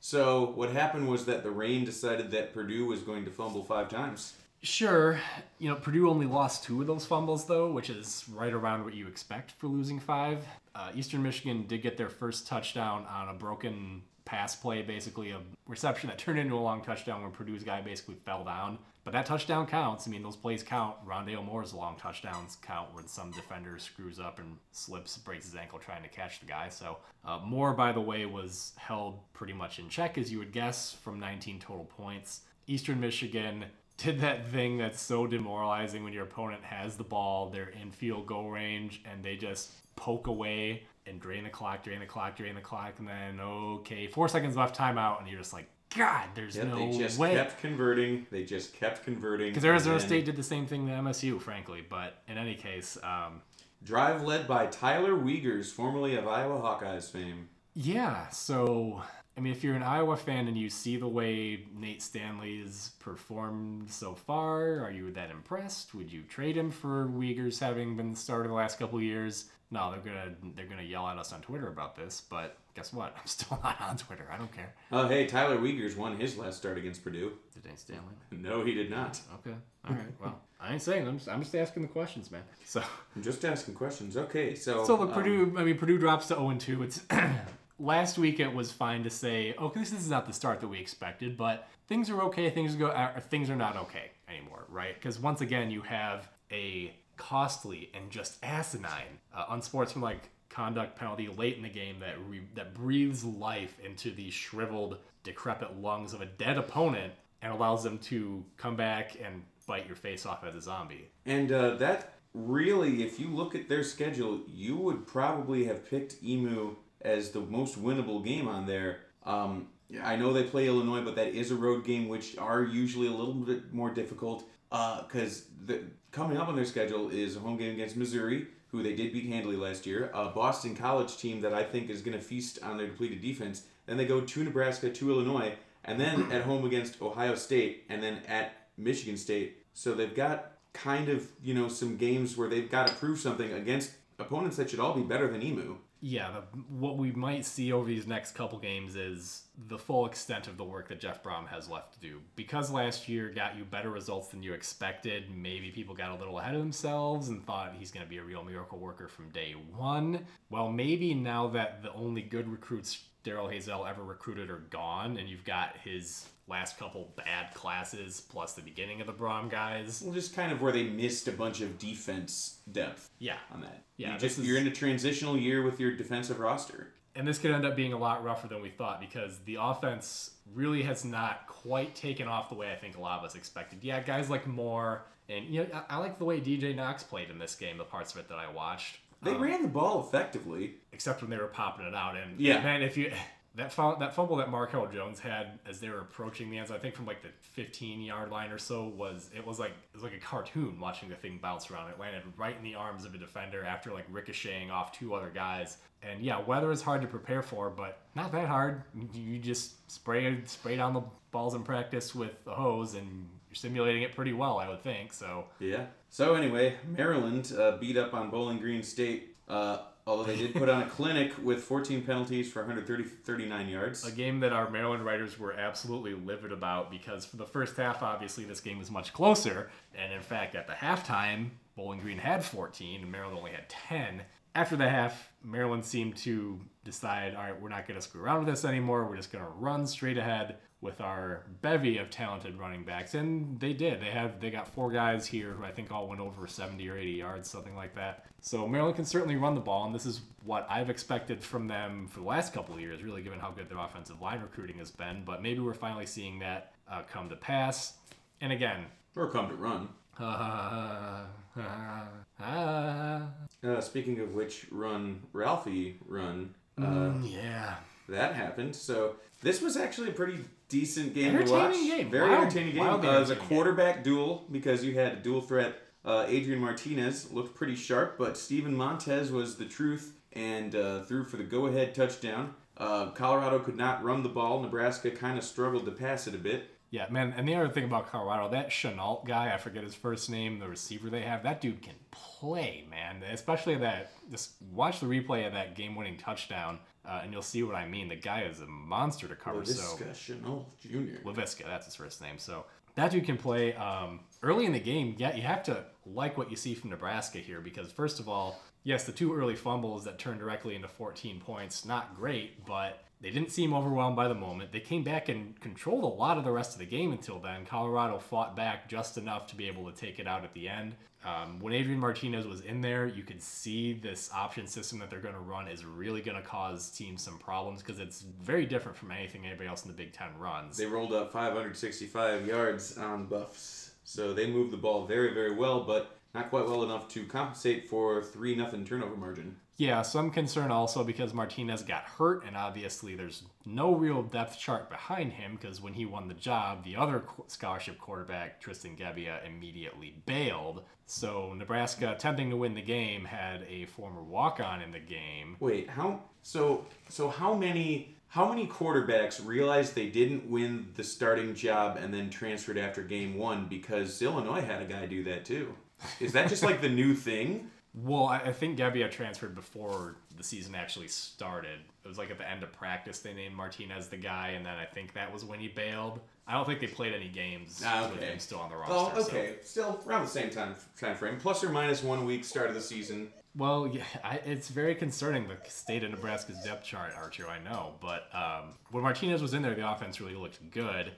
So 0.00 0.52
what 0.54 0.70
happened 0.70 1.08
was 1.08 1.26
that 1.26 1.42
the 1.42 1.50
rain 1.50 1.84
decided 1.84 2.30
that 2.32 2.52
Purdue 2.54 2.86
was 2.86 3.00
going 3.00 3.24
to 3.26 3.30
fumble 3.30 3.62
five 3.62 3.88
times. 3.88 4.34
Sure, 4.62 5.18
you 5.58 5.70
know 5.70 5.74
Purdue 5.74 6.10
only 6.10 6.26
lost 6.26 6.64
two 6.64 6.82
of 6.82 6.86
those 6.86 7.06
fumbles 7.06 7.46
though, 7.46 7.72
which 7.72 7.88
is 7.88 8.24
right 8.30 8.52
around 8.52 8.84
what 8.84 8.92
you 8.92 9.06
expect 9.06 9.52
for 9.52 9.68
losing 9.68 9.98
five. 9.98 10.44
Uh, 10.74 10.90
Eastern 10.94 11.22
Michigan 11.22 11.66
did 11.66 11.80
get 11.80 11.96
their 11.96 12.10
first 12.10 12.46
touchdown 12.46 13.06
on 13.06 13.28
a 13.28 13.34
broken 13.34 14.02
pass 14.26 14.54
play, 14.54 14.82
basically 14.82 15.30
a 15.30 15.40
reception 15.66 16.08
that 16.08 16.18
turned 16.18 16.38
into 16.38 16.54
a 16.54 16.60
long 16.60 16.82
touchdown 16.82 17.22
when 17.22 17.32
Purdue's 17.32 17.64
guy 17.64 17.80
basically 17.80 18.14
fell 18.14 18.44
down. 18.44 18.78
But 19.02 19.12
that 19.14 19.24
touchdown 19.24 19.66
counts. 19.66 20.06
I 20.06 20.10
mean, 20.10 20.22
those 20.22 20.36
plays 20.36 20.62
count. 20.62 20.94
Rondale 21.06 21.44
Moore's 21.44 21.72
long 21.72 21.96
touchdowns 21.96 22.58
count 22.60 22.94
when 22.94 23.06
some 23.06 23.30
defender 23.30 23.78
screws 23.78 24.20
up 24.20 24.38
and 24.38 24.58
slips, 24.72 25.16
breaks 25.16 25.46
his 25.46 25.54
ankle 25.54 25.78
trying 25.78 26.02
to 26.02 26.08
catch 26.08 26.38
the 26.38 26.46
guy. 26.46 26.68
So 26.68 26.98
uh, 27.24 27.38
Moore, 27.42 27.72
by 27.72 27.92
the 27.92 28.00
way, 28.00 28.26
was 28.26 28.72
held 28.76 29.18
pretty 29.32 29.54
much 29.54 29.78
in 29.78 29.88
check, 29.88 30.18
as 30.18 30.30
you 30.30 30.38
would 30.38 30.52
guess, 30.52 30.92
from 30.92 31.18
19 31.18 31.60
total 31.60 31.86
points. 31.86 32.42
Eastern 32.66 33.00
Michigan 33.00 33.64
did 34.02 34.20
that 34.20 34.48
thing 34.48 34.78
that's 34.78 35.00
so 35.00 35.26
demoralizing 35.26 36.04
when 36.04 36.12
your 36.12 36.24
opponent 36.24 36.62
has 36.64 36.96
the 36.96 37.04
ball, 37.04 37.50
they're 37.50 37.72
in 37.82 37.90
field 37.90 38.26
goal 38.26 38.50
range, 38.50 39.02
and 39.10 39.22
they 39.22 39.36
just 39.36 39.70
poke 39.96 40.26
away 40.26 40.82
and 41.06 41.20
drain 41.20 41.44
the 41.44 41.50
clock, 41.50 41.82
drain 41.82 42.00
the 42.00 42.06
clock, 42.06 42.36
drain 42.36 42.54
the 42.54 42.60
clock, 42.60 42.94
and 42.98 43.08
then 43.08 43.40
okay, 43.40 44.06
four 44.06 44.28
seconds 44.28 44.56
left, 44.56 44.76
timeout, 44.76 45.18
and 45.18 45.28
you're 45.28 45.38
just 45.38 45.52
like, 45.52 45.68
God, 45.96 46.28
there's 46.34 46.56
Yep, 46.56 46.68
no 46.68 46.92
they 46.92 46.98
just 46.98 47.18
way. 47.18 47.34
kept 47.34 47.60
converting. 47.60 48.26
They 48.30 48.44
just 48.44 48.72
kept 48.74 49.04
converting. 49.04 49.48
Because 49.48 49.64
Arizona 49.64 49.98
then 49.98 50.06
State 50.06 50.24
did 50.24 50.36
the 50.36 50.42
same 50.42 50.66
thing 50.66 50.86
to 50.86 50.92
MSU, 50.92 51.40
frankly. 51.40 51.84
But 51.88 52.22
in 52.28 52.38
any 52.38 52.54
case, 52.54 52.96
um, 53.02 53.42
Drive 53.82 54.22
led 54.22 54.46
by 54.46 54.66
Tyler 54.66 55.12
Wiegers, 55.14 55.72
formerly 55.72 56.14
of 56.14 56.28
Iowa 56.28 56.60
Hawkeyes 56.60 57.10
fame. 57.10 57.48
yeah. 57.74 58.28
So 58.28 59.02
I 59.36 59.40
mean, 59.40 59.52
if 59.52 59.62
you're 59.64 59.76
an 59.76 59.82
Iowa 59.82 60.16
fan 60.16 60.48
and 60.48 60.58
you 60.58 60.68
see 60.68 60.96
the 60.96 61.08
way 61.08 61.64
Nate 61.74 62.02
Stanley's 62.02 62.90
performed 62.98 63.90
so 63.90 64.14
far, 64.14 64.80
are 64.84 64.90
you 64.90 65.10
that 65.12 65.30
impressed? 65.30 65.94
Would 65.94 66.12
you 66.12 66.22
trade 66.22 66.56
him 66.56 66.70
for 66.70 67.06
Wiegers 67.06 67.58
having 67.58 67.96
been 67.96 68.10
the 68.10 68.16
starter 68.16 68.48
the 68.48 68.54
last 68.54 68.78
couple 68.78 68.98
of 68.98 69.04
years? 69.04 69.46
No, 69.72 69.92
they're 69.92 70.00
gonna 70.00 70.34
they're 70.56 70.66
gonna 70.66 70.82
yell 70.82 71.06
at 71.06 71.16
us 71.16 71.32
on 71.32 71.40
Twitter 71.42 71.68
about 71.68 71.94
this. 71.94 72.22
But 72.28 72.56
guess 72.74 72.92
what? 72.92 73.14
I'm 73.20 73.26
still 73.26 73.58
not 73.62 73.80
on 73.80 73.96
Twitter. 73.96 74.26
I 74.32 74.36
don't 74.36 74.50
care. 74.52 74.74
Oh, 74.90 75.06
hey, 75.06 75.26
Tyler 75.26 75.58
Wiegers 75.58 75.96
won 75.96 76.18
his 76.18 76.36
last 76.36 76.56
start 76.58 76.76
against 76.76 77.04
Purdue. 77.04 77.32
Did 77.54 77.64
Nate 77.66 77.78
Stanley? 77.78 78.02
No, 78.32 78.64
he 78.64 78.74
did 78.74 78.90
not. 78.90 79.20
Okay. 79.34 79.56
All 79.88 79.94
right. 79.94 80.20
Well, 80.20 80.40
I 80.60 80.72
ain't 80.72 80.82
saying. 80.82 81.06
I'm 81.06 81.18
just, 81.18 81.28
I'm 81.28 81.42
just 81.42 81.54
asking 81.54 81.82
the 81.82 81.88
questions, 81.88 82.30
man. 82.30 82.42
So. 82.64 82.82
I'm 83.14 83.22
just 83.22 83.44
asking 83.44 83.74
questions. 83.74 84.16
Okay, 84.16 84.54
so 84.54 84.84
So 84.84 84.96
the 84.96 85.04
um, 85.04 85.12
Purdue, 85.12 85.54
I 85.56 85.64
mean, 85.64 85.76
Purdue 85.78 85.98
drops 85.98 86.28
to 86.28 86.34
0 86.34 86.50
and 86.50 86.60
2. 86.60 86.82
It's 86.82 87.00
last 87.80 88.18
week. 88.18 88.38
It 88.38 88.52
was 88.54 88.70
fine 88.70 89.02
to 89.04 89.10
say, 89.10 89.54
okay, 89.58 89.80
this 89.80 89.92
is 89.92 90.10
not 90.10 90.26
the 90.26 90.32
start 90.32 90.60
that 90.60 90.68
we 90.68 90.78
expected, 90.78 91.36
but 91.36 91.68
things 91.88 92.10
are 92.10 92.22
okay. 92.22 92.50
Things 92.50 92.74
go, 92.74 92.88
uh, 92.88 93.18
things 93.20 93.50
are 93.50 93.56
not 93.56 93.76
okay 93.76 94.10
anymore, 94.28 94.64
right? 94.68 94.94
Because 94.94 95.18
once 95.18 95.40
again, 95.40 95.70
you 95.70 95.82
have 95.82 96.28
a 96.52 96.94
costly 97.16 97.90
and 97.94 98.10
just 98.10 98.38
asinine, 98.42 99.18
uh, 99.34 99.46
unsportsmanlike 99.50 100.30
conduct 100.48 100.96
penalty 100.96 101.28
late 101.28 101.56
in 101.56 101.62
the 101.62 101.68
game 101.68 102.00
that 102.00 102.16
re- 102.28 102.48
that 102.54 102.74
breathes 102.74 103.24
life 103.24 103.76
into 103.84 104.10
the 104.10 104.30
shriveled, 104.30 104.98
decrepit 105.22 105.76
lungs 105.80 106.12
of 106.12 106.20
a 106.20 106.26
dead 106.26 106.58
opponent 106.58 107.12
and 107.42 107.52
allows 107.52 107.82
them 107.82 107.98
to 107.98 108.44
come 108.56 108.76
back 108.76 109.16
and 109.22 109.42
bite 109.66 109.86
your 109.86 109.96
face 109.96 110.26
off 110.26 110.44
as 110.44 110.54
a 110.54 110.60
zombie. 110.60 111.08
And 111.26 111.52
uh, 111.52 111.76
that 111.76 112.14
really, 112.34 113.02
if 113.02 113.20
you 113.20 113.28
look 113.28 113.54
at 113.54 113.68
their 113.68 113.84
schedule, 113.84 114.40
you 114.48 114.76
would 114.76 115.06
probably 115.06 115.64
have 115.64 115.88
picked 115.88 116.22
Emu 116.22 116.74
as 117.02 117.30
the 117.30 117.40
most 117.40 117.82
winnable 117.82 118.24
game 118.24 118.48
on 118.48 118.66
there. 118.66 119.00
Um, 119.24 119.68
I 120.02 120.16
know 120.16 120.32
they 120.32 120.44
play 120.44 120.66
Illinois, 120.66 121.02
but 121.02 121.16
that 121.16 121.28
is 121.28 121.50
a 121.50 121.56
road 121.56 121.84
game, 121.84 122.08
which 122.08 122.38
are 122.38 122.62
usually 122.62 123.08
a 123.08 123.12
little 123.12 123.34
bit 123.34 123.72
more 123.72 123.90
difficult 123.90 124.44
because 124.70 125.46
the 125.66 125.82
coming 126.12 126.36
up 126.36 126.48
on 126.48 126.56
their 126.56 126.64
schedule 126.64 127.08
is 127.10 127.36
a 127.36 127.40
home 127.40 127.56
game 127.56 127.74
against 127.74 127.96
Missouri, 127.96 128.46
who 128.68 128.82
they 128.82 128.94
did 128.94 129.12
beat 129.12 129.26
handily 129.26 129.56
last 129.56 129.86
year, 129.86 130.10
a 130.14 130.28
Boston 130.28 130.76
College 130.76 131.16
team 131.16 131.40
that 131.40 131.52
I 131.52 131.64
think 131.64 131.90
is 131.90 132.02
going 132.02 132.16
to 132.16 132.22
feast 132.22 132.60
on 132.62 132.76
their 132.76 132.86
depleted 132.86 133.20
defense. 133.20 133.64
Then 133.86 133.96
they 133.96 134.06
go 134.06 134.20
to 134.20 134.44
Nebraska, 134.44 134.90
to 134.90 135.10
Illinois, 135.10 135.54
and 135.84 136.00
then 136.00 136.30
at 136.32 136.42
home 136.42 136.64
against 136.64 137.02
Ohio 137.02 137.34
State, 137.34 137.84
and 137.88 138.02
then 138.02 138.20
at 138.28 138.68
Michigan 138.76 139.16
State. 139.16 139.58
So 139.74 139.94
they've 139.94 140.14
got 140.14 140.52
kind 140.72 141.08
of 141.08 141.26
you 141.42 141.52
know 141.52 141.68
some 141.68 141.96
games 141.96 142.36
where 142.36 142.48
they've 142.48 142.70
got 142.70 142.86
to 142.86 142.94
prove 142.94 143.18
something 143.18 143.52
against 143.52 143.90
opponents 144.18 144.56
that 144.56 144.70
should 144.70 144.80
all 144.80 144.94
be 144.94 145.02
better 145.02 145.28
than 145.28 145.42
Emu. 145.42 145.76
Yeah, 146.02 146.30
the, 146.32 146.58
what 146.78 146.96
we 146.96 147.12
might 147.12 147.44
see 147.44 147.72
over 147.72 147.86
these 147.86 148.06
next 148.06 148.32
couple 148.32 148.58
games 148.58 148.96
is 148.96 149.42
the 149.68 149.78
full 149.78 150.06
extent 150.06 150.46
of 150.46 150.56
the 150.56 150.64
work 150.64 150.88
that 150.88 150.98
Jeff 150.98 151.22
Brohm 151.22 151.46
has 151.48 151.68
left 151.68 151.92
to 151.94 152.00
do. 152.00 152.20
Because 152.36 152.70
last 152.70 153.06
year 153.08 153.28
got 153.28 153.56
you 153.56 153.64
better 153.64 153.90
results 153.90 154.28
than 154.28 154.42
you 154.42 154.54
expected, 154.54 155.24
maybe 155.30 155.70
people 155.70 155.94
got 155.94 156.10
a 156.10 156.14
little 156.14 156.38
ahead 156.38 156.54
of 156.54 156.60
themselves 156.60 157.28
and 157.28 157.44
thought 157.44 157.74
he's 157.78 157.90
going 157.90 158.04
to 158.04 158.08
be 158.08 158.16
a 158.16 158.22
real 158.22 158.42
miracle 158.42 158.78
worker 158.78 159.08
from 159.08 159.28
day 159.28 159.54
one. 159.76 160.24
Well, 160.48 160.70
maybe 160.70 161.12
now 161.12 161.48
that 161.48 161.82
the 161.82 161.92
only 161.92 162.22
good 162.22 162.48
recruits 162.48 163.02
Darrell 163.22 163.48
Hazell 163.48 163.88
ever 163.88 164.02
recruited 164.02 164.48
are 164.48 164.64
gone, 164.70 165.18
and 165.18 165.28
you've 165.28 165.44
got 165.44 165.76
his 165.84 166.26
last 166.50 166.78
couple 166.78 167.12
bad 167.16 167.54
classes 167.54 168.20
plus 168.28 168.52
the 168.54 168.62
beginning 168.62 169.00
of 169.00 169.06
the 169.06 169.12
Brohm 169.12 169.48
guys. 169.48 170.02
Well, 170.04 170.12
just 170.12 170.34
kind 170.34 170.52
of 170.52 170.60
where 170.60 170.72
they 170.72 170.82
missed 170.84 171.28
a 171.28 171.32
bunch 171.32 171.60
of 171.60 171.78
defense 171.78 172.58
depth 172.70 173.08
Yeah, 173.18 173.36
on 173.52 173.60
that. 173.62 173.84
Yeah, 173.96 174.14
You 174.14 174.18
just, 174.18 174.38
is... 174.38 174.46
You're 174.46 174.58
in 174.58 174.66
a 174.66 174.70
transitional 174.72 175.36
year 175.38 175.62
with 175.62 175.78
your 175.80 175.92
defensive 175.96 176.38
roster. 176.40 176.92
and 177.14 177.26
this 177.26 177.38
could 177.38 177.50
end 177.52 177.64
up 177.64 177.76
being 177.76 177.92
a 177.92 177.98
lot 177.98 178.22
rougher 178.24 178.48
than 178.48 178.60
we 178.62 178.68
thought 178.70 179.00
because 179.00 179.38
the 179.44 179.56
offense 179.60 180.30
really 180.52 180.82
has 180.82 181.04
not 181.04 181.46
quite 181.46 181.94
taken 181.94 182.26
off 182.28 182.48
the 182.48 182.54
way 182.54 182.70
I 182.72 182.76
think 182.76 182.96
a 182.96 183.00
lot 183.00 183.18
of 183.20 183.24
us 183.24 183.34
expected. 183.34 183.78
Yeah, 183.82 184.00
guys 184.02 184.28
like 184.30 184.46
Moore, 184.46 185.04
and 185.28 185.44
you 185.46 185.62
know, 185.62 185.68
I, 185.88 185.94
I 185.94 185.98
like 185.98 186.18
the 186.18 186.24
way 186.24 186.40
DJ 186.40 186.74
Knox 186.74 187.02
played 187.02 187.30
in 187.30 187.38
this 187.38 187.54
game. 187.54 187.78
The 187.78 187.84
parts 187.84 188.12
of 188.14 188.20
it 188.20 188.28
that 188.28 188.38
I 188.38 188.50
watched, 188.50 188.98
They 189.22 189.32
Um, 189.32 189.40
ran 189.42 189.62
the 189.62 189.68
ball 189.68 190.00
effectively. 190.00 190.74
except 190.92 191.20
when 191.20 191.30
they 191.30 191.36
were 191.36 191.46
popping 191.46 191.86
it 191.86 191.94
out. 191.94 192.16
And 192.16 192.40
Yeah. 192.40 192.60
man, 192.62 192.82
if 192.82 192.96
you 192.96 193.12
that 193.56 193.72
fum- 193.72 193.98
that 193.98 194.14
fumble 194.14 194.36
that 194.36 194.48
Markel 194.48 194.86
Jones 194.86 195.18
had 195.18 195.58
as 195.68 195.80
they 195.80 195.88
were 195.88 196.00
approaching 196.00 196.50
the 196.50 196.58
end 196.58 196.68
zone, 196.68 196.76
I 196.76 196.80
think 196.80 196.94
from 196.94 197.06
like 197.06 197.22
the 197.22 197.30
15 197.40 198.00
yard 198.00 198.30
line 198.30 198.50
or 198.50 198.58
so, 198.58 198.84
was 198.84 199.28
it 199.36 199.44
was 199.44 199.58
like 199.58 199.72
it 199.72 199.94
was 199.94 200.02
like 200.04 200.14
a 200.14 200.18
cartoon 200.18 200.78
watching 200.78 201.08
the 201.08 201.16
thing 201.16 201.38
bounce 201.42 201.70
around. 201.70 201.90
It 201.90 201.98
landed 201.98 202.22
right 202.36 202.56
in 202.56 202.62
the 202.62 202.76
arms 202.76 203.04
of 203.04 203.14
a 203.14 203.18
defender 203.18 203.64
after 203.64 203.92
like 203.92 204.04
ricocheting 204.10 204.70
off 204.70 204.92
two 204.92 205.14
other 205.14 205.30
guys. 205.34 205.78
And 206.02 206.22
yeah, 206.22 206.40
weather 206.40 206.70
is 206.70 206.80
hard 206.80 207.02
to 207.02 207.08
prepare 207.08 207.42
for, 207.42 207.70
but 207.70 207.98
not 208.14 208.30
that 208.32 208.46
hard. 208.46 208.82
You 209.12 209.38
just 209.38 209.90
spray 209.90 210.40
spray 210.46 210.76
down 210.76 210.94
the 210.94 211.02
balls 211.32 211.54
in 211.54 211.62
practice 211.62 212.14
with 212.14 212.32
a 212.46 212.54
hose, 212.54 212.94
and 212.94 213.28
you're 213.48 213.56
simulating 213.56 214.02
it 214.02 214.14
pretty 214.14 214.32
well, 214.32 214.58
I 214.58 214.68
would 214.68 214.82
think. 214.82 215.12
So 215.12 215.46
Yeah. 215.58 215.86
So 216.08 216.34
anyway, 216.34 216.76
Maryland 216.86 217.52
uh, 217.58 217.78
beat 217.78 217.96
up 217.96 218.14
on 218.14 218.30
Bowling 218.30 218.58
Green 218.58 218.82
State. 218.84 219.36
Uh, 219.48 219.78
although 220.06 220.24
they 220.24 220.36
did 220.36 220.54
put 220.54 220.68
on 220.68 220.82
a 220.82 220.86
clinic 220.86 221.32
with 221.42 221.62
14 221.62 222.04
penalties 222.04 222.50
for 222.50 222.60
130 222.60 223.04
39 223.04 223.68
yards. 223.68 224.06
a 224.06 224.12
game 224.12 224.40
that 224.40 224.52
our 224.52 224.70
Maryland 224.70 225.04
writers 225.04 225.38
were 225.38 225.52
absolutely 225.52 226.14
livid 226.14 226.52
about 226.52 226.90
because 226.90 227.24
for 227.24 227.36
the 227.36 227.46
first 227.46 227.76
half, 227.76 228.02
obviously, 228.02 228.44
this 228.44 228.60
game 228.60 228.78
was 228.78 228.90
much 228.90 229.12
closer. 229.12 229.70
And 229.94 230.12
in 230.12 230.22
fact, 230.22 230.54
at 230.54 230.66
the 230.66 230.72
halftime, 230.74 231.50
Bowling 231.76 232.00
Green 232.00 232.18
had 232.18 232.44
14 232.44 233.02
and 233.02 233.12
Maryland 233.12 233.38
only 233.38 233.52
had 233.52 233.68
10. 233.68 234.22
After 234.54 234.76
the 234.76 234.88
half, 234.88 235.30
Maryland 235.44 235.84
seemed 235.84 236.16
to 236.18 236.60
decide, 236.84 237.34
all 237.34 237.42
right, 237.42 237.60
we're 237.60 237.68
not 237.68 237.86
going 237.86 237.98
to 237.98 238.02
screw 238.02 238.22
around 238.22 238.44
with 238.44 238.54
this 238.54 238.64
anymore. 238.64 239.06
We're 239.06 239.16
just 239.16 239.30
going 239.30 239.44
to 239.44 239.50
run 239.50 239.86
straight 239.86 240.18
ahead 240.18 240.56
with 240.82 241.00
our 241.00 241.44
bevy 241.60 241.98
of 241.98 242.08
talented 242.10 242.58
running 242.58 242.84
backs. 242.84 243.14
And 243.14 243.60
they 243.60 243.72
did. 243.74 244.00
They 244.00 244.10
have 244.10 244.40
they 244.40 244.50
got 244.50 244.66
four 244.66 244.90
guys 244.90 245.26
here 245.26 245.50
who 245.52 245.64
I 245.64 245.70
think 245.70 245.92
all 245.92 246.08
went 246.08 246.20
over 246.20 246.46
70 246.46 246.88
or 246.88 246.96
80 246.96 247.10
yards, 247.12 247.50
something 247.50 247.76
like 247.76 247.94
that. 247.96 248.24
So 248.40 248.66
Maryland 248.66 248.96
can 248.96 249.04
certainly 249.04 249.36
run 249.36 249.54
the 249.54 249.60
ball, 249.60 249.84
and 249.84 249.94
this 249.94 250.06
is 250.06 250.22
what 250.44 250.66
I've 250.70 250.88
expected 250.88 251.42
from 251.42 251.66
them 251.68 252.06
for 252.08 252.20
the 252.20 252.26
last 252.26 252.54
couple 252.54 252.74
of 252.74 252.80
years, 252.80 253.02
really 253.02 253.20
given 253.22 253.38
how 253.38 253.50
good 253.50 253.68
their 253.68 253.76
offensive 253.78 254.22
line 254.22 254.40
recruiting 254.40 254.78
has 254.78 254.90
been. 254.90 255.22
But 255.26 255.42
maybe 255.42 255.60
we're 255.60 255.74
finally 255.74 256.06
seeing 256.06 256.38
that 256.38 256.72
uh, 256.90 257.02
come 257.12 257.28
to 257.28 257.36
pass. 257.36 257.94
And 258.40 258.50
again, 258.52 258.86
or 259.14 259.28
come 259.30 259.48
to 259.48 259.54
run. 259.54 259.88
uh, 260.18 261.26
uh, 262.42 263.20
Uh, 263.62 263.80
speaking 263.82 264.20
of 264.20 264.34
which, 264.34 264.66
run 264.70 265.20
Ralphie 265.34 265.98
run. 266.06 266.54
Uh, 266.78 266.82
mm, 267.12 267.30
yeah. 267.30 267.74
That 268.08 268.34
happened. 268.34 268.74
So 268.74 269.16
this 269.42 269.60
was 269.60 269.76
actually 269.76 270.08
a 270.08 270.12
pretty 270.12 270.38
decent 270.70 271.14
game 271.14 271.36
to 271.44 271.50
watch. 271.52 271.74
game. 271.74 272.10
Very 272.10 272.30
Wild- 272.30 272.42
entertaining 272.44 272.74
game. 272.74 272.82
Uh, 272.86 272.96
it 272.96 272.96
was 272.96 273.04
a 273.04 273.08
entertaining 273.10 273.38
game. 273.38 273.48
quarterback 273.48 274.04
duel 274.04 274.44
because 274.50 274.82
you 274.84 274.94
had 274.94 275.12
a 275.12 275.16
dual 275.16 275.42
threat. 275.42 275.74
Uh, 276.04 276.24
Adrian 276.28 276.60
Martinez 276.60 277.30
looked 277.30 277.54
pretty 277.54 277.76
sharp, 277.76 278.16
but 278.16 278.38
Steven 278.38 278.74
Montez 278.74 279.30
was 279.30 279.56
the 279.56 279.66
truth 279.66 280.16
and 280.32 280.74
uh, 280.74 281.02
threw 281.02 281.24
for 281.24 281.36
the 281.36 281.44
go-ahead 281.44 281.94
touchdown. 281.94 282.54
Uh, 282.78 283.10
Colorado 283.10 283.58
could 283.58 283.76
not 283.76 284.02
run 284.02 284.22
the 284.22 284.28
ball. 284.30 284.60
Nebraska 284.62 285.10
kind 285.10 285.36
of 285.36 285.44
struggled 285.44 285.84
to 285.84 285.90
pass 285.92 286.26
it 286.26 286.34
a 286.34 286.38
bit. 286.38 286.70
Yeah, 286.92 287.06
man. 287.10 287.34
And 287.36 287.46
the 287.46 287.54
other 287.54 287.68
thing 287.68 287.84
about 287.84 288.10
Colorado, 288.10 288.48
that 288.48 288.70
Shenault 288.70 289.26
guy, 289.26 289.52
I 289.54 289.58
forget 289.58 289.84
his 289.84 289.94
first 289.94 290.30
name, 290.30 290.58
the 290.58 290.68
receiver 290.68 291.10
they 291.10 291.20
have, 291.22 291.42
that 291.42 291.60
dude 291.60 291.82
can 291.82 291.94
play, 292.10 292.86
man. 292.90 293.22
Especially 293.30 293.76
that, 293.76 294.12
just 294.30 294.52
watch 294.72 294.98
the 295.00 295.06
replay 295.06 295.46
of 295.46 295.52
that 295.52 295.76
game 295.76 295.94
winning 295.94 296.16
touchdown, 296.16 296.78
uh, 297.04 297.20
and 297.22 297.32
you'll 297.32 297.42
see 297.42 297.62
what 297.62 297.74
I 297.74 297.86
mean. 297.86 298.08
The 298.08 298.16
guy 298.16 298.42
is 298.42 298.60
a 298.60 298.66
monster 298.66 299.28
to 299.28 299.34
cover. 299.34 299.64
So, 299.64 299.96
Laviska 299.96 300.12
Shenault 300.12 300.64
Jr. 300.80 301.26
Laviska, 301.26 301.64
that's 301.64 301.86
his 301.86 301.94
first 301.94 302.20
name. 302.20 302.38
So, 302.38 302.64
that 302.94 303.10
dude 303.10 303.24
can 303.24 303.36
play. 303.36 303.74
Um, 303.74 304.20
early 304.42 304.66
in 304.66 304.72
the 304.72 304.80
game, 304.80 305.14
yeah, 305.18 305.34
you 305.34 305.42
have 305.42 305.62
to 305.64 305.84
like 306.06 306.36
what 306.36 306.50
you 306.50 306.56
see 306.56 306.74
from 306.74 306.90
Nebraska 306.90 307.38
here 307.38 307.60
because, 307.60 307.90
first 307.92 308.20
of 308.20 308.28
all, 308.28 308.60
yes, 308.84 309.04
the 309.04 309.12
two 309.12 309.34
early 309.34 309.56
fumbles 309.56 310.04
that 310.04 310.18
turned 310.18 310.40
directly 310.40 310.74
into 310.74 310.88
14 310.88 311.40
points, 311.40 311.84
not 311.84 312.16
great, 312.16 312.64
but 312.66 313.04
they 313.20 313.30
didn't 313.30 313.50
seem 313.50 313.74
overwhelmed 313.74 314.16
by 314.16 314.28
the 314.28 314.34
moment. 314.34 314.72
They 314.72 314.80
came 314.80 315.04
back 315.04 315.28
and 315.28 315.58
controlled 315.60 316.04
a 316.04 316.06
lot 316.06 316.38
of 316.38 316.44
the 316.44 316.52
rest 316.52 316.72
of 316.72 316.78
the 316.78 316.86
game 316.86 317.12
until 317.12 317.38
then. 317.38 317.66
Colorado 317.66 318.18
fought 318.18 318.56
back 318.56 318.88
just 318.88 319.18
enough 319.18 319.46
to 319.48 319.56
be 319.56 319.68
able 319.68 319.90
to 319.90 319.96
take 319.96 320.18
it 320.18 320.26
out 320.26 320.44
at 320.44 320.54
the 320.54 320.68
end. 320.68 320.94
Um, 321.22 321.60
when 321.60 321.74
Adrian 321.74 322.00
Martinez 322.00 322.46
was 322.46 322.62
in 322.62 322.80
there, 322.80 323.06
you 323.06 323.22
could 323.22 323.42
see 323.42 323.92
this 323.92 324.30
option 324.34 324.66
system 324.66 324.98
that 325.00 325.10
they're 325.10 325.20
going 325.20 325.34
to 325.34 325.40
run 325.40 325.68
is 325.68 325.84
really 325.84 326.22
going 326.22 326.38
to 326.38 326.42
cause 326.42 326.90
teams 326.90 327.22
some 327.22 327.38
problems 327.38 327.82
because 327.82 327.98
it's 327.98 328.22
very 328.40 328.64
different 328.64 328.96
from 328.96 329.10
anything 329.10 329.44
anybody 329.44 329.68
else 329.68 329.84
in 329.84 329.88
the 329.90 329.96
Big 329.96 330.14
Ten 330.14 330.28
runs. 330.38 330.78
They 330.78 330.86
rolled 330.86 331.12
up 331.12 331.30
565 331.30 332.46
yards 332.46 332.96
on 332.96 333.26
Buffs. 333.26 333.90
So 334.04 334.32
they 334.32 334.46
moved 334.50 334.72
the 334.72 334.78
ball 334.78 335.04
very, 335.04 335.34
very 335.34 335.54
well, 335.54 335.84
but 335.84 336.16
not 336.34 336.48
quite 336.48 336.64
well 336.64 336.84
enough 336.84 337.06
to 337.08 337.26
compensate 337.26 337.88
for 337.88 338.22
3 338.22 338.54
nothing 338.54 338.86
turnover 338.86 339.16
margin. 339.16 339.56
Yeah, 339.80 340.02
some 340.02 340.30
concern 340.30 340.70
also 340.70 341.02
because 341.02 341.32
Martinez 341.32 341.80
got 341.80 342.02
hurt, 342.02 342.44
and 342.44 342.54
obviously 342.54 343.16
there's 343.16 343.44
no 343.64 343.94
real 343.94 344.22
depth 344.22 344.58
chart 344.58 344.90
behind 344.90 345.32
him 345.32 345.56
because 345.58 345.80
when 345.80 345.94
he 345.94 346.04
won 346.04 346.28
the 346.28 346.34
job, 346.34 346.84
the 346.84 346.96
other 346.96 347.24
scholarship 347.46 347.96
quarterback, 347.96 348.60
Tristan 348.60 348.94
Gebbia, 348.94 349.38
immediately 349.46 350.16
bailed. 350.26 350.82
So 351.06 351.54
Nebraska, 351.54 352.12
attempting 352.12 352.50
to 352.50 352.58
win 352.58 352.74
the 352.74 352.82
game, 352.82 353.24
had 353.24 353.62
a 353.70 353.86
former 353.86 354.22
walk 354.22 354.60
on 354.60 354.82
in 354.82 354.92
the 354.92 355.00
game. 355.00 355.56
Wait, 355.60 355.88
how? 355.88 356.24
So 356.42 356.84
so 357.08 357.30
how 357.30 357.54
many 357.54 358.16
how 358.28 358.50
many 358.50 358.66
quarterbacks 358.66 359.42
realized 359.42 359.94
they 359.94 360.10
didn't 360.10 360.50
win 360.50 360.88
the 360.94 361.04
starting 361.04 361.54
job 361.54 361.96
and 361.96 362.12
then 362.12 362.28
transferred 362.28 362.76
after 362.76 363.00
game 363.00 363.38
one 363.38 363.64
because 363.64 364.20
Illinois 364.20 364.60
had 364.60 364.82
a 364.82 364.84
guy 364.84 365.06
do 365.06 365.24
that 365.24 365.46
too? 365.46 365.74
Is 366.20 366.32
that 366.32 366.50
just 366.50 366.62
like 366.62 366.82
the 366.82 366.88
new 366.90 367.14
thing? 367.14 367.70
Well, 367.92 368.26
I, 368.26 368.38
I 368.38 368.52
think 368.52 368.78
Gebbia 368.78 369.10
transferred 369.10 369.54
before 369.54 370.16
the 370.36 370.44
season 370.44 370.74
actually 370.74 371.08
started. 371.08 371.80
It 372.04 372.08
was 372.08 372.18
like 372.18 372.30
at 372.30 372.38
the 372.38 372.48
end 372.48 372.62
of 372.62 372.72
practice 372.72 373.18
they 373.18 373.34
named 373.34 373.54
Martinez 373.54 374.08
the 374.08 374.16
guy, 374.16 374.50
and 374.50 374.64
then 374.64 374.76
I 374.76 374.84
think 374.84 375.12
that 375.14 375.32
was 375.32 375.44
when 375.44 375.58
he 375.58 375.68
bailed. 375.68 376.20
I 376.46 376.54
don't 376.54 376.66
think 376.66 376.80
they 376.80 376.86
played 376.86 377.12
any 377.14 377.28
games 377.28 377.82
Ah, 377.84 378.08
with 378.12 378.20
him 378.22 378.38
still 378.38 378.60
on 378.60 378.70
the 378.70 378.76
roster. 378.76 378.94
Well, 378.94 379.22
so- 379.24 379.28
okay, 379.28 379.54
still 379.62 380.00
around 380.06 380.22
the 380.22 380.28
same 380.30 380.50
time 380.50 380.74
time 381.00 381.16
frame, 381.16 381.38
plus 381.40 381.64
or 381.64 381.68
minus 381.70 382.02
one 382.02 382.24
week 382.24 382.44
start 382.44 382.68
of 382.68 382.74
the 382.74 382.80
season. 382.80 383.28
Well, 383.56 383.88
yeah, 383.92 384.04
I, 384.22 384.36
it's 384.44 384.68
very 384.68 384.94
concerning 384.94 385.48
the 385.48 385.56
state 385.68 386.04
of 386.04 386.12
Nebraska's 386.12 386.62
depth 386.62 386.84
chart, 386.84 387.12
Archer. 387.16 387.48
I 387.48 387.58
know, 387.58 387.94
but 388.00 388.28
um, 388.32 388.74
when 388.92 389.02
Martinez 389.02 389.42
was 389.42 389.54
in 389.54 389.62
there, 389.62 389.74
the 389.74 389.90
offense 389.90 390.20
really 390.20 390.36
looked 390.36 390.70
good, 390.70 391.10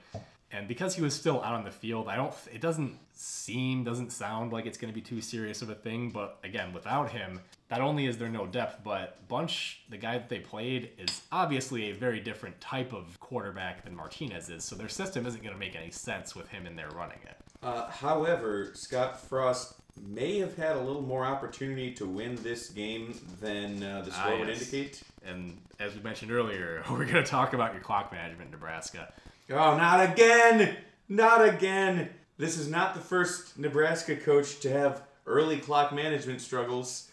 and 0.53 0.67
because 0.67 0.95
he 0.95 1.01
was 1.01 1.15
still 1.15 1.41
out 1.41 1.55
on 1.55 1.63
the 1.63 1.71
field, 1.71 2.07
I 2.07 2.15
don't. 2.15 2.33
It 2.53 2.61
doesn't 2.61 2.99
seem, 3.13 3.83
doesn't 3.83 4.11
sound 4.11 4.53
like 4.53 4.67
it's 4.67 4.77
going 4.77 4.93
to 4.93 4.95
be 4.95 5.01
too 5.01 5.19
serious 5.19 5.63
of 5.63 5.69
a 5.69 5.75
thing. 5.75 6.11
But 6.11 6.37
again, 6.43 6.73
without 6.73 7.09
him, 7.11 7.41
not 7.71 7.81
only 7.81 8.05
is 8.05 8.19
there 8.19 8.29
no 8.29 8.45
depth, 8.45 8.83
but 8.83 9.27
Bunch, 9.27 9.81
the 9.89 9.97
guy 9.97 10.13
that 10.13 10.29
they 10.29 10.39
played, 10.39 10.91
is 10.99 11.21
obviously 11.31 11.89
a 11.89 11.93
very 11.93 12.19
different 12.19 12.61
type 12.61 12.93
of 12.93 13.19
quarterback 13.19 13.83
than 13.83 13.95
Martinez 13.95 14.49
is. 14.49 14.63
So 14.63 14.75
their 14.75 14.89
system 14.89 15.25
isn't 15.25 15.41
going 15.41 15.55
to 15.55 15.59
make 15.59 15.75
any 15.75 15.89
sense 15.89 16.35
with 16.35 16.47
him 16.49 16.67
in 16.67 16.75
there 16.75 16.89
running 16.91 17.19
it. 17.25 17.37
Uh, 17.63 17.89
however, 17.89 18.71
Scott 18.75 19.19
Frost 19.19 19.73
may 20.07 20.37
have 20.39 20.55
had 20.55 20.75
a 20.75 20.81
little 20.81 21.01
more 21.01 21.25
opportunity 21.25 21.91
to 21.93 22.05
win 22.05 22.35
this 22.43 22.69
game 22.69 23.19
than 23.41 23.81
uh, 23.81 24.01
the 24.01 24.11
score 24.11 24.33
Ah, 24.33 24.39
would 24.39 24.49
indicate. 24.49 25.01
And 25.25 25.57
as 25.79 25.95
we 25.95 26.01
mentioned 26.01 26.31
earlier, 26.31 26.83
we're 26.91 27.05
going 27.05 27.23
to 27.23 27.23
talk 27.23 27.53
about 27.53 27.73
your 27.73 27.81
clock 27.81 28.11
management, 28.11 28.47
in 28.47 28.51
Nebraska. 28.51 29.11
Oh, 29.49 29.77
not 29.77 30.11
again! 30.11 30.77
Not 31.09 31.47
again! 31.47 32.09
This 32.37 32.57
is 32.57 32.67
not 32.69 32.93
the 32.95 33.01
first 33.01 33.57
Nebraska 33.59 34.15
coach 34.15 34.59
to 34.61 34.69
have 34.69 35.03
early 35.25 35.57
clock 35.57 35.93
management 35.93 36.41
struggles. 36.41 37.09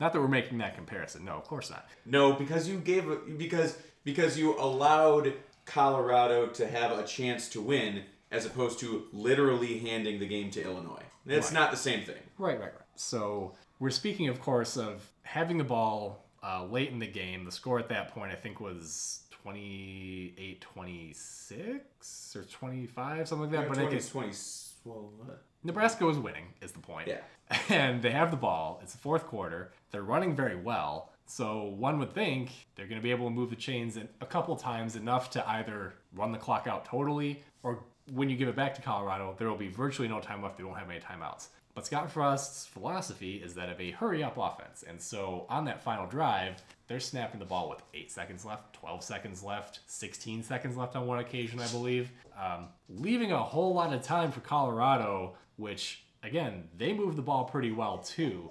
Not 0.00 0.12
that 0.12 0.20
we're 0.20 0.28
making 0.28 0.58
that 0.58 0.74
comparison. 0.76 1.24
No, 1.24 1.32
of 1.32 1.44
course 1.44 1.70
not. 1.70 1.86
No, 2.06 2.32
because 2.32 2.68
you 2.68 2.78
gave 2.78 3.08
a, 3.10 3.16
because 3.16 3.76
because 4.04 4.38
you 4.38 4.58
allowed 4.58 5.32
Colorado 5.64 6.46
to 6.48 6.66
have 6.66 6.98
a 6.98 7.04
chance 7.04 7.48
to 7.50 7.60
win 7.60 8.02
as 8.30 8.46
opposed 8.46 8.78
to 8.80 9.04
literally 9.12 9.78
handing 9.78 10.18
the 10.18 10.26
game 10.26 10.50
to 10.50 10.62
Illinois. 10.64 11.02
It's 11.26 11.48
Right. 11.48 11.54
not 11.54 11.70
the 11.70 11.76
same 11.76 12.02
thing. 12.04 12.16
Right, 12.38 12.58
right, 12.58 12.72
right. 12.72 12.82
So 12.96 13.54
we're 13.78 13.90
speaking, 13.90 14.28
of 14.28 14.40
course, 14.40 14.76
of 14.76 15.08
having 15.22 15.58
the 15.58 15.64
ball 15.64 16.24
uh, 16.42 16.64
late 16.64 16.90
in 16.90 16.98
the 16.98 17.06
game. 17.06 17.44
The 17.44 17.52
score 17.52 17.78
at 17.78 17.88
that 17.90 18.12
point, 18.12 18.32
I 18.32 18.34
think, 18.34 18.58
was 18.58 19.21
28 19.42 20.60
26 20.60 22.36
or 22.36 22.44
25, 22.44 23.28
something 23.28 23.50
like 23.50 23.60
that. 23.60 23.68
but 23.68 23.78
I 23.78 23.82
20, 23.82 23.98
think 23.98 24.10
20, 24.10 24.32
well, 24.84 25.10
what? 25.18 25.42
Nebraska 25.64 26.04
was 26.04 26.18
winning, 26.18 26.46
is 26.60 26.72
the 26.72 26.80
point. 26.80 27.08
Yeah. 27.08 27.20
And 27.68 28.00
they 28.00 28.12
have 28.12 28.30
the 28.30 28.36
ball. 28.36 28.80
It's 28.82 28.92
the 28.92 28.98
fourth 28.98 29.26
quarter. 29.26 29.72
They're 29.90 30.02
running 30.02 30.34
very 30.34 30.56
well. 30.56 31.10
So 31.26 31.64
one 31.64 31.98
would 31.98 32.14
think 32.14 32.50
they're 32.74 32.86
going 32.86 33.00
to 33.00 33.02
be 33.02 33.10
able 33.10 33.26
to 33.26 33.30
move 33.30 33.50
the 33.50 33.56
chains 33.56 33.98
a 34.20 34.26
couple 34.26 34.56
times 34.56 34.96
enough 34.96 35.30
to 35.30 35.48
either 35.48 35.94
run 36.14 36.32
the 36.32 36.38
clock 36.38 36.66
out 36.66 36.84
totally, 36.86 37.42
or 37.62 37.80
when 38.12 38.30
you 38.30 38.36
give 38.36 38.48
it 38.48 38.56
back 38.56 38.74
to 38.74 38.82
Colorado, 38.82 39.34
there 39.38 39.48
will 39.48 39.56
be 39.56 39.68
virtually 39.68 40.08
no 40.08 40.20
time 40.20 40.42
left. 40.42 40.56
They 40.56 40.64
won't 40.64 40.78
have 40.78 40.90
any 40.90 41.00
timeouts. 41.00 41.48
But 41.74 41.86
Scott 41.86 42.10
Frost's 42.10 42.66
philosophy 42.66 43.36
is 43.36 43.54
that 43.54 43.70
of 43.70 43.80
a 43.80 43.90
hurry 43.92 44.22
up 44.22 44.36
offense. 44.36 44.84
And 44.86 45.00
so 45.00 45.46
on 45.48 45.64
that 45.66 45.82
final 45.82 46.06
drive, 46.06 46.62
they're 46.92 47.00
snapping 47.00 47.40
the 47.40 47.46
ball 47.46 47.70
with 47.70 47.80
8 47.94 48.12
seconds 48.12 48.44
left, 48.44 48.74
12 48.74 49.02
seconds 49.02 49.42
left, 49.42 49.80
16 49.86 50.42
seconds 50.42 50.76
left 50.76 50.94
on 50.94 51.06
one 51.06 51.20
occasion, 51.20 51.58
I 51.58 51.66
believe, 51.68 52.10
um, 52.38 52.66
leaving 52.90 53.32
a 53.32 53.42
whole 53.42 53.72
lot 53.72 53.94
of 53.94 54.02
time 54.02 54.30
for 54.30 54.40
Colorado, 54.40 55.34
which, 55.56 56.04
again, 56.22 56.68
they 56.76 56.92
move 56.92 57.16
the 57.16 57.22
ball 57.22 57.44
pretty 57.44 57.72
well 57.72 57.96
too. 57.96 58.50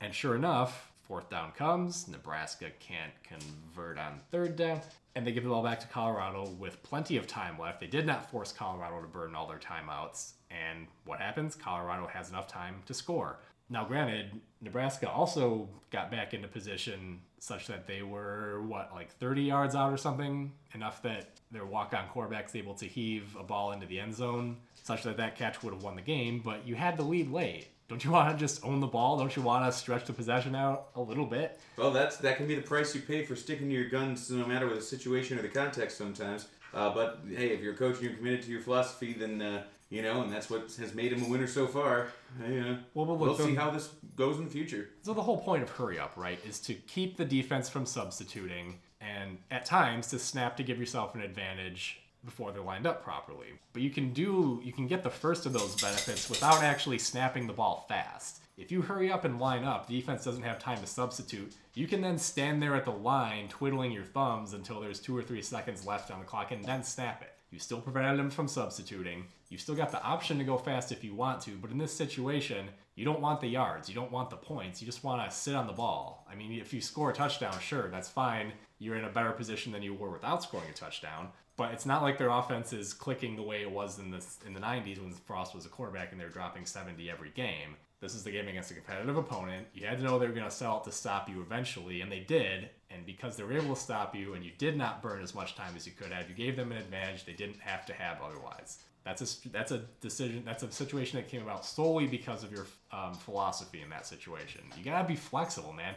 And 0.00 0.14
sure 0.14 0.36
enough, 0.36 0.92
fourth 1.00 1.28
down 1.28 1.50
comes. 1.58 2.06
Nebraska 2.06 2.66
can't 2.78 3.12
convert 3.24 3.98
on 3.98 4.20
third 4.30 4.54
down. 4.54 4.80
And 5.16 5.26
they 5.26 5.32
give 5.32 5.42
the 5.42 5.50
ball 5.50 5.64
back 5.64 5.80
to 5.80 5.88
Colorado 5.88 6.50
with 6.60 6.80
plenty 6.84 7.16
of 7.16 7.26
time 7.26 7.58
left. 7.58 7.80
They 7.80 7.88
did 7.88 8.06
not 8.06 8.30
force 8.30 8.52
Colorado 8.52 9.00
to 9.00 9.08
burn 9.08 9.34
all 9.34 9.48
their 9.48 9.58
timeouts. 9.58 10.34
And 10.52 10.86
what 11.04 11.18
happens? 11.18 11.56
Colorado 11.56 12.06
has 12.06 12.30
enough 12.30 12.46
time 12.46 12.76
to 12.86 12.94
score. 12.94 13.40
Now, 13.68 13.84
granted, 13.84 14.40
Nebraska 14.60 15.10
also 15.10 15.68
got 15.90 16.12
back 16.12 16.32
into 16.32 16.46
position 16.46 17.20
such 17.42 17.66
that 17.66 17.88
they 17.88 18.02
were, 18.02 18.62
what, 18.62 18.92
like 18.94 19.10
30 19.16 19.42
yards 19.42 19.74
out 19.74 19.92
or 19.92 19.96
something? 19.96 20.52
Enough 20.74 21.02
that 21.02 21.26
their 21.50 21.66
walk 21.66 21.92
on 21.92 22.06
quarterback's 22.06 22.54
able 22.54 22.74
to 22.74 22.86
heave 22.86 23.36
a 23.36 23.42
ball 23.42 23.72
into 23.72 23.84
the 23.84 23.98
end 23.98 24.14
zone, 24.14 24.58
such 24.84 25.02
that 25.02 25.16
that 25.16 25.36
catch 25.36 25.60
would 25.64 25.74
have 25.74 25.82
won 25.82 25.96
the 25.96 26.02
game. 26.02 26.40
But 26.44 26.68
you 26.68 26.76
had 26.76 26.96
the 26.96 27.02
lead 27.02 27.32
late. 27.32 27.66
Don't 27.88 28.04
you 28.04 28.10
want 28.12 28.30
to 28.30 28.38
just 28.38 28.64
own 28.64 28.78
the 28.78 28.86
ball? 28.86 29.18
Don't 29.18 29.34
you 29.34 29.42
want 29.42 29.66
to 29.66 29.76
stretch 29.76 30.04
the 30.04 30.12
possession 30.12 30.54
out 30.54 30.90
a 30.94 31.00
little 31.00 31.26
bit? 31.26 31.58
Well, 31.76 31.90
that's 31.90 32.16
that 32.18 32.36
can 32.36 32.46
be 32.46 32.54
the 32.54 32.62
price 32.62 32.94
you 32.94 33.00
pay 33.00 33.24
for 33.24 33.34
sticking 33.34 33.68
to 33.68 33.74
your 33.74 33.88
guns, 33.88 34.30
no 34.30 34.46
matter 34.46 34.68
what 34.68 34.76
the 34.76 34.82
situation 34.82 35.36
or 35.36 35.42
the 35.42 35.48
context. 35.48 35.98
Sometimes, 35.98 36.46
uh, 36.72 36.94
but 36.94 37.22
hey, 37.28 37.48
if 37.48 37.60
you're 37.60 37.74
a 37.74 37.76
coach 37.76 37.96
and 37.96 38.04
you're 38.04 38.14
committed 38.14 38.42
to 38.42 38.52
your 38.52 38.60
philosophy, 38.60 39.14
then 39.14 39.42
uh, 39.42 39.64
you 39.92 40.00
know, 40.02 40.22
and 40.22 40.32
that's 40.32 40.48
what 40.48 40.72
has 40.78 40.94
made 40.94 41.12
him 41.12 41.22
a 41.22 41.28
winner 41.28 41.46
so 41.46 41.66
far. 41.66 42.08
Yeah, 42.48 42.76
Well, 42.94 43.04
we'll 43.04 43.34
the- 43.34 43.44
see 43.44 43.54
how 43.54 43.70
this 43.70 43.90
goes 44.16 44.38
in 44.38 44.46
the 44.46 44.50
future. 44.50 44.88
So 45.02 45.12
the 45.12 45.22
whole 45.22 45.38
point 45.38 45.62
of 45.62 45.70
hurry 45.70 45.98
up, 45.98 46.14
right, 46.16 46.38
is 46.46 46.58
to 46.60 46.74
keep 46.74 47.16
the 47.18 47.24
defense 47.26 47.68
from 47.68 47.84
substituting 47.84 48.80
and 49.00 49.38
at 49.50 49.66
times 49.66 50.06
to 50.08 50.18
snap 50.18 50.56
to 50.56 50.62
give 50.62 50.78
yourself 50.78 51.14
an 51.14 51.20
advantage 51.20 52.00
before 52.24 52.52
they're 52.52 52.62
lined 52.62 52.86
up 52.86 53.02
properly. 53.02 53.48
But 53.72 53.82
you 53.82 53.90
can 53.90 54.12
do 54.12 54.60
you 54.64 54.72
can 54.72 54.86
get 54.86 55.02
the 55.02 55.10
first 55.10 55.44
of 55.44 55.52
those 55.52 55.74
benefits 55.80 56.30
without 56.30 56.62
actually 56.62 56.98
snapping 56.98 57.46
the 57.46 57.52
ball 57.52 57.84
fast. 57.88 58.38
If 58.56 58.70
you 58.70 58.80
hurry 58.82 59.10
up 59.10 59.24
and 59.24 59.40
line 59.40 59.64
up, 59.64 59.88
the 59.88 59.98
defense 59.98 60.24
doesn't 60.24 60.42
have 60.44 60.58
time 60.58 60.78
to 60.80 60.86
substitute. 60.86 61.52
You 61.74 61.86
can 61.88 62.00
then 62.00 62.18
stand 62.18 62.62
there 62.62 62.76
at 62.76 62.84
the 62.84 62.92
line 62.92 63.48
twiddling 63.48 63.90
your 63.92 64.04
thumbs 64.04 64.52
until 64.52 64.80
there's 64.80 65.00
2 65.00 65.16
or 65.16 65.22
3 65.22 65.42
seconds 65.42 65.84
left 65.84 66.10
on 66.10 66.20
the 66.20 66.24
clock 66.26 66.52
and 66.52 66.64
then 66.64 66.84
snap 66.84 67.22
it. 67.22 67.32
You 67.52 67.58
still 67.58 67.80
prevented 67.82 68.18
them 68.18 68.30
from 68.30 68.48
substituting. 68.48 69.26
You 69.50 69.58
still 69.58 69.74
got 69.74 69.90
the 69.92 70.02
option 70.02 70.38
to 70.38 70.44
go 70.44 70.56
fast 70.56 70.90
if 70.90 71.04
you 71.04 71.14
want 71.14 71.42
to, 71.42 71.50
but 71.60 71.70
in 71.70 71.76
this 71.76 71.92
situation, 71.92 72.68
you 72.94 73.04
don't 73.04 73.20
want 73.20 73.42
the 73.42 73.46
yards. 73.46 73.88
You 73.90 73.94
don't 73.94 74.10
want 74.10 74.30
the 74.30 74.36
points. 74.36 74.80
You 74.80 74.86
just 74.86 75.04
want 75.04 75.28
to 75.28 75.36
sit 75.36 75.54
on 75.54 75.66
the 75.66 75.72
ball. 75.74 76.26
I 76.30 76.34
mean, 76.34 76.52
if 76.58 76.72
you 76.72 76.80
score 76.80 77.10
a 77.10 77.14
touchdown, 77.14 77.58
sure, 77.60 77.88
that's 77.90 78.08
fine. 78.08 78.52
You're 78.78 78.96
in 78.96 79.04
a 79.04 79.10
better 79.10 79.32
position 79.32 79.70
than 79.70 79.82
you 79.82 79.92
were 79.92 80.10
without 80.10 80.42
scoring 80.42 80.70
a 80.70 80.74
touchdown. 80.74 81.28
But 81.56 81.72
it's 81.72 81.84
not 81.84 82.02
like 82.02 82.16
their 82.16 82.30
offense 82.30 82.72
is 82.72 82.94
clicking 82.94 83.36
the 83.36 83.42
way 83.42 83.60
it 83.60 83.70
was 83.70 83.98
in 83.98 84.10
the 84.10 84.24
in 84.46 84.54
the 84.54 84.60
90s 84.60 84.98
when 84.98 85.12
Frost 85.12 85.54
was 85.54 85.66
a 85.66 85.68
quarterback 85.68 86.10
and 86.10 86.20
they 86.20 86.24
were 86.24 86.30
dropping 86.30 86.64
70 86.64 87.10
every 87.10 87.30
game. 87.30 87.76
This 88.00 88.14
is 88.14 88.24
the 88.24 88.32
game 88.32 88.48
against 88.48 88.70
a 88.70 88.74
competitive 88.74 89.16
opponent. 89.16 89.68
You 89.74 89.86
had 89.86 89.98
to 89.98 90.04
know 90.04 90.18
they 90.18 90.26
were 90.26 90.32
going 90.32 90.48
to 90.48 90.50
sell 90.50 90.78
it 90.78 90.84
to 90.84 90.92
stop 90.92 91.28
you 91.28 91.40
eventually, 91.40 92.00
and 92.00 92.10
they 92.10 92.18
did. 92.20 92.70
And 92.94 93.06
because 93.06 93.36
they 93.36 93.42
were 93.42 93.52
able 93.52 93.74
to 93.74 93.80
stop 93.80 94.14
you, 94.14 94.34
and 94.34 94.44
you 94.44 94.52
did 94.58 94.76
not 94.76 95.02
burn 95.02 95.22
as 95.22 95.34
much 95.34 95.54
time 95.54 95.74
as 95.76 95.86
you 95.86 95.92
could 95.92 96.12
have, 96.12 96.28
you 96.28 96.34
gave 96.34 96.56
them 96.56 96.72
an 96.72 96.78
advantage 96.78 97.24
they 97.24 97.32
didn't 97.32 97.60
have 97.60 97.86
to 97.86 97.92
have 97.92 98.20
otherwise. 98.22 98.78
That's 99.04 99.22
a 99.22 99.48
that's 99.48 99.72
a 99.72 99.78
decision. 100.00 100.42
That's 100.44 100.62
a 100.62 100.70
situation 100.70 101.18
that 101.18 101.28
came 101.28 101.42
about 101.42 101.64
solely 101.64 102.06
because 102.06 102.44
of 102.44 102.52
your 102.52 102.66
um, 102.92 103.14
philosophy 103.14 103.80
in 103.82 103.90
that 103.90 104.06
situation. 104.06 104.60
You 104.76 104.84
gotta 104.84 105.06
be 105.06 105.16
flexible, 105.16 105.72
man. 105.72 105.94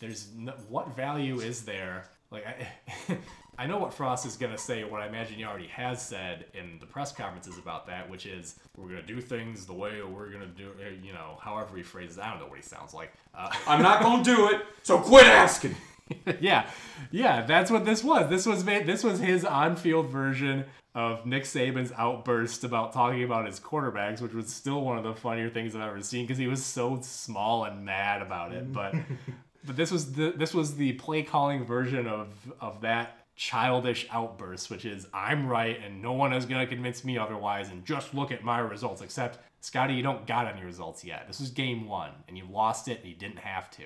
There's 0.00 0.28
no, 0.36 0.52
what 0.68 0.96
value 0.96 1.40
is 1.40 1.62
there? 1.62 2.08
Like 2.30 2.44
I, 2.46 3.16
I 3.58 3.66
know 3.66 3.78
what 3.78 3.94
Frost 3.94 4.26
is 4.26 4.36
gonna 4.36 4.58
say. 4.58 4.82
What 4.82 5.00
I 5.00 5.06
imagine 5.06 5.36
he 5.36 5.44
already 5.44 5.68
has 5.68 6.02
said 6.02 6.46
in 6.54 6.78
the 6.80 6.86
press 6.86 7.12
conferences 7.12 7.56
about 7.56 7.86
that, 7.86 8.10
which 8.10 8.26
is 8.26 8.58
we're 8.76 8.88
gonna 8.88 9.02
do 9.02 9.20
things 9.20 9.64
the 9.64 9.74
way 9.74 10.02
we're 10.02 10.30
gonna 10.30 10.46
do. 10.46 10.72
You 11.02 11.12
know, 11.12 11.38
however 11.40 11.76
he 11.76 11.84
phrases. 11.84 12.16
it. 12.16 12.24
I 12.24 12.30
don't 12.30 12.40
know 12.40 12.48
what 12.48 12.56
he 12.56 12.64
sounds 12.64 12.94
like. 12.94 13.12
Uh, 13.32 13.52
I'm 13.66 13.82
not 13.82 14.02
gonna 14.02 14.24
do 14.24 14.48
it, 14.48 14.62
so 14.82 14.98
quit 14.98 15.26
asking. 15.26 15.76
yeah, 16.40 16.68
yeah, 17.10 17.42
that's 17.42 17.70
what 17.70 17.84
this 17.84 18.02
was. 18.04 18.28
This 18.30 18.46
was 18.46 18.64
made. 18.64 18.86
This 18.86 19.04
was 19.04 19.20
his 19.20 19.44
on-field 19.44 20.08
version 20.08 20.64
of 20.94 21.24
Nick 21.24 21.44
Saban's 21.44 21.92
outburst 21.96 22.64
about 22.64 22.92
talking 22.92 23.22
about 23.22 23.46
his 23.46 23.60
quarterbacks, 23.60 24.20
which 24.20 24.32
was 24.32 24.52
still 24.52 24.80
one 24.82 24.98
of 24.98 25.04
the 25.04 25.14
funnier 25.14 25.48
things 25.48 25.74
I've 25.74 25.82
ever 25.82 26.02
seen 26.02 26.24
because 26.24 26.38
he 26.38 26.48
was 26.48 26.64
so 26.64 26.98
small 27.02 27.64
and 27.64 27.84
mad 27.84 28.22
about 28.22 28.52
it. 28.52 28.72
But 28.72 28.94
but 29.64 29.76
this 29.76 29.90
was 29.90 30.12
the 30.12 30.32
this 30.36 30.52
was 30.52 30.76
the 30.76 30.92
play 30.94 31.22
calling 31.22 31.64
version 31.64 32.06
of 32.06 32.28
of 32.60 32.80
that 32.80 33.18
childish 33.36 34.06
outburst, 34.10 34.68
which 34.68 34.84
is 34.84 35.06
I'm 35.14 35.46
right 35.46 35.78
and 35.82 36.02
no 36.02 36.12
one 36.12 36.32
is 36.32 36.44
gonna 36.44 36.66
convince 36.66 37.04
me 37.04 37.18
otherwise, 37.18 37.70
and 37.70 37.84
just 37.84 38.12
look 38.12 38.32
at 38.32 38.42
my 38.42 38.58
results. 38.58 39.00
Except 39.00 39.38
Scotty, 39.60 39.94
you 39.94 40.02
don't 40.02 40.26
got 40.26 40.46
any 40.46 40.64
results 40.64 41.04
yet. 41.04 41.26
This 41.28 41.38
was 41.38 41.50
game 41.50 41.86
one, 41.86 42.10
and 42.26 42.36
you 42.36 42.46
lost 42.50 42.88
it, 42.88 43.00
and 43.00 43.08
you 43.08 43.14
didn't 43.14 43.38
have 43.38 43.70
to. 43.72 43.84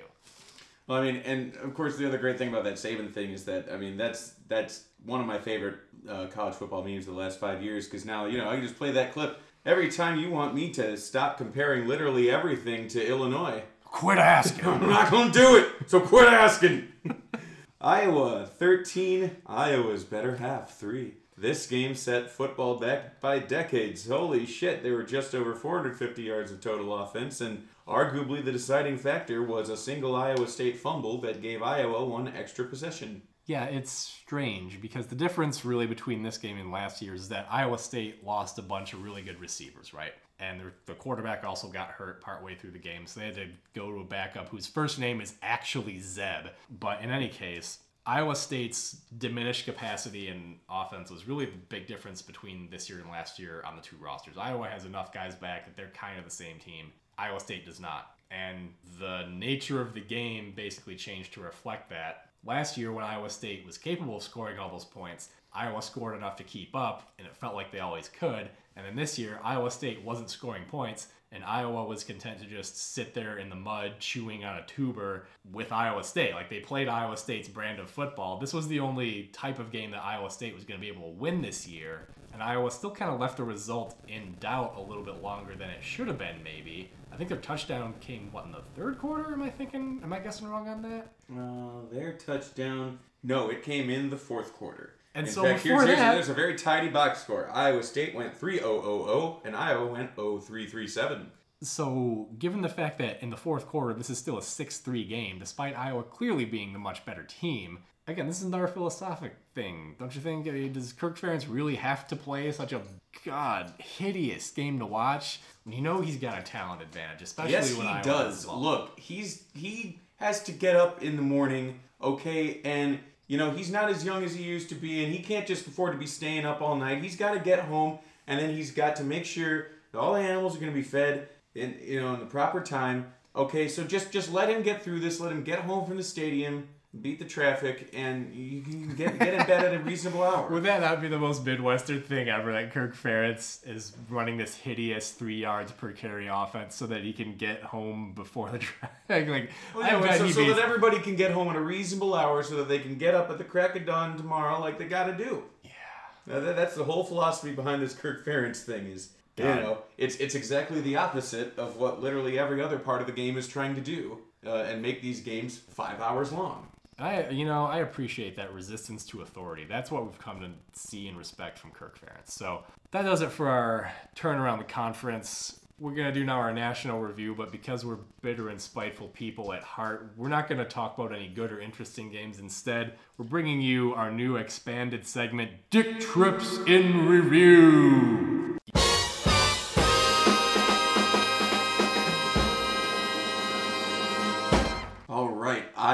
Well, 0.87 0.99
I 0.99 1.11
mean, 1.11 1.17
and 1.25 1.55
of 1.57 1.73
course, 1.73 1.97
the 1.97 2.07
other 2.07 2.17
great 2.17 2.37
thing 2.37 2.49
about 2.49 2.63
that 2.65 2.75
Saban 2.75 3.11
thing 3.11 3.31
is 3.31 3.45
that 3.45 3.71
I 3.71 3.77
mean, 3.77 3.97
that's 3.97 4.33
that's 4.47 4.85
one 5.03 5.19
of 5.19 5.25
my 5.25 5.39
favorite 5.39 5.77
uh, 6.07 6.27
college 6.27 6.55
football 6.55 6.83
memes 6.83 7.07
of 7.07 7.15
the 7.15 7.19
last 7.19 7.39
five 7.39 7.63
years 7.63 7.85
because 7.85 8.05
now 8.05 8.25
you 8.25 8.37
know 8.37 8.49
I 8.49 8.53
can 8.53 8.63
just 8.63 8.77
play 8.77 8.91
that 8.91 9.11
clip 9.11 9.39
every 9.65 9.89
time 9.89 10.19
you 10.19 10.29
want 10.29 10.53
me 10.53 10.71
to 10.73 10.95
stop 10.97 11.37
comparing 11.37 11.87
literally 11.87 12.29
everything 12.29 12.87
to 12.89 13.05
Illinois. 13.05 13.63
Quit 13.83 14.17
asking. 14.17 14.65
I'm 14.65 14.89
not 14.89 15.11
gonna 15.11 15.31
do 15.31 15.57
it, 15.57 15.89
so 15.89 15.99
quit 15.99 16.27
asking. 16.27 16.89
Iowa 17.81 18.45
13, 18.47 19.37
Iowa's 19.45 20.03
better 20.03 20.37
half 20.37 20.75
3. 20.75 21.13
This 21.37 21.67
game 21.67 21.93
set 21.95 22.31
football 22.31 22.79
back 22.79 23.19
by 23.19 23.39
decades. 23.39 24.07
Holy 24.07 24.45
shit, 24.45 24.81
they 24.81 24.91
were 24.91 25.03
just 25.03 25.35
over 25.35 25.53
450 25.53 26.21
yards 26.23 26.51
of 26.51 26.61
total 26.61 26.97
offense, 26.97 27.41
and 27.41 27.67
arguably 27.87 28.43
the 28.43 28.51
deciding 28.51 28.97
factor 28.97 29.43
was 29.43 29.69
a 29.69 29.77
single 29.77 30.15
Iowa 30.15 30.47
State 30.47 30.79
fumble 30.79 31.19
that 31.21 31.41
gave 31.41 31.61
Iowa 31.61 32.05
one 32.05 32.27
extra 32.27 32.65
possession. 32.65 33.21
Yeah, 33.45 33.65
it's 33.65 33.91
strange 33.91 34.81
because 34.81 35.05
the 35.05 35.15
difference 35.15 35.63
really 35.63 35.85
between 35.85 36.23
this 36.23 36.37
game 36.37 36.57
and 36.57 36.71
last 36.71 37.01
year's 37.01 37.21
is 37.21 37.29
that 37.29 37.47
Iowa 37.49 37.77
State 37.77 38.25
lost 38.25 38.57
a 38.57 38.63
bunch 38.63 38.93
of 38.93 39.03
really 39.03 39.21
good 39.21 39.39
receivers, 39.39 39.93
right? 39.93 40.13
And 40.39 40.61
the, 40.85 40.93
quarterback 40.93 41.43
also 41.43 41.67
got 41.67 41.89
hurt 41.89 42.21
partway 42.21 42.55
through 42.55 42.71
the 42.71 42.79
game, 42.79 43.05
so 43.05 43.19
they 43.19 43.27
had 43.27 43.35
to 43.35 43.47
go 43.73 43.91
to 43.91 44.01
a 44.01 44.03
backup 44.03 44.49
whose 44.49 44.65
first 44.65 44.99
name 44.99 45.21
is 45.21 45.35
actually 45.43 45.99
Zeb. 45.99 46.47
But 46.79 47.01
in 47.01 47.11
any 47.11 47.29
case, 47.29 47.79
Iowa 48.05 48.35
State's 48.35 48.93
diminished 49.17 49.65
capacity 49.65 50.27
in 50.27 50.57
offense 50.69 51.09
was 51.09 51.27
really 51.27 51.45
the 51.45 51.57
big 51.69 51.87
difference 51.87 52.21
between 52.21 52.69
this 52.69 52.89
year 52.89 52.99
and 52.99 53.09
last 53.09 53.39
year 53.39 53.63
on 53.65 53.75
the 53.75 53.81
two 53.81 53.95
rosters. 53.99 54.37
Iowa 54.37 54.67
has 54.67 54.85
enough 54.85 55.13
guys 55.13 55.35
back 55.35 55.65
that 55.65 55.77
they're 55.77 55.89
kind 55.89 56.19
of 56.19 56.25
the 56.25 56.31
same 56.31 56.59
team. 56.59 56.91
Iowa 57.17 57.39
State 57.39 57.65
does 57.65 57.79
not. 57.79 58.15
And 58.31 58.73
the 58.99 59.27
nature 59.31 59.81
of 59.81 59.93
the 59.93 60.01
game 60.01 60.53
basically 60.55 60.95
changed 60.95 61.33
to 61.33 61.41
reflect 61.41 61.89
that. 61.89 62.29
Last 62.43 62.77
year, 62.77 62.91
when 62.91 63.03
Iowa 63.03 63.29
State 63.29 63.65
was 63.65 63.77
capable 63.77 64.17
of 64.17 64.23
scoring 64.23 64.59
all 64.59 64.69
those 64.69 64.85
points, 64.85 65.29
Iowa 65.53 65.81
scored 65.81 66.15
enough 66.15 66.35
to 66.37 66.43
keep 66.43 66.75
up, 66.75 67.13
and 67.17 67.27
it 67.27 67.35
felt 67.35 67.55
like 67.55 67.71
they 67.71 67.79
always 67.79 68.09
could. 68.09 68.49
And 68.75 68.85
then 68.85 68.95
this 68.95 69.17
year, 69.17 69.39
Iowa 69.43 69.71
State 69.71 70.03
wasn't 70.03 70.29
scoring 70.29 70.63
points, 70.69 71.07
and 71.35 71.43
Iowa 71.43 71.83
was 71.83 72.05
content 72.05 72.39
to 72.39 72.45
just 72.45 72.93
sit 72.93 73.13
there 73.13 73.37
in 73.37 73.49
the 73.49 73.55
mud 73.55 73.95
chewing 73.99 74.45
on 74.45 74.55
a 74.55 74.65
tuber 74.65 75.25
with 75.51 75.71
Iowa 75.71 76.03
State. 76.03 76.33
Like 76.33 76.49
they 76.49 76.61
played 76.61 76.87
Iowa 76.87 77.17
State's 77.17 77.49
brand 77.49 77.79
of 77.79 77.89
football. 77.89 78.39
This 78.39 78.53
was 78.53 78.69
the 78.69 78.79
only 78.79 79.29
type 79.33 79.59
of 79.59 79.69
game 79.71 79.91
that 79.91 80.01
Iowa 80.01 80.31
State 80.31 80.55
was 80.55 80.63
going 80.63 80.79
to 80.79 80.81
be 80.81 80.91
able 80.91 81.11
to 81.11 81.17
win 81.17 81.41
this 81.41 81.67
year. 81.67 82.07
And 82.33 82.41
Iowa 82.41 82.71
still 82.71 82.91
kind 82.91 83.11
of 83.11 83.19
left 83.19 83.37
the 83.37 83.43
result 83.43 83.95
in 84.07 84.35
doubt 84.39 84.75
a 84.77 84.81
little 84.81 85.03
bit 85.03 85.21
longer 85.21 85.55
than 85.55 85.69
it 85.69 85.83
should 85.83 86.07
have 86.07 86.17
been, 86.17 86.41
maybe. 86.43 86.89
I 87.11 87.17
think 87.17 87.29
their 87.29 87.37
touchdown 87.37 87.93
came, 87.99 88.29
what, 88.31 88.45
in 88.45 88.51
the 88.51 88.63
third 88.75 88.97
quarter? 88.97 89.31
Am 89.31 89.41
I 89.41 89.49
thinking, 89.49 90.01
am 90.03 90.11
I 90.11 90.19
guessing 90.19 90.47
wrong 90.47 90.67
on 90.67 90.81
that? 90.81 91.13
Uh, 91.33 91.93
their 91.93 92.13
touchdown. 92.13 92.99
No, 93.23 93.49
it 93.49 93.63
came 93.63 93.89
in 93.89 94.09
the 94.09 94.17
fourth 94.17 94.53
quarter. 94.53 94.95
And 95.15 95.27
in 95.27 95.33
so 95.33 95.43
fact, 95.43 95.63
before 95.63 95.77
here's, 95.83 95.87
here's- 95.87 95.99
that- 95.99 96.13
there's 96.13 96.29
a 96.29 96.33
very 96.33 96.55
tidy 96.55 96.89
box 96.89 97.21
score. 97.23 97.49
Iowa 97.51 97.81
State 97.83 98.13
went 98.13 98.37
3 98.37 98.59
0 98.59 98.81
0 98.83 99.41
and 99.45 99.55
Iowa 99.55 99.87
went 99.87 100.15
0 100.15 100.39
3 100.39 100.67
3 100.67 100.87
7. 100.87 101.31
So, 101.63 102.27
given 102.37 102.61
the 102.61 102.69
fact 102.69 102.97
that 102.99 103.23
in 103.23 103.29
the 103.29 103.37
fourth 103.37 103.65
quarter, 103.65 103.93
this 103.93 104.09
is 104.09 104.17
still 104.17 104.37
a 104.37 104.41
6 104.43 104.77
3 104.79 105.03
game, 105.05 105.39
despite 105.39 105.75
Iowa 105.77 106.03
clearly 106.03 106.45
being 106.45 106.73
the 106.73 106.79
much 106.79 107.05
better 107.05 107.23
team, 107.23 107.79
again, 108.07 108.27
this 108.27 108.39
is 108.39 108.43
another 108.43 108.67
philosophic 108.67 109.37
thing. 109.55 109.95
Don't 109.97 110.13
you 110.13 110.21
think? 110.21 110.45
Does 110.73 110.91
Kirk 110.93 111.17
Ferentz 111.17 111.45
really 111.49 111.75
have 111.75 112.07
to 112.09 112.15
play 112.17 112.51
such 112.51 112.73
a, 112.73 112.81
God, 113.25 113.73
hideous 113.79 114.51
game 114.51 114.79
to 114.79 114.85
watch? 114.85 115.39
You 115.65 115.81
know 115.81 116.01
he's 116.01 116.17
got 116.17 116.37
a 116.37 116.43
talent 116.43 116.81
advantage, 116.81 117.21
especially 117.21 117.53
Yes, 117.53 117.73
when 117.73 117.87
he 117.87 117.93
Iowa 117.93 118.03
does. 118.03 118.45
Look, 118.45 118.99
he's 118.99 119.45
he 119.55 119.99
has 120.17 120.43
to 120.43 120.51
get 120.51 120.75
up 120.75 121.01
in 121.01 121.15
the 121.15 121.21
morning, 121.23 121.79
okay, 122.01 122.61
and 122.65 122.99
you 123.27 123.37
know 123.37 123.51
he's 123.51 123.71
not 123.71 123.89
as 123.89 124.03
young 124.03 124.23
as 124.23 124.35
he 124.35 124.43
used 124.43 124.69
to 124.69 124.75
be, 124.75 125.03
and 125.03 125.13
he 125.13 125.19
can't 125.19 125.47
just 125.47 125.67
afford 125.67 125.93
to 125.93 125.97
be 125.97 126.07
staying 126.07 126.45
up 126.45 126.61
all 126.61 126.75
night. 126.75 127.01
He's 127.01 127.15
got 127.15 127.33
to 127.33 127.39
get 127.39 127.59
home, 127.59 127.99
and 128.27 128.39
then 128.39 128.55
he's 128.55 128.71
got 128.71 128.95
to 128.97 129.03
make 129.03 129.25
sure 129.25 129.67
that 129.91 129.99
all 129.99 130.13
the 130.13 130.19
animals 130.19 130.55
are 130.55 130.59
going 130.59 130.71
to 130.71 130.75
be 130.75 130.83
fed 130.83 131.29
in 131.53 131.77
you 131.83 132.01
know 132.01 132.13
in 132.13 132.19
the 132.19 132.25
proper 132.25 132.61
time. 132.61 133.13
Okay, 133.35 133.67
so 133.67 133.83
just 133.83 134.11
just 134.11 134.31
let 134.31 134.49
him 134.49 134.61
get 134.61 134.83
through 134.83 134.99
this. 134.99 135.19
Let 135.19 135.31
him 135.31 135.43
get 135.43 135.59
home 135.59 135.85
from 135.85 135.97
the 135.97 136.03
stadium, 136.03 136.67
beat 137.01 137.19
the 137.19 137.25
traffic, 137.25 137.89
and 137.93 138.33
you 138.33 138.61
can 138.61 138.95
get 138.95 139.19
get 139.19 139.33
in 139.33 139.45
bed 139.45 139.65
at 139.65 139.73
a 139.73 139.79
reasonable 139.79 140.23
hour. 140.23 140.49
Would 140.49 140.63
that 140.63 140.81
not 140.81 141.01
be 141.01 141.07
the 141.07 141.19
most 141.19 141.45
Midwestern 141.45 142.01
thing 142.01 142.29
ever 142.29 142.53
that 142.53 142.71
Kirk 142.71 142.95
Ferentz 142.95 143.67
is 143.67 143.93
running 144.09 144.37
this 144.37 144.55
hideous 144.55 145.11
three 145.11 145.41
yards 145.41 145.71
per 145.71 145.91
carry 145.91 146.27
offense 146.27 146.75
so 146.75 146.87
that 146.87 147.03
he 147.03 147.13
can 147.13 147.35
get 147.35 147.63
home 147.63 148.13
before 148.13 148.49
the 148.49 148.59
traffic? 148.59 149.27
like, 149.27 149.51
Well, 149.73 149.85
yeah, 149.85 150.01
bet 150.01 150.17
so, 150.17 150.29
so 150.29 150.53
that 150.53 150.59
everybody 150.59 150.99
can 150.99 151.15
get 151.15 151.31
home 151.31 151.49
at 151.49 151.55
a 151.55 151.61
reasonable 151.61 152.13
hour 152.15 152.43
so 152.43 152.55
that 152.57 152.67
they 152.67 152.79
can 152.79 152.95
get 152.95 153.15
up 153.15 153.29
at 153.29 153.37
the 153.37 153.43
crack 153.43 153.75
of 153.75 153.85
dawn 153.85 154.17
tomorrow 154.17 154.59
like 154.59 154.77
they 154.77 154.85
got 154.85 155.05
to 155.05 155.13
do. 155.13 155.43
Yeah. 155.63 156.39
that's 156.39 156.75
the 156.75 156.83
whole 156.83 157.03
philosophy 157.03 157.53
behind 157.53 157.81
this 157.81 157.93
Kirk 157.93 158.25
Ferentz 158.25 158.63
thing 158.63 158.87
is, 158.87 159.09
you 159.37 159.43
know, 159.43 159.79
it's 159.97 160.15
it's 160.15 160.33
exactly 160.33 160.79
the 160.79 160.95
opposite 160.95 161.57
of 161.59 161.75
what 161.75 162.01
literally 162.01 162.39
every 162.39 162.61
other 162.61 162.79
part 162.79 163.01
of 163.01 163.07
the 163.07 163.13
game 163.13 163.37
is 163.37 163.47
trying 163.47 163.75
to 163.75 163.81
do 163.81 164.19
uh, 164.45 164.63
and 164.63 164.81
make 164.81 165.01
these 165.01 165.19
games 165.21 165.57
five 165.57 165.99
hours 165.99 166.31
long. 166.31 166.67
I, 166.97 167.29
you 167.29 167.45
know, 167.45 167.65
I 167.65 167.79
appreciate 167.79 168.37
that 168.37 168.53
resistance 168.53 169.05
to 169.07 169.21
authority. 169.21 169.65
That's 169.65 169.91
what 169.91 170.05
we've 170.05 170.17
come 170.17 170.39
to 170.39 170.49
see 170.73 171.07
and 171.07 171.17
respect 171.17 171.59
from 171.59 171.71
Kirk 171.71 171.99
Ferentz. 171.99 172.31
So 172.31 172.63
that 172.91 173.03
does 173.03 173.21
it 173.21 173.31
for 173.31 173.49
our 173.49 173.91
turn 174.15 174.37
around 174.37 174.59
the 174.59 174.65
conference. 174.65 175.59
We're 175.77 175.93
gonna 175.93 176.13
do 176.13 176.23
now 176.23 176.37
our 176.37 176.53
national 176.53 177.01
review, 177.01 177.35
but 177.35 177.51
because 177.51 177.83
we're 177.83 177.97
bitter 178.21 178.47
and 178.47 178.61
spiteful 178.61 179.09
people 179.09 179.51
at 179.51 179.61
heart, 179.61 180.13
we're 180.15 180.29
not 180.29 180.47
gonna 180.47 180.63
talk 180.63 180.97
about 180.97 181.13
any 181.13 181.27
good 181.27 181.51
or 181.51 181.59
interesting 181.59 182.09
games. 182.09 182.39
Instead, 182.39 182.93
we're 183.17 183.25
bringing 183.25 183.59
you 183.59 183.93
our 183.93 184.09
new 184.09 184.37
expanded 184.37 185.05
segment, 185.05 185.51
Dick 185.71 185.99
Trips 185.99 186.59
in 186.65 187.09
Review. 187.09 188.57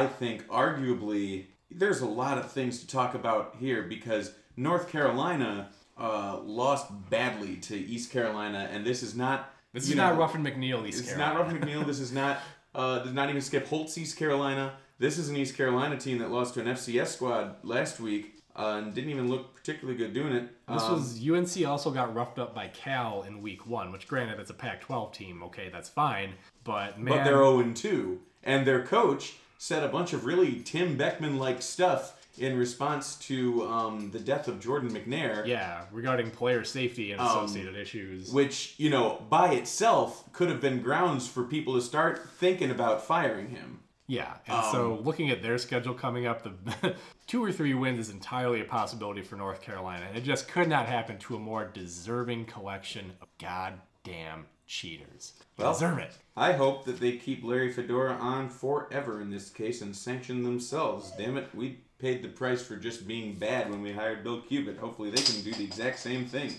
I 0.01 0.07
think 0.07 0.47
arguably 0.47 1.45
there's 1.69 2.01
a 2.01 2.05
lot 2.05 2.37
of 2.37 2.51
things 2.51 2.79
to 2.79 2.87
talk 2.87 3.13
about 3.13 3.55
here 3.59 3.83
because 3.83 4.33
North 4.57 4.89
Carolina 4.89 5.69
uh, 5.97 6.39
lost 6.43 6.87
badly 7.09 7.55
to 7.57 7.77
East 7.77 8.11
Carolina, 8.11 8.69
and 8.71 8.85
this 8.85 9.03
is 9.03 9.15
not. 9.15 9.53
This 9.73 9.87
is 9.87 9.95
know, 9.95 10.09
not 10.09 10.17
Ruffin 10.17 10.43
McNeill, 10.43 10.85
East 10.87 10.99
It's 10.99 11.09
Carolina. 11.13 11.33
not 11.35 11.43
Ruffin 11.43 11.61
McNeill. 11.61 11.85
This 11.85 11.99
is 11.99 12.11
not. 12.11 12.39
Uh, 12.73 12.99
does 12.99 13.11
not 13.11 13.27
even 13.27 13.41
Skip 13.41 13.67
Holtz, 13.67 13.97
East 13.97 14.17
Carolina. 14.17 14.71
This 14.97 15.17
is 15.17 15.27
an 15.27 15.35
East 15.35 15.57
Carolina 15.57 15.97
team 15.97 16.19
that 16.19 16.31
lost 16.31 16.53
to 16.53 16.61
an 16.61 16.67
FCS 16.67 17.07
squad 17.07 17.55
last 17.63 17.99
week 17.99 18.41
uh, 18.55 18.81
and 18.81 18.93
didn't 18.93 19.09
even 19.09 19.27
look 19.27 19.53
particularly 19.53 19.97
good 19.97 20.13
doing 20.13 20.31
it. 20.31 20.49
This 20.69 20.83
Um, 20.83 20.93
was 20.93 21.19
UNC 21.21 21.67
also 21.67 21.91
got 21.91 22.15
roughed 22.15 22.39
up 22.39 22.55
by 22.55 22.67
Cal 22.69 23.23
in 23.23 23.41
week 23.41 23.67
one, 23.67 23.91
which 23.91 24.07
granted 24.07 24.39
it's 24.39 24.49
a 24.49 24.53
Pac-12 24.53 25.11
team. 25.11 25.43
Okay, 25.43 25.67
that's 25.69 25.89
fine, 25.89 26.35
but 26.63 26.97
man, 26.97 27.17
but 27.17 27.23
they're 27.25 27.43
0 27.43 27.73
2. 27.73 28.19
And 28.43 28.65
their 28.65 28.85
coach 28.85 29.33
said 29.61 29.83
a 29.83 29.87
bunch 29.87 30.11
of 30.11 30.25
really 30.25 30.59
Tim 30.65 30.97
Beckman 30.97 31.37
like 31.37 31.61
stuff 31.61 32.17
in 32.39 32.57
response 32.57 33.13
to 33.17 33.61
um, 33.67 34.09
the 34.09 34.17
death 34.17 34.47
of 34.47 34.59
Jordan 34.59 34.89
McNair. 34.89 35.45
yeah, 35.45 35.83
regarding 35.91 36.31
player 36.31 36.63
safety 36.63 37.11
and 37.11 37.21
Um, 37.21 37.27
associated 37.27 37.75
issues. 37.75 38.31
Which, 38.31 38.73
you 38.77 38.89
know, 38.89 39.23
by 39.29 39.53
itself 39.53 40.31
could 40.33 40.49
have 40.49 40.59
been 40.61 40.81
grounds 40.81 41.27
for 41.27 41.43
people 41.43 41.75
to 41.75 41.81
start 41.81 42.27
thinking 42.39 42.71
about 42.71 43.05
firing 43.05 43.49
him. 43.51 43.81
Yeah, 44.07 44.33
and 44.47 44.65
so 44.71 44.99
looking 45.03 45.29
at 45.29 45.43
their 45.43 45.59
schedule 45.59 45.93
coming 45.93 46.25
up, 46.25 46.41
the 46.41 46.95
two 47.27 47.43
or 47.43 47.51
three 47.51 47.75
wins 47.75 47.99
is 47.99 48.09
entirely 48.09 48.61
a 48.61 48.65
possibility 48.65 49.21
for 49.21 49.35
North 49.35 49.61
Carolina. 49.61 50.07
and 50.09 50.17
It 50.17 50.23
just 50.23 50.47
could 50.47 50.69
not 50.69 50.87
happen 50.87 51.19
to 51.19 51.35
a 51.35 51.39
more 51.39 51.65
deserving 51.71 52.45
collection 52.45 53.13
of 53.21 53.27
goddamn 53.39 54.47
cheaters. 54.71 55.33
Well- 55.57 55.73
Deserve 55.73 55.97
it. 55.99 56.13
I 56.37 56.53
hope 56.53 56.85
that 56.85 56.99
they 57.01 57.17
keep 57.17 57.43
Larry 57.43 57.73
Fedora 57.73 58.13
on 58.13 58.47
forever 58.47 59.19
in 59.21 59.29
this 59.29 59.49
case 59.49 59.81
and 59.81 59.93
sanction 59.93 60.43
themselves. 60.43 61.11
Damn 61.17 61.35
it, 61.35 61.49
we 61.53 61.81
paid 61.99 62.23
the 62.23 62.29
price 62.29 62.61
for 62.61 62.77
just 62.77 63.05
being 63.05 63.33
bad 63.35 63.69
when 63.69 63.81
we 63.81 63.91
hired 63.91 64.23
Bill 64.23 64.39
Cubit. 64.41 64.77
Hopefully 64.77 65.09
they 65.11 65.21
can 65.21 65.41
do 65.43 65.51
the 65.53 65.63
exact 65.65 65.99
same 65.99 66.25
thing. 66.25 66.55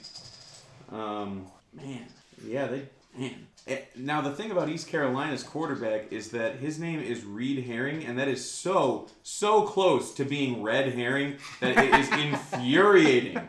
Um, 0.90 1.46
man, 1.72 2.04
yeah, 2.46 2.66
they 2.66 2.82
man. 3.16 3.46
Eh, 3.66 3.78
Now 3.96 4.20
the 4.20 4.32
thing 4.32 4.50
about 4.50 4.68
East 4.68 4.88
Carolina's 4.88 5.42
quarterback 5.42 6.12
is 6.12 6.30
that 6.32 6.56
his 6.56 6.78
name 6.78 7.00
is 7.00 7.24
Reid 7.24 7.64
Herring, 7.64 8.04
and 8.04 8.18
that 8.18 8.28
is 8.28 8.48
so 8.48 9.08
so 9.22 9.62
close 9.62 10.12
to 10.14 10.24
being 10.26 10.62
red 10.62 10.92
herring 10.92 11.38
that 11.60 11.78
it 11.78 11.94
is 11.94 12.08
infuriating. 12.26 13.40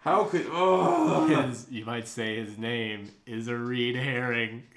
How 0.00 0.24
could 0.24 0.46
oh 0.50 1.26
His, 1.26 1.66
you 1.70 1.84
might 1.84 2.08
say 2.08 2.36
his 2.36 2.56
name 2.56 3.10
is 3.26 3.48
a 3.48 3.56
Reid 3.56 3.96
Herring. 3.96 4.62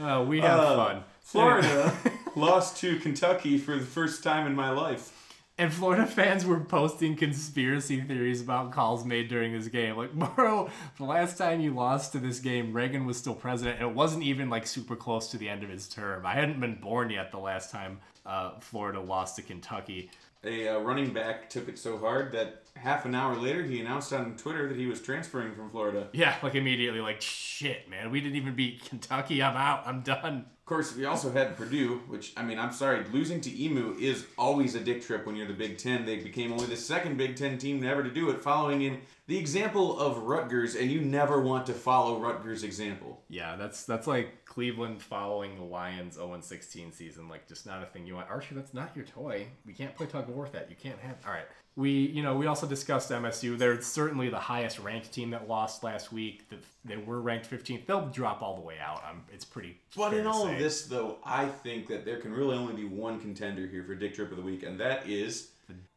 Uh, 0.00 0.22
we 0.22 0.38
have 0.40 0.60
Uh, 0.60 0.76
fun. 0.76 1.04
Florida 1.22 1.96
lost 2.36 2.76
to 2.78 2.98
Kentucky 2.98 3.56
for 3.56 3.74
the 3.76 3.86
first 3.86 4.22
time 4.22 4.46
in 4.46 4.54
my 4.54 4.68
life. 4.68 5.12
And 5.56 5.72
Florida 5.72 6.04
fans 6.04 6.44
were 6.44 6.60
posting 6.60 7.16
conspiracy 7.16 8.00
theories 8.02 8.42
about 8.42 8.70
calls 8.72 9.04
made 9.06 9.28
during 9.28 9.52
this 9.54 9.68
game. 9.68 9.96
Like, 9.96 10.12
bro, 10.36 10.68
the 10.98 11.04
last 11.04 11.38
time 11.38 11.60
you 11.62 11.72
lost 11.72 12.12
to 12.12 12.18
this 12.18 12.38
game, 12.40 12.74
Reagan 12.74 13.06
was 13.06 13.16
still 13.16 13.34
president, 13.34 13.80
and 13.80 13.88
it 13.88 13.94
wasn't 13.94 14.24
even 14.24 14.50
like 14.50 14.66
super 14.66 14.94
close 14.96 15.30
to 15.30 15.38
the 15.38 15.48
end 15.48 15.62
of 15.62 15.70
his 15.70 15.88
term. 15.88 16.26
I 16.26 16.34
hadn't 16.34 16.60
been 16.60 16.74
born 16.74 17.08
yet 17.08 17.30
the 17.30 17.38
last 17.38 17.70
time 17.70 18.00
uh, 18.26 18.58
Florida 18.60 19.00
lost 19.00 19.36
to 19.36 19.42
Kentucky. 19.42 20.10
A 20.46 20.68
uh, 20.68 20.78
running 20.80 21.12
back 21.12 21.48
took 21.50 21.68
it 21.68 21.78
so 21.78 21.98
hard 21.98 22.32
that 22.32 22.62
half 22.76 23.04
an 23.04 23.14
hour 23.14 23.36
later 23.36 23.62
he 23.62 23.80
announced 23.80 24.12
on 24.12 24.36
Twitter 24.36 24.68
that 24.68 24.76
he 24.76 24.86
was 24.86 25.00
transferring 25.00 25.54
from 25.54 25.70
Florida. 25.70 26.08
Yeah, 26.12 26.34
like 26.42 26.54
immediately, 26.54 27.00
like, 27.00 27.20
shit, 27.20 27.88
man, 27.88 28.10
we 28.10 28.20
didn't 28.20 28.36
even 28.36 28.54
beat 28.54 28.84
Kentucky. 28.84 29.42
I'm 29.42 29.56
out. 29.56 29.86
I'm 29.86 30.02
done. 30.02 30.46
Of 30.64 30.66
course, 30.66 30.96
we 30.96 31.04
also 31.04 31.30
had 31.30 31.56
Purdue, 31.56 32.02
which 32.08 32.32
I 32.36 32.42
mean, 32.42 32.58
I'm 32.58 32.72
sorry, 32.72 33.04
losing 33.12 33.40
to 33.42 33.64
EMU 33.64 33.96
is 34.00 34.26
always 34.38 34.74
a 34.74 34.80
dick 34.80 35.02
trip 35.02 35.26
when 35.26 35.36
you're 35.36 35.46
the 35.46 35.52
Big 35.52 35.78
Ten. 35.78 36.06
They 36.06 36.16
became 36.16 36.52
only 36.52 36.66
the 36.66 36.76
second 36.76 37.18
Big 37.18 37.36
Ten 37.36 37.58
team 37.58 37.80
never 37.80 38.02
to 38.02 38.10
do 38.10 38.30
it, 38.30 38.40
following 38.40 38.82
in 38.82 39.00
the 39.26 39.38
example 39.38 39.98
of 39.98 40.18
Rutgers, 40.18 40.74
and 40.74 40.90
you 40.90 41.00
never 41.00 41.40
want 41.40 41.66
to 41.66 41.72
follow 41.72 42.20
Rutgers' 42.20 42.62
example. 42.62 43.22
Yeah, 43.28 43.56
that's 43.56 43.84
that's 43.84 44.06
like 44.06 44.44
Cleveland 44.44 45.00
following 45.00 45.56
the 45.56 45.64
Lions 45.64 46.18
0-16 46.18 46.92
season. 46.92 47.28
Like, 47.28 47.48
just 47.48 47.64
not 47.64 47.82
a 47.82 47.86
thing 47.86 48.06
you 48.06 48.16
want. 48.16 48.28
Archie, 48.28 48.54
that's 48.54 48.74
not 48.74 48.94
your 48.94 49.06
toy. 49.06 49.46
We 49.64 49.72
can't 49.72 49.94
play 49.94 50.06
tug 50.06 50.28
of 50.28 50.34
war 50.34 50.44
with 50.44 50.52
that. 50.52 50.68
You 50.68 50.76
can't 50.76 50.98
have. 51.00 51.16
All 51.26 51.32
right. 51.32 51.46
We, 51.76 51.90
you 51.90 52.22
know, 52.22 52.36
we 52.36 52.46
also 52.46 52.68
discussed 52.68 53.10
MSU. 53.10 53.58
They're 53.58 53.80
certainly 53.80 54.28
the 54.28 54.38
highest 54.38 54.78
ranked 54.78 55.10
team 55.10 55.30
that 55.30 55.48
lost 55.48 55.82
last 55.82 56.12
week. 56.12 56.48
That 56.50 56.60
they 56.84 56.98
were 56.98 57.20
ranked 57.20 57.50
15th. 57.50 57.86
They'll 57.86 58.06
drop 58.08 58.42
all 58.42 58.54
the 58.54 58.60
way 58.60 58.76
out. 58.78 59.02
Um, 59.10 59.22
it's 59.32 59.44
pretty. 59.44 59.78
But 59.96 60.14
in 60.14 60.26
all 60.26 60.44
say. 60.44 60.52
of 60.52 60.58
this, 60.58 60.86
though, 60.86 61.16
I 61.24 61.46
think 61.46 61.88
that 61.88 62.04
there 62.04 62.20
can 62.20 62.32
really 62.32 62.56
only 62.56 62.74
be 62.74 62.84
one 62.84 63.18
contender 63.20 63.66
here 63.66 63.82
for 63.82 63.96
Dick 63.96 64.14
Trip 64.14 64.30
of 64.30 64.36
the 64.36 64.42
Week, 64.42 64.62
and 64.62 64.78
that 64.78 65.08
is 65.08 65.48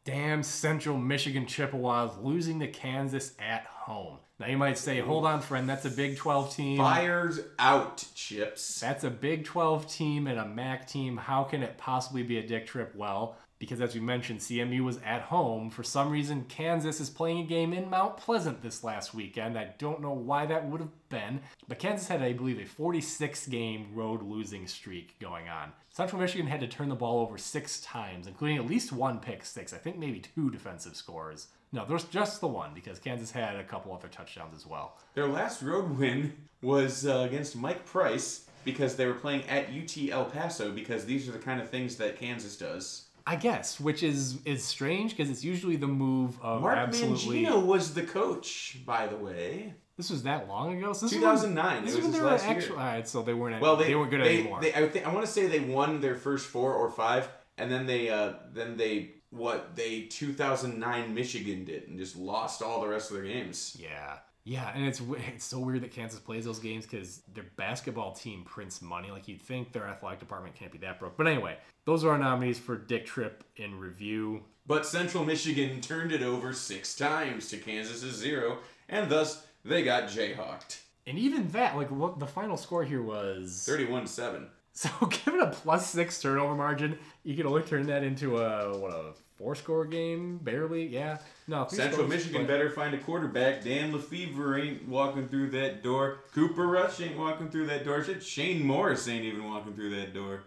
damn 0.08 0.42
Central 0.42 0.96
Michigan 0.96 1.44
Chippewas 1.44 2.16
losing 2.22 2.60
to 2.60 2.66
Kansas 2.66 3.34
at 3.38 3.66
home. 3.66 4.16
Now 4.40 4.46
you 4.46 4.56
might 4.56 4.78
say, 4.78 5.00
hold 5.00 5.26
on, 5.26 5.42
friend, 5.42 5.68
that's 5.68 5.84
a 5.84 5.90
Big 5.90 6.16
12 6.16 6.56
team. 6.56 6.78
Fires 6.78 7.40
Out 7.58 8.06
Chips. 8.14 8.80
That's 8.80 9.04
a 9.04 9.10
Big 9.10 9.44
12 9.44 9.86
team 9.86 10.26
and 10.26 10.38
a 10.38 10.46
MAC 10.46 10.88
team. 10.88 11.18
How 11.18 11.44
can 11.44 11.62
it 11.62 11.76
possibly 11.76 12.22
be 12.22 12.38
a 12.38 12.46
dick 12.46 12.66
trip? 12.66 12.94
Well, 12.94 13.36
because 13.58 13.80
as 13.80 13.94
we 13.94 14.00
mentioned, 14.00 14.40
CMU 14.40 14.84
was 14.84 14.98
at 15.04 15.22
home. 15.22 15.70
For 15.70 15.82
some 15.82 16.10
reason, 16.10 16.44
Kansas 16.48 17.00
is 17.00 17.10
playing 17.10 17.40
a 17.40 17.44
game 17.44 17.72
in 17.72 17.90
Mount 17.90 18.16
Pleasant 18.16 18.62
this 18.62 18.84
last 18.84 19.14
weekend. 19.14 19.58
I 19.58 19.74
don't 19.78 20.00
know 20.00 20.12
why 20.12 20.46
that 20.46 20.68
would 20.68 20.80
have 20.80 21.08
been, 21.08 21.40
but 21.66 21.78
Kansas 21.78 22.08
had, 22.08 22.22
I 22.22 22.32
believe, 22.32 22.60
a 22.60 22.64
46 22.64 23.46
game 23.48 23.88
road 23.94 24.22
losing 24.22 24.66
streak 24.66 25.18
going 25.18 25.48
on. 25.48 25.72
Central 25.90 26.20
Michigan 26.20 26.46
had 26.46 26.60
to 26.60 26.68
turn 26.68 26.88
the 26.88 26.94
ball 26.94 27.20
over 27.20 27.36
six 27.36 27.80
times, 27.80 28.28
including 28.28 28.56
at 28.58 28.66
least 28.66 28.92
one 28.92 29.18
pick 29.18 29.44
six. 29.44 29.72
I 29.72 29.78
think 29.78 29.98
maybe 29.98 30.20
two 30.20 30.50
defensive 30.50 30.94
scores. 30.94 31.48
No, 31.72 31.84
there's 31.84 32.04
just 32.04 32.40
the 32.40 32.46
one 32.46 32.72
because 32.74 32.98
Kansas 32.98 33.30
had 33.30 33.56
a 33.56 33.64
couple 33.64 33.92
other 33.92 34.08
touchdowns 34.08 34.54
as 34.54 34.66
well. 34.66 34.96
Their 35.14 35.26
last 35.26 35.60
road 35.60 35.98
win 35.98 36.32
was 36.62 37.06
uh, 37.06 37.26
against 37.28 37.56
Mike 37.56 37.84
Price 37.84 38.46
because 38.64 38.96
they 38.96 39.06
were 39.06 39.14
playing 39.14 39.42
at 39.48 39.68
UT 39.70 39.96
El 40.10 40.24
Paso 40.26 40.70
because 40.70 41.04
these 41.04 41.28
are 41.28 41.32
the 41.32 41.38
kind 41.38 41.60
of 41.60 41.68
things 41.68 41.96
that 41.96 42.18
Kansas 42.18 42.56
does. 42.56 43.07
I 43.28 43.36
guess, 43.36 43.78
which 43.78 44.02
is 44.02 44.38
is 44.46 44.64
strange 44.64 45.14
because 45.14 45.28
it's 45.28 45.44
usually 45.44 45.76
the 45.76 45.86
move 45.86 46.40
of 46.40 46.62
Mark 46.62 46.78
absolutely. 46.78 47.44
Mangino 47.44 47.62
was 47.62 47.92
the 47.92 48.02
coach, 48.02 48.78
by 48.86 49.06
the 49.06 49.16
way. 49.16 49.74
This 49.98 50.08
was 50.08 50.22
that 50.22 50.48
long 50.48 50.78
ago. 50.78 50.94
So 50.94 51.04
this 51.04 51.12
2009, 51.12 51.74
When, 51.74 51.84
this 51.84 51.94
was 51.94 52.04
when 52.04 52.12
they 52.12 52.20
were 52.20 52.26
last 52.26 52.48
year. 52.48 52.70
All 52.70 52.76
right, 52.76 53.06
so 53.06 53.20
they 53.20 53.34
weren't. 53.34 53.60
Well, 53.60 53.76
they, 53.76 53.88
they, 53.88 53.94
weren't 53.94 54.10
good 54.10 54.22
they, 54.22 54.38
anymore. 54.38 54.62
They, 54.62 54.72
I 54.72 54.88
think 54.88 55.06
I 55.06 55.12
want 55.12 55.26
to 55.26 55.30
say 55.30 55.46
they 55.46 55.60
won 55.60 56.00
their 56.00 56.14
first 56.14 56.46
four 56.46 56.72
or 56.72 56.88
five, 56.88 57.28
and 57.58 57.70
then 57.70 57.84
they 57.84 58.08
uh, 58.08 58.32
then 58.54 58.78
they 58.78 59.10
what 59.28 59.76
they 59.76 60.02
2009 60.04 61.14
Michigan 61.14 61.66
did 61.66 61.86
and 61.86 61.98
just 61.98 62.16
lost 62.16 62.62
all 62.62 62.80
the 62.80 62.88
rest 62.88 63.10
of 63.10 63.16
their 63.16 63.26
games. 63.26 63.76
yeah, 63.78 64.20
yeah, 64.48 64.72
and 64.74 64.86
it's 64.86 65.02
it's 65.34 65.44
so 65.44 65.58
weird 65.58 65.82
that 65.82 65.92
Kansas 65.92 66.18
plays 66.18 66.46
those 66.46 66.58
games 66.58 66.86
because 66.86 67.20
their 67.34 67.44
basketball 67.56 68.12
team 68.12 68.44
prints 68.44 68.80
money. 68.80 69.10
Like 69.10 69.28
you'd 69.28 69.42
think 69.42 69.72
their 69.72 69.86
athletic 69.86 70.20
department 70.20 70.54
can't 70.54 70.72
be 70.72 70.78
that 70.78 70.98
broke. 70.98 71.16
But 71.16 71.28
anyway, 71.28 71.58
those 71.84 72.02
are 72.04 72.10
our 72.10 72.18
nominees 72.18 72.58
for 72.58 72.76
Dick 72.76 73.04
Trip 73.04 73.44
in 73.56 73.78
review. 73.78 74.42
But 74.66 74.86
Central 74.86 75.24
Michigan 75.24 75.80
turned 75.80 76.12
it 76.12 76.22
over 76.22 76.52
six 76.52 76.94
times 76.94 77.48
to 77.48 77.58
Kansas's 77.58 78.16
zero, 78.16 78.58
and 78.88 79.10
thus 79.10 79.46
they 79.64 79.82
got 79.82 80.04
jayhawked. 80.04 80.80
And 81.06 81.18
even 81.18 81.48
that, 81.48 81.74
like, 81.74 81.90
what 81.90 82.18
the 82.18 82.26
final 82.26 82.56
score 82.58 82.84
here 82.84 83.02
was 83.02 83.64
31 83.66 84.06
7. 84.06 84.46
So 84.72 84.88
given 85.24 85.40
a 85.40 85.50
plus 85.50 85.90
six 85.90 86.20
turnover 86.20 86.54
margin, 86.54 86.98
you 87.22 87.36
can 87.36 87.46
only 87.46 87.62
turn 87.62 87.86
that 87.86 88.02
into 88.02 88.38
a 88.38 88.78
what 88.78 88.92
a 88.92 89.12
four 89.36 89.54
score 89.54 89.84
game, 89.84 90.38
barely. 90.38 90.86
Yeah, 90.86 91.18
no. 91.48 91.66
Central 91.68 91.92
scores, 91.92 92.10
Michigan 92.10 92.42
but- 92.42 92.48
better 92.48 92.70
find 92.70 92.94
a 92.94 92.98
quarterback. 92.98 93.64
Dan 93.64 93.92
LeFevour 93.92 94.62
ain't 94.62 94.88
walking 94.88 95.28
through 95.28 95.50
that 95.50 95.82
door. 95.82 96.18
Cooper 96.34 96.66
Rush 96.66 97.00
ain't 97.00 97.18
walking 97.18 97.50
through 97.50 97.66
that 97.66 97.84
door. 97.84 98.04
Shit, 98.04 98.22
Shane 98.22 98.64
Morris 98.64 99.08
ain't 99.08 99.24
even 99.24 99.44
walking 99.44 99.74
through 99.74 99.90
that 99.96 100.14
door. 100.14 100.42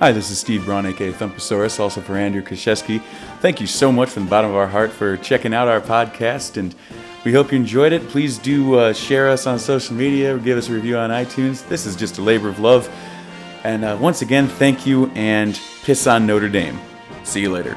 Hi, 0.00 0.12
this 0.12 0.30
is 0.30 0.38
Steve 0.38 0.64
Braun, 0.64 0.86
aka 0.86 1.12
Thumposaurus, 1.12 1.80
also 1.80 2.00
for 2.00 2.16
Andrew 2.16 2.42
Kraszewski. 2.42 3.02
Thank 3.40 3.60
you 3.60 3.66
so 3.66 3.90
much 3.90 4.10
from 4.10 4.24
the 4.24 4.30
bottom 4.30 4.50
of 4.50 4.56
our 4.56 4.68
heart 4.68 4.92
for 4.92 5.16
checking 5.16 5.52
out 5.52 5.66
our 5.66 5.80
podcast, 5.80 6.56
and 6.56 6.74
we 7.24 7.32
hope 7.32 7.50
you 7.50 7.58
enjoyed 7.58 7.92
it. 7.92 8.08
Please 8.08 8.38
do 8.38 8.76
uh, 8.76 8.92
share 8.92 9.28
us 9.28 9.46
on 9.46 9.58
social 9.58 9.96
media 9.96 10.36
or 10.36 10.38
give 10.38 10.56
us 10.56 10.68
a 10.68 10.72
review 10.72 10.96
on 10.96 11.10
iTunes. 11.10 11.66
This 11.68 11.84
is 11.84 11.96
just 11.96 12.18
a 12.18 12.22
labor 12.22 12.48
of 12.48 12.60
love. 12.60 12.88
And 13.64 13.84
uh, 13.84 13.98
once 14.00 14.22
again, 14.22 14.46
thank 14.46 14.86
you, 14.86 15.10
and 15.16 15.60
piss 15.82 16.06
on 16.06 16.26
Notre 16.26 16.48
Dame. 16.48 16.78
See 17.24 17.40
you 17.40 17.50
later. 17.50 17.76